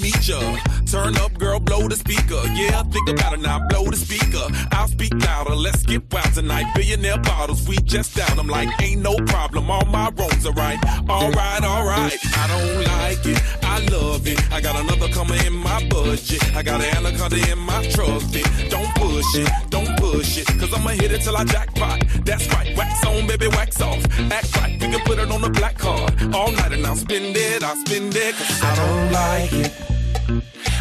[0.00, 0.40] meet ya.
[0.86, 2.40] Turn up, girl, blow the speaker.
[2.54, 4.44] Yeah, think about it now, blow the speaker.
[4.72, 6.66] I'll speak louder, let's get wild tonight.
[6.74, 8.38] Billionaire bottles, we just down.
[8.38, 10.78] I'm like, ain't no problem, all my roads are right.
[11.08, 14.40] Alright, alright, I don't like it, I love it.
[14.52, 16.42] I got another coming in my budget.
[16.56, 18.42] I got an anaconda in my trusty.
[18.68, 22.04] Don't push it, don't cause I'ma hit it till I jackpot.
[22.24, 24.04] That's right, wax on, baby, wax off.
[24.32, 26.12] Act right, we can put it on the black card.
[26.34, 29.72] All night and I'll spend it, I'll spend it, cause I don't like it.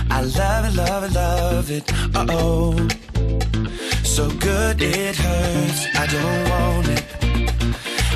[0.10, 1.94] I love it, love it, love it.
[2.16, 2.88] Uh oh.
[4.04, 5.86] So good it hurts.
[5.96, 7.04] I don't want it.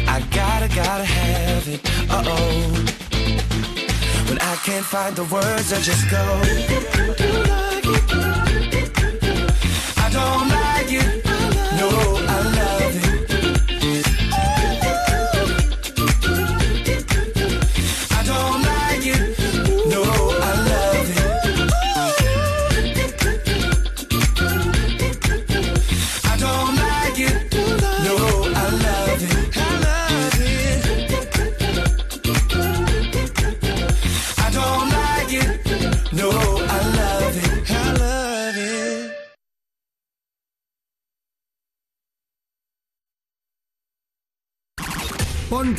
[0.08, 1.82] I gotta, gotta have it.
[2.10, 2.86] Uh oh.
[4.28, 6.24] When I can't find the words, I just go.
[9.98, 10.63] I don't like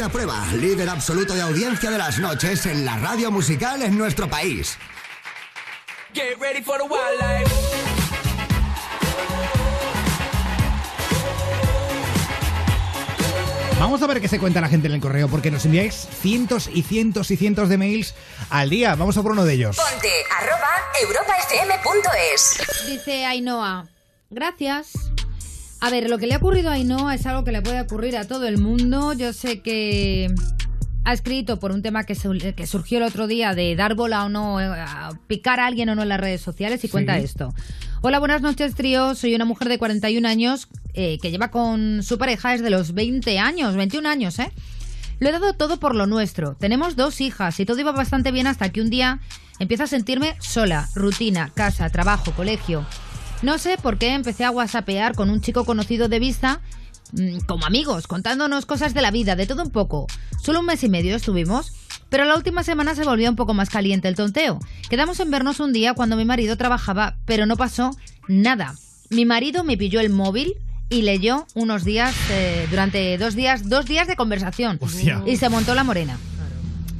[0.04, 3.96] Ponte a Prueba, líder absoluto de audiencia de las noches en la radio musical en
[3.96, 4.76] nuestro país.
[6.12, 7.50] Get ready for the wildlife.
[13.78, 16.68] Vamos a ver qué se cuenta la gente en el correo, porque nos enviáis cientos
[16.70, 18.14] y cientos y cientos de mails
[18.50, 18.96] al día.
[18.96, 19.76] Vamos a por uno de ellos.
[19.76, 20.68] Ponte arroba
[21.00, 22.58] europafm.es.
[22.86, 23.86] Dice Ainhoa,
[24.28, 24.92] gracias.
[25.84, 28.16] A ver, lo que le ha ocurrido a Ainhoa es algo que le puede ocurrir
[28.16, 29.12] a todo el mundo.
[29.12, 30.32] Yo sé que
[31.04, 34.24] ha escrito por un tema que, su- que surgió el otro día de dar bola
[34.24, 37.18] o no, eh, a picar a alguien o no en las redes sociales y cuenta
[37.18, 37.52] esto.
[38.00, 39.14] Hola, buenas noches, trío.
[39.14, 43.38] Soy una mujer de 41 años eh, que lleva con su pareja desde los 20
[43.38, 44.50] años, 21 años, ¿eh?
[45.20, 46.54] Lo he dado todo por lo nuestro.
[46.54, 49.20] Tenemos dos hijas y todo iba bastante bien hasta que un día
[49.58, 50.88] empiezo a sentirme sola.
[50.94, 52.86] Rutina, casa, trabajo, colegio.
[53.44, 56.62] No sé por qué empecé a whatsappear con un chico conocido de vista
[57.12, 60.06] mm, como amigos, contándonos cosas de la vida, de todo un poco.
[60.42, 61.74] Solo un mes y medio estuvimos,
[62.08, 64.60] pero la última semana se volvió un poco más caliente el tonteo.
[64.88, 67.90] Quedamos en vernos un día cuando mi marido trabajaba, pero no pasó
[68.28, 68.76] nada.
[69.10, 70.54] Mi marido me pilló el móvil
[70.88, 74.78] y leyó unos días, eh, durante dos días, dos días de conversación.
[74.80, 75.22] Hostia.
[75.26, 76.16] Y se montó la morena.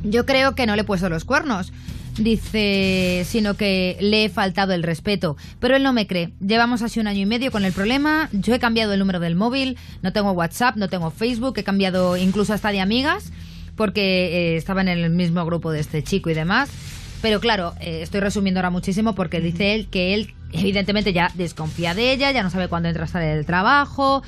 [0.03, 1.73] Yo creo que no le he puesto los cuernos.
[2.19, 5.37] Dice, sino que le he faltado el respeto.
[5.59, 6.31] Pero él no me cree.
[6.41, 8.29] Llevamos así un año y medio con el problema.
[8.33, 9.77] Yo he cambiado el número del móvil.
[10.03, 11.59] No tengo WhatsApp, no tengo Facebook.
[11.59, 13.33] He cambiado incluso hasta de amigas.
[13.77, 16.71] Porque eh, estaba en el mismo grupo de este chico y demás.
[17.21, 21.95] Pero claro, eh, estoy resumiendo ahora muchísimo porque dice él que él evidentemente ya desconfía
[21.95, 24.23] de ella, ya no sabe cuándo entra a sale del trabajo.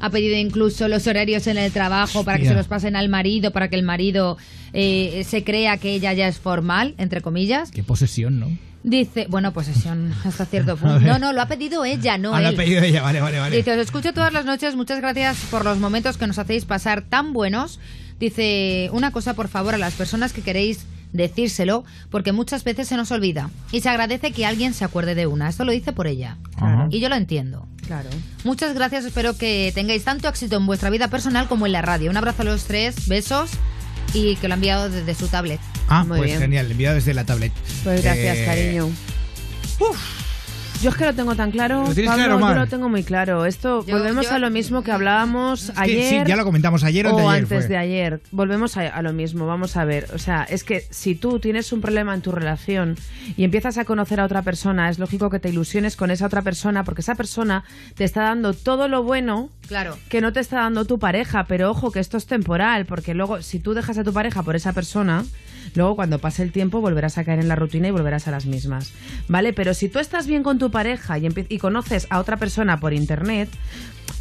[0.00, 3.52] Ha pedido incluso los horarios en el trabajo para que se los pasen al marido,
[3.52, 4.36] para que el marido
[4.72, 7.70] eh, se crea que ella ya es formal, entre comillas.
[7.70, 8.48] Qué posesión, ¿no?
[8.84, 11.00] Dice, bueno, posesión hasta cierto punto.
[11.00, 12.56] No, no, lo ha pedido ella, no Ah, lo ha él.
[12.56, 13.56] pedido ella, vale, vale, vale.
[13.56, 17.02] Dice, os escucho todas las noches, muchas gracias por los momentos que nos hacéis pasar
[17.02, 17.78] tan buenos.
[18.18, 22.96] Dice, una cosa por favor a las personas que queréis decírselo, porque muchas veces se
[22.96, 23.50] nos olvida.
[23.70, 25.48] Y se agradece que alguien se acuerde de una.
[25.48, 26.38] Esto lo dice por ella.
[26.56, 26.88] Ajá.
[26.90, 27.66] Y yo lo entiendo.
[27.86, 28.08] Claro.
[28.44, 32.10] Muchas gracias, espero que tengáis tanto éxito en vuestra vida personal como en la radio.
[32.10, 33.50] Un abrazo a los tres, besos
[34.14, 35.60] y que lo ha enviado desde su tablet.
[35.88, 36.40] Ah, Muy pues bien.
[36.40, 37.52] genial, enviado desde la tablet.
[37.84, 38.90] Pues gracias, Eh, cariño.
[40.82, 41.84] Yo es que lo tengo tan claro.
[41.86, 42.56] ¿Lo tienes Pablo, claro, yo Mar?
[42.56, 43.44] lo tengo muy claro.
[43.46, 46.24] Esto, Yo- volvemos yo- a lo mismo que hablábamos que ayer.
[46.24, 47.68] sí, ya lo comentamos ayer o o anteayer antes fue.
[47.68, 48.20] de ayer.
[48.32, 49.46] Volvemos a, a lo mismo.
[49.46, 50.08] Vamos a ver.
[50.14, 52.96] O sea, es que si tú tienes un problema en tu relación
[53.36, 56.42] y empiezas a conocer a otra persona, es lógico que te ilusiones con esa otra
[56.42, 57.64] persona porque esa persona
[57.94, 59.96] te está dando todo lo bueno Claro.
[60.08, 63.40] que no te está dando tu pareja, pero ojo que esto es temporal, porque luego
[63.42, 65.24] si tú dejas a tu pareja por esa persona,
[65.74, 68.44] luego cuando pase el tiempo volverás a caer en la rutina y volverás a las
[68.44, 68.92] mismas,
[69.28, 69.52] ¿vale?
[69.54, 72.92] Pero si tú estás bien con tu pareja y, y conoces a otra persona por
[72.92, 73.48] internet,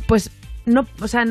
[0.07, 0.29] pues
[0.67, 1.25] no, o sea,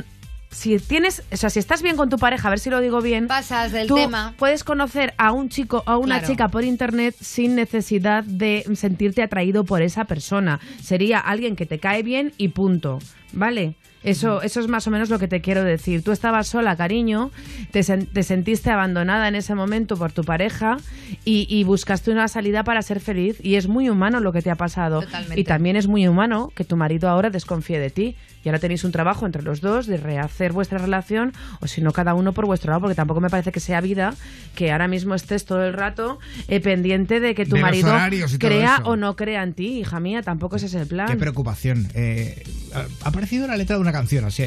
[0.50, 3.00] si tienes, o sea, si estás bien con tu pareja, a ver si lo digo
[3.00, 4.34] bien, Pasas del tú tema.
[4.36, 6.26] puedes conocer a un chico o a una Claro.
[6.32, 10.58] chica por internet sin necesidad de sentirte atraído por esa persona.
[10.82, 12.98] Sería alguien que te cae bien y punto,
[13.32, 13.76] ¿vale?
[14.02, 16.02] Eso, eso es más o menos lo que te quiero decir.
[16.02, 17.30] Tú estabas sola, cariño,
[17.70, 20.78] te, sen- te sentiste abandonada en ese momento por tu pareja
[21.24, 24.50] y, y buscaste una salida para ser feliz y es muy humano lo que te
[24.50, 25.02] ha pasado.
[25.02, 25.38] Totalmente.
[25.40, 28.84] Y también es muy humano que tu marido ahora desconfíe de ti y ahora tenéis
[28.84, 32.46] un trabajo entre los dos de rehacer vuestra relación o si no cada uno por
[32.46, 34.14] vuestro lado porque tampoco me parece que sea vida
[34.54, 36.18] que ahora mismo estés todo el rato
[36.48, 37.92] eh, pendiente de que tu De marido
[38.38, 41.08] crea o no crea en ti, hija mía, tampoco ese es el plan.
[41.08, 41.88] Qué preocupación.
[41.94, 42.42] Eh,
[42.74, 44.44] ha ha aparecido la letra de una canción, así,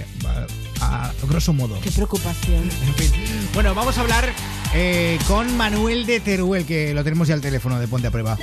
[0.82, 1.80] a, a grosso modo.
[1.82, 2.64] Qué preocupación.
[2.84, 3.11] En fin.
[3.53, 4.30] Bueno, vamos a hablar
[4.74, 8.38] eh, con Manuel de Teruel, que lo tenemos ya al teléfono de Ponte a Prueba.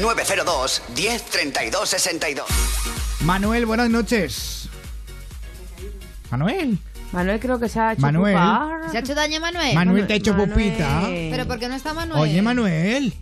[0.00, 2.46] 902 10 32 62.
[3.24, 4.65] Manuel, buenas noches.
[6.30, 6.78] Manuel.
[7.12, 8.36] Manuel creo que se ha hecho Manuel.
[8.90, 9.74] ¿Se ha hecho daño Manuel?
[9.74, 10.50] Manuel te ha hecho Manuel.
[10.50, 11.02] pupita.
[11.08, 12.20] Pero ¿por qué no está Manuel?
[12.20, 13.12] Oye, Manuel.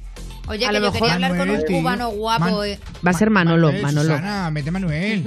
[0.47, 1.77] Oye, A que lo yo mejor quería hablar con un tío.
[1.79, 2.45] cubano guapo.
[2.45, 2.79] Man- eh.
[3.07, 4.09] Va a ser Manolo, Manuel, Manolo.
[4.17, 5.25] Susana, mete Manuel.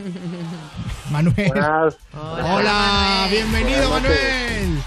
[1.11, 1.47] Manuel.
[1.47, 1.97] Buenas.
[2.13, 3.89] Hola, bienvenido.
[3.89, 4.79] Manuel.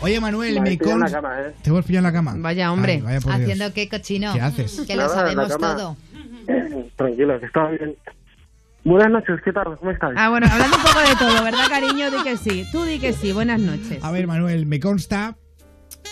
[0.00, 1.54] Oye Manuel, Me me en la cama, ¿eh?
[1.62, 2.34] Te hemos pillado en la cama.
[2.38, 2.92] Vaya, hombre.
[2.94, 3.42] Ay, vaya por Dios.
[3.42, 4.32] Haciendo qué cochino.
[4.32, 4.80] ¿Qué haces?
[4.86, 5.96] Que lo sabemos todo.
[6.96, 7.96] Tranquilo, que estaba bien.
[8.88, 9.76] Buenas noches, ¿qué tal?
[9.76, 10.14] ¿Cómo estáis?
[10.16, 12.10] Ah, bueno, hablando un poco de todo, ¿verdad, cariño?
[12.10, 12.66] Di que sí.
[12.72, 13.32] Tú di que sí.
[13.32, 14.02] Buenas noches.
[14.02, 15.36] A ver, Manuel, me consta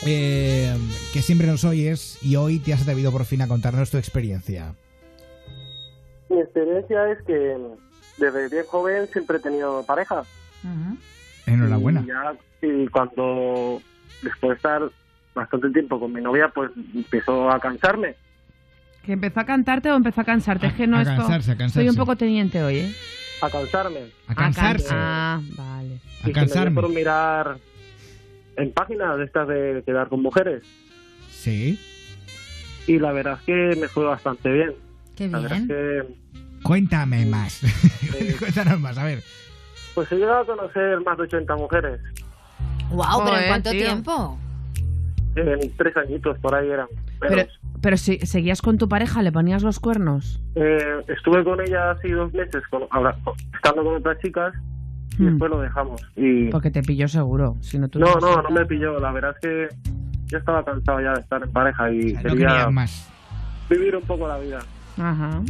[0.07, 0.77] eh,
[1.15, 4.75] que siempre nos oyes y hoy te has atrevido por fin a contarnos tu experiencia.
[6.29, 7.57] Mi experiencia es que
[8.19, 10.23] desde bien joven siempre he tenido pareja.
[11.47, 12.03] Enhorabuena.
[12.03, 13.81] Y, ya- y cuando,
[14.23, 14.83] después de estar
[15.35, 18.17] bastante tiempo con mi novia, pues empezó a cansarme.
[19.07, 20.67] ¿Que empezó a cantarte o empezó a cansarte?
[20.67, 21.15] Es que no a esto...
[21.15, 21.81] cansarse, a cansarse.
[21.81, 22.95] Soy un poco teniente hoy, ¿eh?
[23.41, 24.01] A cansarme.
[24.27, 24.89] A cansarse.
[24.91, 26.01] Ah, vale.
[26.25, 27.59] Y que me dio por mirar
[28.57, 30.65] en páginas de estas de quedar con mujeres.
[31.31, 31.79] Sí.
[32.89, 34.75] Y la verdad es que me fue bastante bien.
[35.15, 36.03] Qué La verdad es que
[36.63, 37.61] Cuéntame más.
[38.41, 39.23] Cuéntanos más, a ver.
[39.95, 42.01] pues he llegado a conocer más de 80 mujeres.
[42.91, 43.85] Wow, pero ¿en cuánto tío.
[43.85, 44.39] tiempo?
[45.37, 46.89] En tres añitos por ahí eran.
[47.21, 47.47] Pero,
[47.81, 50.41] pero si seguías con tu pareja, ¿le ponías los cuernos?
[50.55, 50.79] Eh,
[51.09, 52.83] estuve con ella así dos meses, con,
[53.55, 54.55] estando con otras chicas,
[55.19, 55.27] y Hmm.
[55.31, 56.01] después lo dejamos.
[56.17, 57.57] Y Porque te pilló seguro.
[57.61, 58.99] Si no, tú no, no, me pilló.
[59.01, 59.69] La verdad es que
[60.27, 63.09] yo estaba cansado ya de estar en pareja y No quería más.
[63.71, 64.59] vivir un poco la vida.
[64.99, 65.43] Ajá.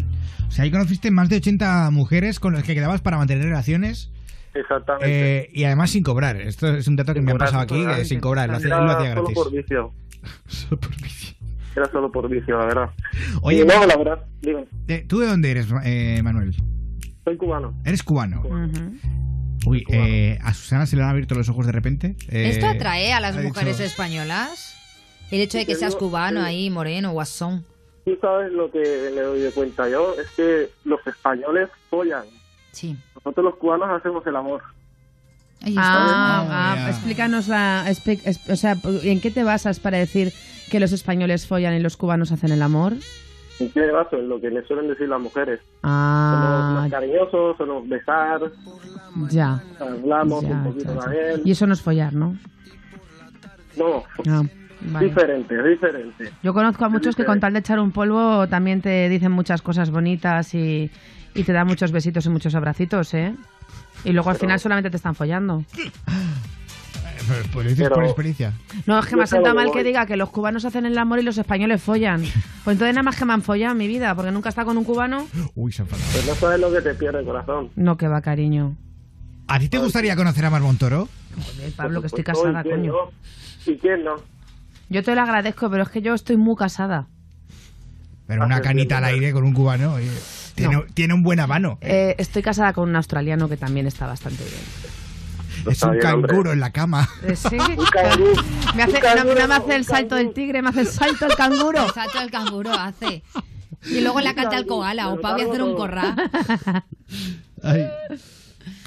[0.47, 4.13] O sea, ahí conociste más de 80 mujeres con las que quedabas para mantener relaciones
[4.55, 5.39] Exactamente.
[5.41, 6.37] eh, y además sin cobrar.
[6.41, 8.49] Esto es un dato que me ha cobrar, pasado sin aquí, sin cobrar.
[8.49, 9.35] Lo hacía, lo hacía solo gratis.
[9.35, 9.93] por vicio.
[11.77, 12.91] Era solo por vicio, la verdad.
[13.43, 14.65] Oye, Y no, Ma- la verdad, digo,
[15.09, 16.55] ¿Tú de dónde eres, eh, Manuel?
[17.25, 17.75] soy cubano.
[17.85, 18.43] ¿Eres cubano?
[19.67, 22.17] Uy, eh, ¿a Susana se le han abierto los ojos de repente?
[22.29, 24.75] Eh, ¿Esto atrae a las dicho- mujeres españolas?
[25.31, 27.65] El hecho de que seas cubano ahí, moreno, guasón.
[28.05, 32.23] Tú sabes lo que me doy de cuenta yo, es que los españoles follan.
[32.71, 32.97] Sí.
[33.17, 34.63] Nosotros los cubanos hacemos el amor.
[35.77, 36.91] Ah, ah, ya.
[36.91, 37.87] explícanos la.
[38.49, 40.33] o sea, ¿en qué te basas para decir
[40.71, 42.95] que los españoles follan y los cubanos hacen el amor?
[43.59, 44.17] ¿En qué me baso?
[44.17, 45.61] En lo que me suelen decir las mujeres.
[45.61, 48.41] Somos Ah, más cariñosos, somos besar,
[49.31, 49.63] ya.
[49.81, 51.01] hablamos Ya, un poquito ya, ya.
[51.01, 51.41] también.
[51.45, 52.37] Y eso no es follar, ¿no?
[53.79, 54.43] No, Ah,
[54.83, 55.07] vale.
[55.07, 56.31] diferente, diferente.
[56.43, 59.63] Yo conozco a muchos que con tal de echar un polvo también te dicen muchas
[59.63, 60.91] cosas bonitas y,
[61.35, 63.35] y te dan muchos besitos y muchos abracitos, ¿eh?
[64.05, 65.65] Y luego al Pero- final solamente te están follando.
[67.53, 68.53] Pues, lo dices Pero- por experiencia.
[68.87, 71.19] No, es que me ha sentado mal que diga que los cubanos hacen el amor
[71.19, 72.23] y los españoles follan.
[72.65, 74.67] Pues entonces nada más que me han follado en mi vida, porque nunca he estado
[74.67, 75.29] con un cubano.
[75.55, 76.09] Uy, se ha enfadado.
[76.13, 77.71] Pues no sabes lo que te pierde el corazón.
[77.77, 78.77] No, que va, cariño.
[79.47, 81.09] ¿A ti te gustaría conocer a Mar Montoro?
[81.37, 82.93] Joder, Pablo, que estoy casada, ¿y quién coño.
[82.93, 83.73] no?
[83.73, 84.17] ¿Y quién no?
[84.89, 87.07] Yo te lo agradezco, pero es que yo estoy muy casada.
[88.27, 89.95] Pero una canita al aire con un cubano.
[89.95, 90.11] oye,
[90.57, 91.79] tiene, tiene un buen habano.
[91.81, 94.57] Eh, estoy casada con un australiano que también está bastante bien.
[95.71, 97.09] Es un canguro en la cama.
[97.23, 97.57] Eh, sí.
[97.91, 98.43] canguro.
[98.75, 100.87] Me hace, Un canguro, no, no me hace el salto del tigre, me hace el
[100.89, 101.85] salto el canguro.
[101.87, 103.23] El salto del canguro hace.
[103.91, 106.15] Y luego la canta el koala, o Pau voy a hacer un corral.
[107.63, 107.87] Ay.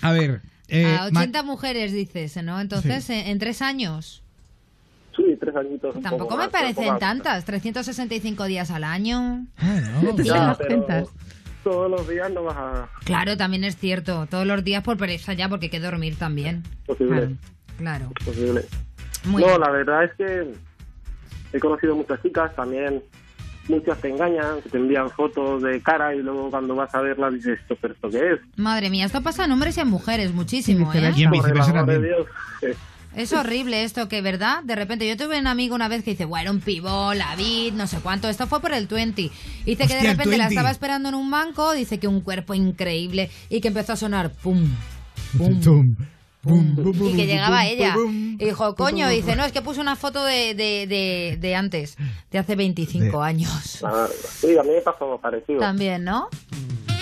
[0.01, 0.41] A ver.
[0.67, 2.59] eh, A Ma- 80 mujeres dices, ¿no?
[2.59, 4.23] Entonces, en, en tres años.
[5.15, 5.93] Sí, tres añitos.
[6.01, 7.43] Tampoco poco me más, parecen tantas.
[7.45, 9.45] 365 días al año.
[10.23, 11.09] Ya, pero
[11.63, 12.89] todos los días no vas a...
[13.03, 14.27] Claro, también es cierto.
[14.29, 16.63] Todos los días por pereza ya, porque hay que dormir también.
[16.85, 17.35] Posible.
[17.77, 18.11] Claro.
[18.25, 18.65] Posible.
[19.25, 19.61] Muy no, bien.
[19.61, 20.53] la verdad es que
[21.53, 23.01] he conocido muchas chicas, también
[23.67, 27.59] muchas te engañan, te envían fotos de cara y luego cuando vas a verla dices,
[27.59, 28.39] ¿esto, pero esto qué es?
[28.57, 31.13] Madre mía, esto pasa en hombres y en mujeres muchísimo, ¿eh?
[31.15, 32.03] Y en viceversa también.
[33.15, 36.25] Es horrible esto, que verdad, de repente yo tuve un amigo una vez que dice,
[36.25, 39.31] bueno, un pibó, la vid, no sé cuánto, esto fue por el 20.
[39.65, 40.53] Dice que de repente la 20.
[40.53, 44.31] estaba esperando en un banco, dice que un cuerpo increíble y que empezó a sonar
[44.31, 44.69] pum,
[45.37, 45.95] Tum,
[46.43, 47.93] bum, bum, y que llegaba bum, ella.
[47.95, 51.55] bum, Y dijo, coño, dice, no, es que puse una foto de, de, de, de
[51.55, 51.97] antes,
[52.31, 53.83] de hace 25 años.
[53.83, 55.59] ah, sí, a mí me pasó parecido.
[55.59, 56.29] También, ¿no?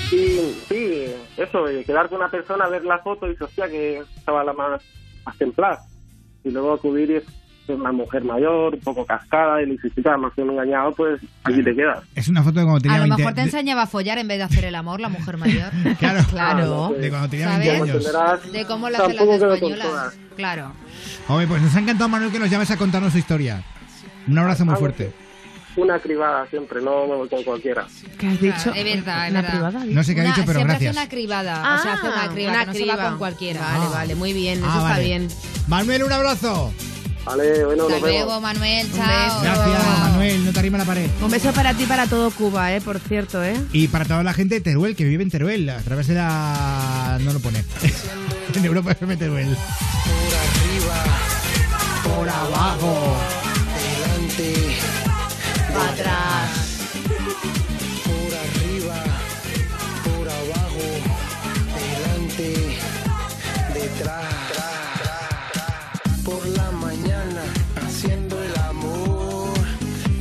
[0.09, 1.05] Sí, sí,
[1.35, 4.81] eso, de quedar con una persona, ver la foto y hostia, que estaba la más,
[5.25, 5.83] más templada.
[6.47, 7.23] Y luego acudir y es
[7.67, 9.65] una mujer mayor, un poco cascada, y
[10.17, 11.99] me has engañado, pues aquí te quedas.
[12.15, 14.17] Es una foto de cuando tenía A lo 20 mejor te de- enseñaba a follar
[14.19, 15.69] en vez de hacer el amor, la mujer mayor.
[15.99, 16.95] Claro, Claro.
[16.97, 17.67] de cuando tenía ¿Sabes?
[17.67, 18.51] 20 años.
[18.53, 20.17] De cómo lo hacen las españolas.
[20.37, 20.71] Claro.
[21.27, 23.61] Oye, pues nos ha encantado, Manuel, que nos llames a contarnos su historia.
[24.27, 25.11] Un abrazo muy Ah, fuerte.
[25.77, 27.85] Una cribada siempre, no me voy con cualquiera.
[28.17, 28.73] ¿Qué has dicho?
[28.73, 29.49] Es verdad, es ¿Una verdad.
[29.69, 29.85] privada?
[29.85, 30.89] No sé qué ha Una- dicho, pero siempre gracias.
[30.91, 31.75] hace una cribada.
[31.75, 33.09] o sea, hace una criba, una que no se va criba.
[33.09, 33.59] con cualquiera.
[33.61, 35.03] Vale, vale, muy bien, Ah, eso está vale.
[35.03, 35.27] bien.
[35.67, 36.73] Manuel, un abrazo.
[37.25, 38.09] Vale, bueno, Hasta nos vemos.
[38.25, 38.87] luego, Manuel.
[38.95, 39.41] Chao.
[39.43, 40.45] Gracias, Manuel.
[40.45, 41.09] No te arrima la pared.
[41.21, 43.55] Un beso para ti y para todo Cuba, eh, por cierto, eh.
[43.73, 47.19] Y para toda la gente de Teruel, que vive en Teruel, a través de la...
[47.21, 47.63] No lo pone.
[48.55, 49.55] en Europa FM Teruel.
[52.03, 53.17] Por abajo.
[55.77, 56.49] Para atrás.
[58.05, 59.03] por arriba,
[60.03, 60.85] por abajo,
[61.77, 62.77] delante,
[63.73, 64.25] detrás.
[66.25, 67.41] Por la mañana
[67.85, 69.53] haciendo el amor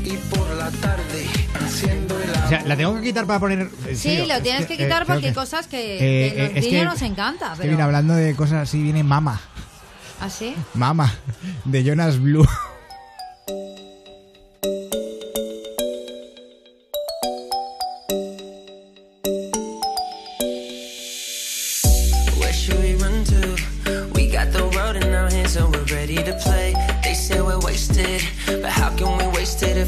[0.04, 1.26] y por la tarde
[1.64, 2.48] haciendo el O amor.
[2.48, 3.58] sea, la tengo que quitar para poner...
[3.60, 4.26] en Sí, serio.
[4.36, 6.64] lo tienes que Eh, quitar creo porque hay cosas que, Eh, que eh, los es
[6.64, 7.46] niños que- nos encanta.
[7.46, 7.72] Es que Pero...
[7.72, 9.40] mira, hablando de cosas así, viene Mama.
[10.20, 10.54] ¿Así?
[10.74, 11.12] Mama,
[11.64, 12.46] de Jonas Blue.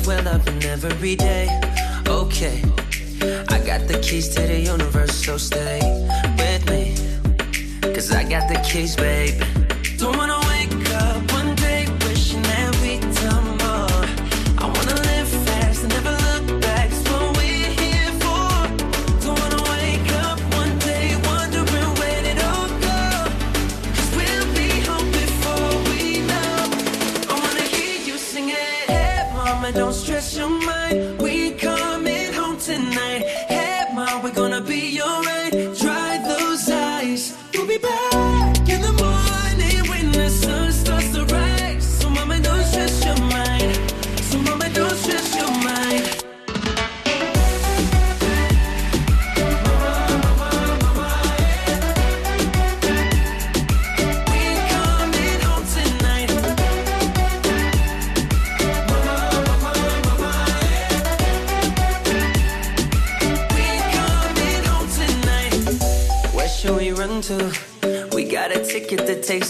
[0.08, 1.46] We're loving every day.
[2.08, 2.62] Okay,
[3.50, 5.80] I got the keys to the universe, so stay
[6.38, 6.94] with me.
[7.82, 9.44] Cause I got the keys, baby.
[9.98, 10.37] Don't wanna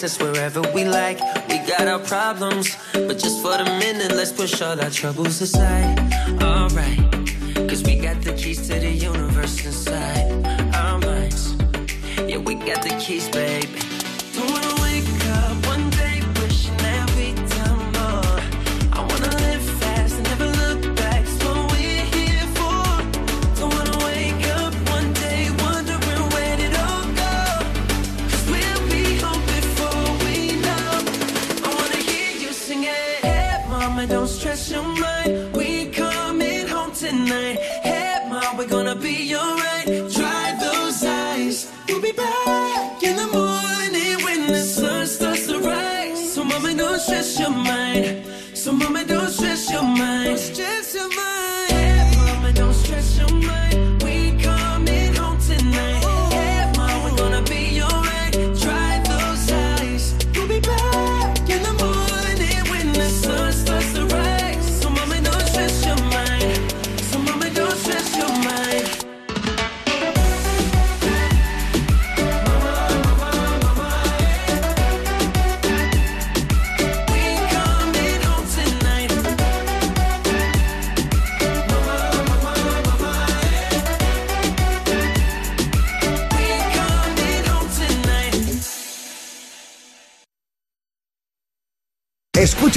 [0.02, 1.18] wherever we like.
[1.48, 5.98] We got our problems, but just for the minute, let's push all our troubles aside.
[6.40, 6.98] Alright,
[7.68, 8.97] cause we got the keys to the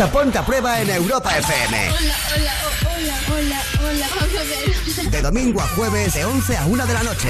[0.02, 1.90] Escucha Ponte a Prueba en Europa FM.
[1.90, 4.08] Hola, hola, oh, hola, hola, hola.
[4.20, 5.12] Vamos a ver.
[5.12, 7.30] De domingo a jueves, de 11 a 1 de la noche.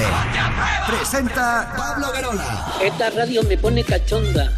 [0.86, 2.72] Presenta Pablo Guerola.
[2.82, 4.50] Esta radio me pone cachonda.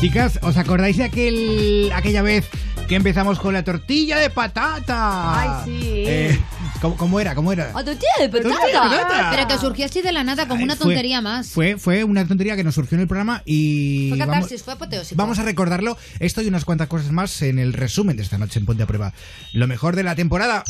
[0.00, 2.48] Chicas, ¿os acordáis de aquel, aquella vez
[2.88, 5.40] que empezamos con la tortilla de patata?
[5.40, 6.04] Ay, sí.
[6.04, 6.40] Eh,
[6.82, 7.34] ¿cómo, cómo era?
[7.34, 7.70] ¿Cómo era?
[7.70, 9.30] ¡A tortilla de Tortilla de patata.
[9.30, 11.48] Pero que surgió así de la nada como Ay, una fue- tontería más.
[11.48, 14.74] Fue, fue una tontería que nos surgió en el programa y Fue vamos, catarsis, fue
[14.74, 15.16] apoteósico.
[15.16, 15.96] vamos a recordarlo.
[16.18, 18.86] Esto y unas cuantas cosas más en el resumen de esta noche en Ponte a
[18.86, 19.14] Prueba.
[19.54, 20.64] Lo mejor de la temporada.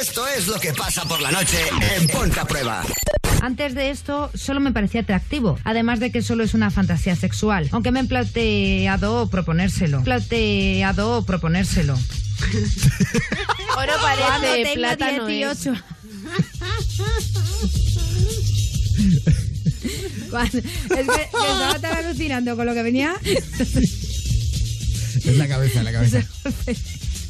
[0.00, 1.56] Esto es lo que pasa por la noche
[1.96, 2.84] en Ponte a Prueba.
[3.40, 7.68] Antes de esto, solo me parecía atractivo, además de que solo es una fantasía sexual,
[7.72, 10.02] aunque me he planteado proponérselo.
[10.02, 11.96] Planteado proponérselo.
[13.76, 15.26] Ahora Cuando parece tenga plátano.
[15.26, 15.74] 18.
[20.30, 23.14] Cuando- es que, que estaba tan alucinando con lo que venía.
[23.24, 23.76] Es
[25.36, 26.22] la cabeza, la cabeza.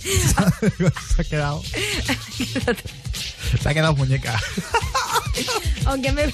[0.02, 1.62] Se ha quedado.
[3.62, 4.40] Se ha quedado muñeca.
[5.84, 6.24] Aunque me,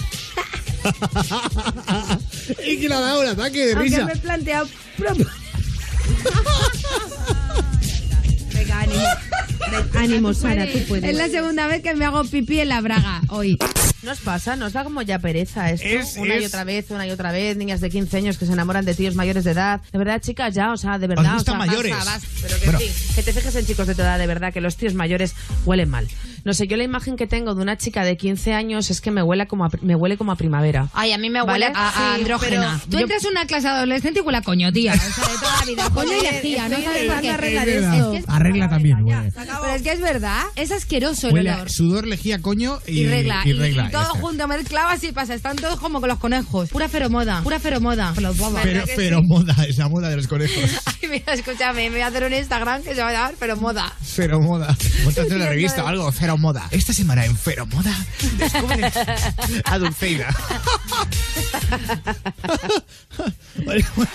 [2.67, 4.05] y que le ha dado un ataque de aunque risa.
[4.05, 4.69] me he planteado.
[8.65, 9.05] Venga, ánimo.
[9.95, 11.05] Ánimo, Sara, tú puedes.
[11.11, 13.59] Es la segunda vez que me hago pipí en la braga hoy.
[14.03, 15.86] Nos pasa, nos da como ya pereza esto.
[15.86, 17.57] Es- una y otra vez, una y otra vez.
[17.57, 19.81] Niñas de 15 años que se enamoran de tíos mayores de edad.
[19.93, 21.27] De verdad, chicas, ya, o sea, de verdad.
[21.27, 21.93] Os gustan o sea, mayores.
[21.93, 22.28] basta, basta.
[22.43, 22.78] Pero que Bueno.
[22.81, 25.35] sí, que te fijes en chicos de tu edad, de verdad, que los tíos mayores
[25.65, 26.07] huelen mal.
[26.45, 29.11] No sé, yo la imagen que tengo de una chica de 15 años es que
[29.11, 30.89] me huele como a, me huele como a primavera.
[30.93, 31.66] Ay, a mí me ¿Vale?
[31.66, 32.81] huele a, a Sí, andrógena.
[32.81, 34.93] pero Tú yo- entras en una clase adolescente y huele a coño, tía.
[34.95, 35.91] O sea, de toda la vida.
[35.91, 37.31] Coño y lejía, no sabes por qué.
[37.31, 38.12] arreglar Es esto.
[38.12, 39.33] que es- Arregla también, huele.
[39.35, 41.71] Pero es que es verdad, es asqueroso el Huele a olor.
[41.71, 44.19] sudor, lejía, coño y, Y regla, y y, regla, y todo está.
[44.21, 45.35] junto, mezclado así pasa.
[45.35, 46.69] Están todos como con los conejos.
[46.71, 48.12] Pura feromoda, pura feromoda.
[48.15, 48.62] Con los bobas.
[48.62, 50.57] Pero, pero moda, esa moda de los conejos.
[51.03, 53.93] Ay, mira, escúchame, me voy a hacer un Instagram que se va a llamar feromoda.
[54.03, 54.77] Cero moda.
[55.05, 56.66] Montate una revista o algo, cero moda.
[56.70, 57.94] Esta semana en Cero Moda,
[58.39, 58.90] descubre
[59.65, 60.28] a Dulceida.
[63.65, 64.11] Vale, bueno.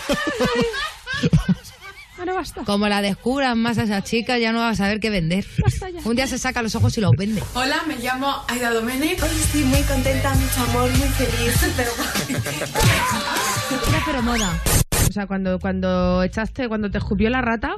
[2.18, 2.64] Ahora basta.
[2.66, 5.46] Como la descubran más a esa chica, ya no va a saber qué vender.
[6.04, 7.42] Un día se saca los ojos y los vende.
[7.54, 9.24] Hola, me llamo Aida Domenech.
[9.24, 11.74] Hoy estoy muy contenta, mucho amor, muy feliz.
[11.78, 11.92] Pero...
[13.88, 14.62] Una feromoda.
[15.08, 17.76] O sea, cuando, cuando echaste, cuando te escupió la rata,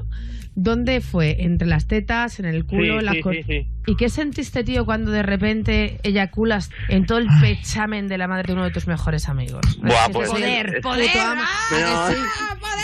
[0.56, 1.44] ¿dónde fue?
[1.44, 3.68] ¿Entre las tetas, en el culo, Sí, en las sí, co- sí, sí.
[3.88, 8.44] ¿Y qué sentiste, tío, cuando de repente eyaculas en todo el pechamen de la madre
[8.48, 9.62] de uno de tus mejores amigos?
[9.82, 12.22] Buah, Es pues- Poder, puto poder, ¿A que sí?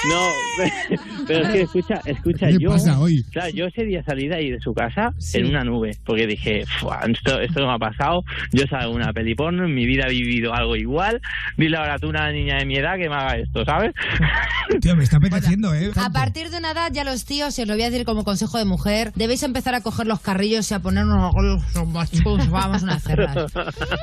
[0.10, 0.30] no,
[1.28, 3.24] pero es que escucha, escucha, ¿Qué yo, pasa hoy?
[3.32, 5.38] claro, yo ese día salí de ahí de su casa Sí.
[5.40, 8.96] en una nube, porque dije, "Fua, esto, esto no me ha pasado, yo salgo de
[9.04, 11.22] una peli porno, en mi vida he vivido algo igual,
[11.58, 13.94] dile ahora tú a una niña de mi edad que me haga esto, ¿sabes?
[14.82, 15.92] Tío, me está apeteciendo, ¿eh?
[15.96, 18.24] A partir de una edad, ya los tíos, y os lo voy a decir como
[18.24, 21.36] consejo de mujer, debéis empezar a coger los carrillos y a ponernos
[21.76, 23.36] los machos, vamos a hacerlas.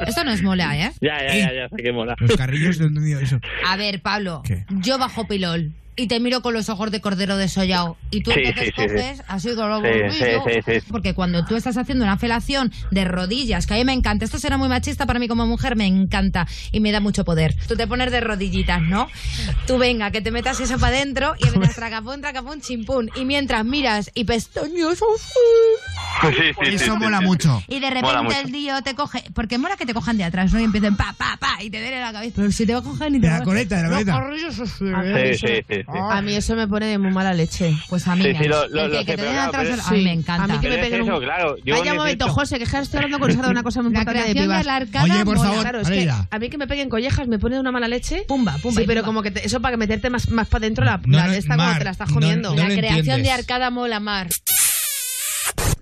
[0.07, 0.93] Esto no es mola, ¿eh?
[1.01, 2.15] Ya, ya, ya, ya sé que mola.
[2.19, 3.41] Los carrillos no he entendido eso.
[3.67, 4.67] A ver, Pablo, ¿Qué?
[4.69, 8.41] yo bajo pilol y te miro con los ojos de cordero desollado y tú Sí,
[8.41, 8.95] entonces sí, sí, sí.
[8.95, 10.43] coges así con los Sí, bolsillos.
[10.47, 10.87] sí, sí, sí.
[10.91, 14.39] Porque cuando tú estás haciendo una felación de rodillas, que a mí me encanta, esto
[14.39, 17.55] será muy machista para mí como mujer, me encanta y me da mucho poder.
[17.69, 19.09] Tú te pones de rodillitas, ¿no?
[19.67, 23.11] Tú venga, que te metas eso para adentro y vengas tracapón, tracapón, chimpún.
[23.15, 27.25] Y mientras miras y pestañas Sí, sí, sí, Eso sí, mola sí.
[27.25, 27.63] mucho.
[27.69, 30.61] y de repente el tío te coge, porque mola que te cojan de atrás, ¿no?
[30.61, 32.35] Y empiecen pa, pa, pa, y te den en la cabeza.
[32.37, 33.89] Pero si te va a coger ni te De la va a- coleta, de la
[33.91, 34.25] coleta.
[34.65, 35.99] Sí, sí, sí, sí.
[36.11, 37.77] A mí eso me pone de muy mala leche.
[37.89, 40.05] Pues a mí, Sí, me- sí, lo- lo- que, que te den atrás, pero mí
[40.05, 40.45] me Sí, encanta.
[40.45, 41.21] a mí que me peguen un...
[41.21, 43.93] claro, yo Vaya un momento, José, que estoy hablando con Sara de una cosa muy
[43.93, 44.59] La importante de creación pibas.
[44.59, 45.49] de la arcada Oye, por mola.
[45.49, 47.89] favor, Claro, es que a mí que me peguen collejas me pone de una mala
[47.89, 48.25] leche.
[48.29, 48.77] Pumba, pumba.
[48.79, 49.07] Sí, y pero pumba.
[49.07, 51.33] como que te- eso para que meterte más, más para adentro la, No, la no,
[51.33, 52.55] de esta Mar, te la estás comiendo.
[52.55, 54.29] no La creación de arcada mola mar.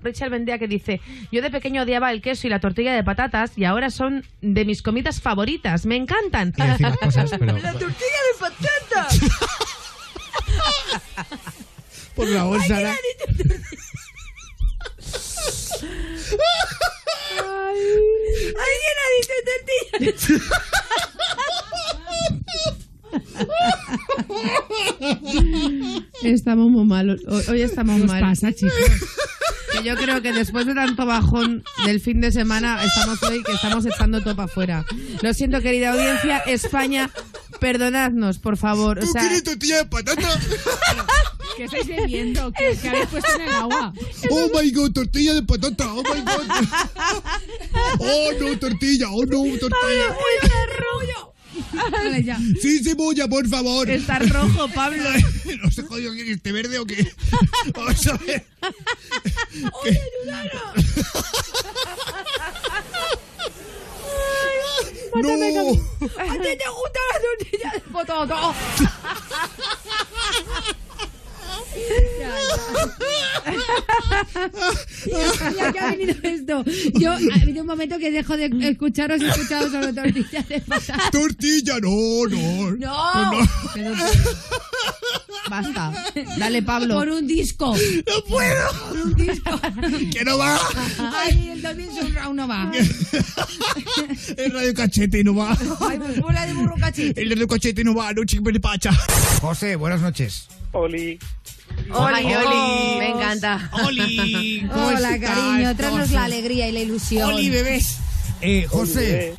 [0.04, 1.00] Rachel Vendea que dice,
[1.30, 4.64] yo de pequeño odiaba el queso y la tortilla de patatas y ahora son de
[4.64, 6.50] mis comidas favoritas, me encantan.
[6.50, 7.52] Quiero decir las cosas, pero...
[7.58, 9.20] ¡La tortilla de patatas!
[12.14, 12.96] Por favor, Sara.
[18.62, 20.48] ¿Alguien ha dicho tortilla?
[26.22, 27.20] Estamos muy malos.
[27.48, 28.20] Hoy, estamos ¿Qué os mal.
[28.20, 28.74] pasa, chicos?
[29.72, 33.52] Que yo creo que después de tanto bajón del fin de semana, estamos hoy que
[33.52, 34.84] estamos echando topa afuera.
[35.22, 36.38] Lo siento, querida audiencia.
[36.38, 37.10] España,
[37.58, 38.98] perdonadnos, por favor.
[38.98, 40.28] O sea, tortilla de patata?
[41.56, 42.52] ¿Qué estáis bebiendo?
[42.52, 43.92] ¿Qué, qué habéis puesto en el agua?
[44.30, 45.92] Oh my god, tortilla de patata.
[45.92, 46.42] Oh my god.
[47.98, 49.06] Oh no, tortilla.
[49.10, 50.08] Oh no, tortilla.
[50.08, 51.31] Vale, ya.
[52.60, 53.88] Sí, cebolla, por favor.
[53.90, 55.02] está rojo, Pablo.
[55.62, 57.12] No se jodido que esté verde o qué.
[57.74, 58.44] Vamos a ver.
[65.14, 65.32] No.
[66.18, 67.80] ¿A ti te gusta la tortilla de
[75.56, 76.64] Ya que ha venido esto.
[76.98, 81.10] Yo, ha habido un momento que dejo de escucharos y escuchado sobre tortillas de patata.
[81.10, 82.70] Tortilla, no, no.
[82.72, 83.48] ¡No!
[83.74, 83.94] Pero-
[85.48, 85.92] Basta.
[86.38, 86.94] Dale, Pablo.
[86.94, 87.74] Por un disco.
[87.76, 88.68] No puedo.
[88.88, 89.60] Por un disco.
[90.12, 90.58] Que no va.
[91.14, 92.70] Ay, el David Surround no va.
[94.36, 95.56] El radio cachete no va.
[95.80, 97.20] Ay, pues bola de burro cachete.
[97.20, 98.92] El radio cachete no va, no chico de pacha.
[99.40, 100.48] José, buenas noches.
[100.72, 101.18] Oli.
[101.90, 102.98] Oli, Hola, Oli.
[102.98, 103.70] Me encanta.
[103.84, 104.66] Oli.
[104.72, 105.74] ¿cómo Hola, cariño.
[106.00, 106.14] José?
[106.14, 107.30] la alegría y la ilusión.
[107.32, 107.98] Oli, bebés.
[108.42, 109.34] Eh, José,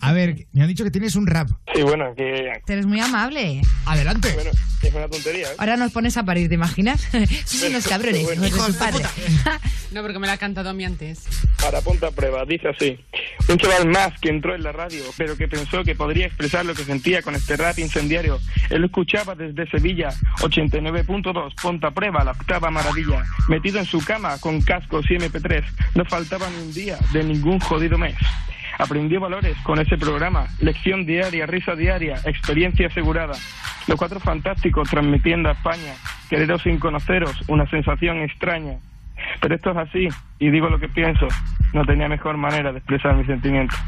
[0.00, 1.48] a ver, me han dicho que tienes un rap.
[1.74, 2.52] Sí, bueno, que.
[2.68, 3.60] Eres muy amable.
[3.86, 4.32] Adelante.
[4.34, 4.50] Bueno,
[4.82, 5.54] es una tontería, ¿eh?
[5.58, 7.00] Ahora nos pones a parir, ¿te imaginas?
[7.44, 8.46] Son unos cabrones, Bueno.
[8.46, 8.86] hijos de.
[9.90, 11.24] No, porque me la ha cantado a mí antes.
[11.60, 12.96] Para ponta a prueba, dice así.
[13.48, 16.74] Un chaval más que entró en la radio, pero que pensó que podría expresar lo
[16.74, 18.38] que sentía con este rap incendiario.
[18.70, 23.24] Él lo escuchaba desde Sevilla, 89.2, ponta a prueba, la octava maravilla.
[23.48, 25.64] Metido en su cama con cascos y MP3,
[25.96, 28.14] no faltaba ni un día de ningún jodido mes.
[28.78, 33.34] Aprendió valores con ese programa, lección diaria, risa diaria, experiencia asegurada.
[33.86, 35.94] Los cuatro fantásticos transmitiendo a España,
[36.30, 38.78] quereros sin conoceros, una sensación extraña.
[39.40, 41.28] Pero esto es así, y digo lo que pienso.
[41.74, 43.78] No tenía mejor manera de expresar mis sentimientos.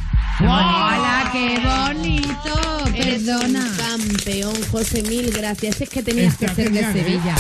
[0.41, 2.95] ¡Hola, qué bonito!
[2.95, 3.61] Eres Perdona.
[3.61, 5.81] un campeón, José, mil gracias.
[5.81, 6.93] Es que tenías Está que ser de ¿eh?
[6.93, 7.35] Sevilla.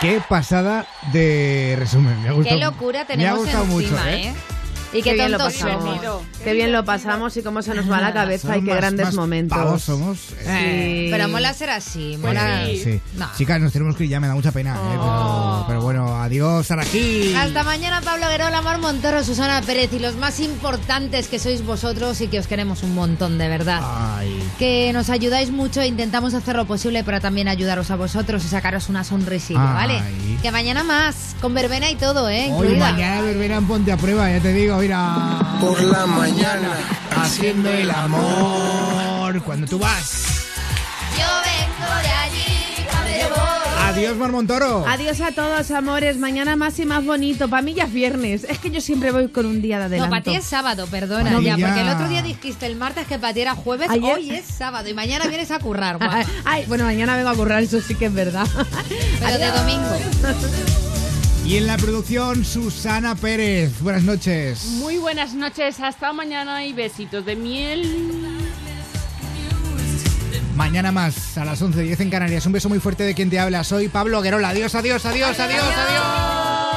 [0.00, 2.58] Qué pasada de resumen, me ha gustado.
[2.58, 4.32] Qué locura me ha tenemos encima, mucho, ¿eh?
[4.92, 6.00] Y qué Qué bien lo pasamos.
[6.42, 9.06] Qué bien lo pasamos y cómo se nos va la cabeza y qué más- grandes
[9.06, 9.56] más momentos.
[9.56, 10.18] pavos somos.
[10.18, 11.08] Sí.
[11.10, 12.64] Pero mola ser así, mola.
[12.66, 13.00] sí.
[13.16, 13.28] No.
[13.36, 14.74] Chicas, nos tenemos que ir ya, me da mucha pena.
[14.74, 16.68] eh, pero, pero bueno, adiós.
[16.70, 22.20] Hasta mañana, Pablo Guerola, Mar Montoro, Susana Pérez y los más importantes que sois vosotros
[22.20, 23.80] y que os queremos un montón, de verdad.
[23.84, 24.42] Ay.
[24.58, 28.48] Que nos ayudáis mucho e intentamos hacer lo posible para también ayudaros a vosotros y
[28.48, 29.88] sacaros una sonrisilla, Ay.
[29.98, 30.02] ¿vale?
[30.42, 32.50] Que mañana más, con verbena y todo, ¿eh?
[32.52, 35.58] Hoy mañana verbena en Ponte a Prueba, ya te digo, mira.
[35.60, 36.72] Por la mañana,
[37.16, 39.42] haciendo el amor.
[39.42, 40.46] Cuando tú vas.
[41.16, 42.86] Yo vengo de allí,
[43.30, 43.84] voy.
[43.88, 44.84] Adiós, Marmontoro.
[44.88, 46.16] Adiós a todos, amores.
[46.18, 47.48] Mañana más y más bonito.
[47.48, 48.44] Para mí ya es viernes.
[48.44, 50.10] Es que yo siempre voy con un día de No, adelanto.
[50.10, 53.34] para ti es sábado, perdona, ya, porque el otro día dijiste el martes que para
[53.34, 55.98] ti era jueves, Ayer- hoy es sábado y mañana vienes a currar.
[56.44, 58.46] Ay, bueno, mañana vengo a currar, eso sí que es verdad.
[59.20, 60.89] Pero de domingo.
[61.50, 63.80] Y en la producción, Susana Pérez.
[63.80, 64.66] Buenas noches.
[64.78, 68.38] Muy buenas noches, hasta mañana y besitos de miel.
[70.54, 72.46] Mañana más, a las 11.10 en Canarias.
[72.46, 73.64] Un beso muy fuerte de quien te habla.
[73.64, 74.50] Soy Pablo Guerola.
[74.50, 76.69] Adiós, adiós, adiós, adiós, adiós.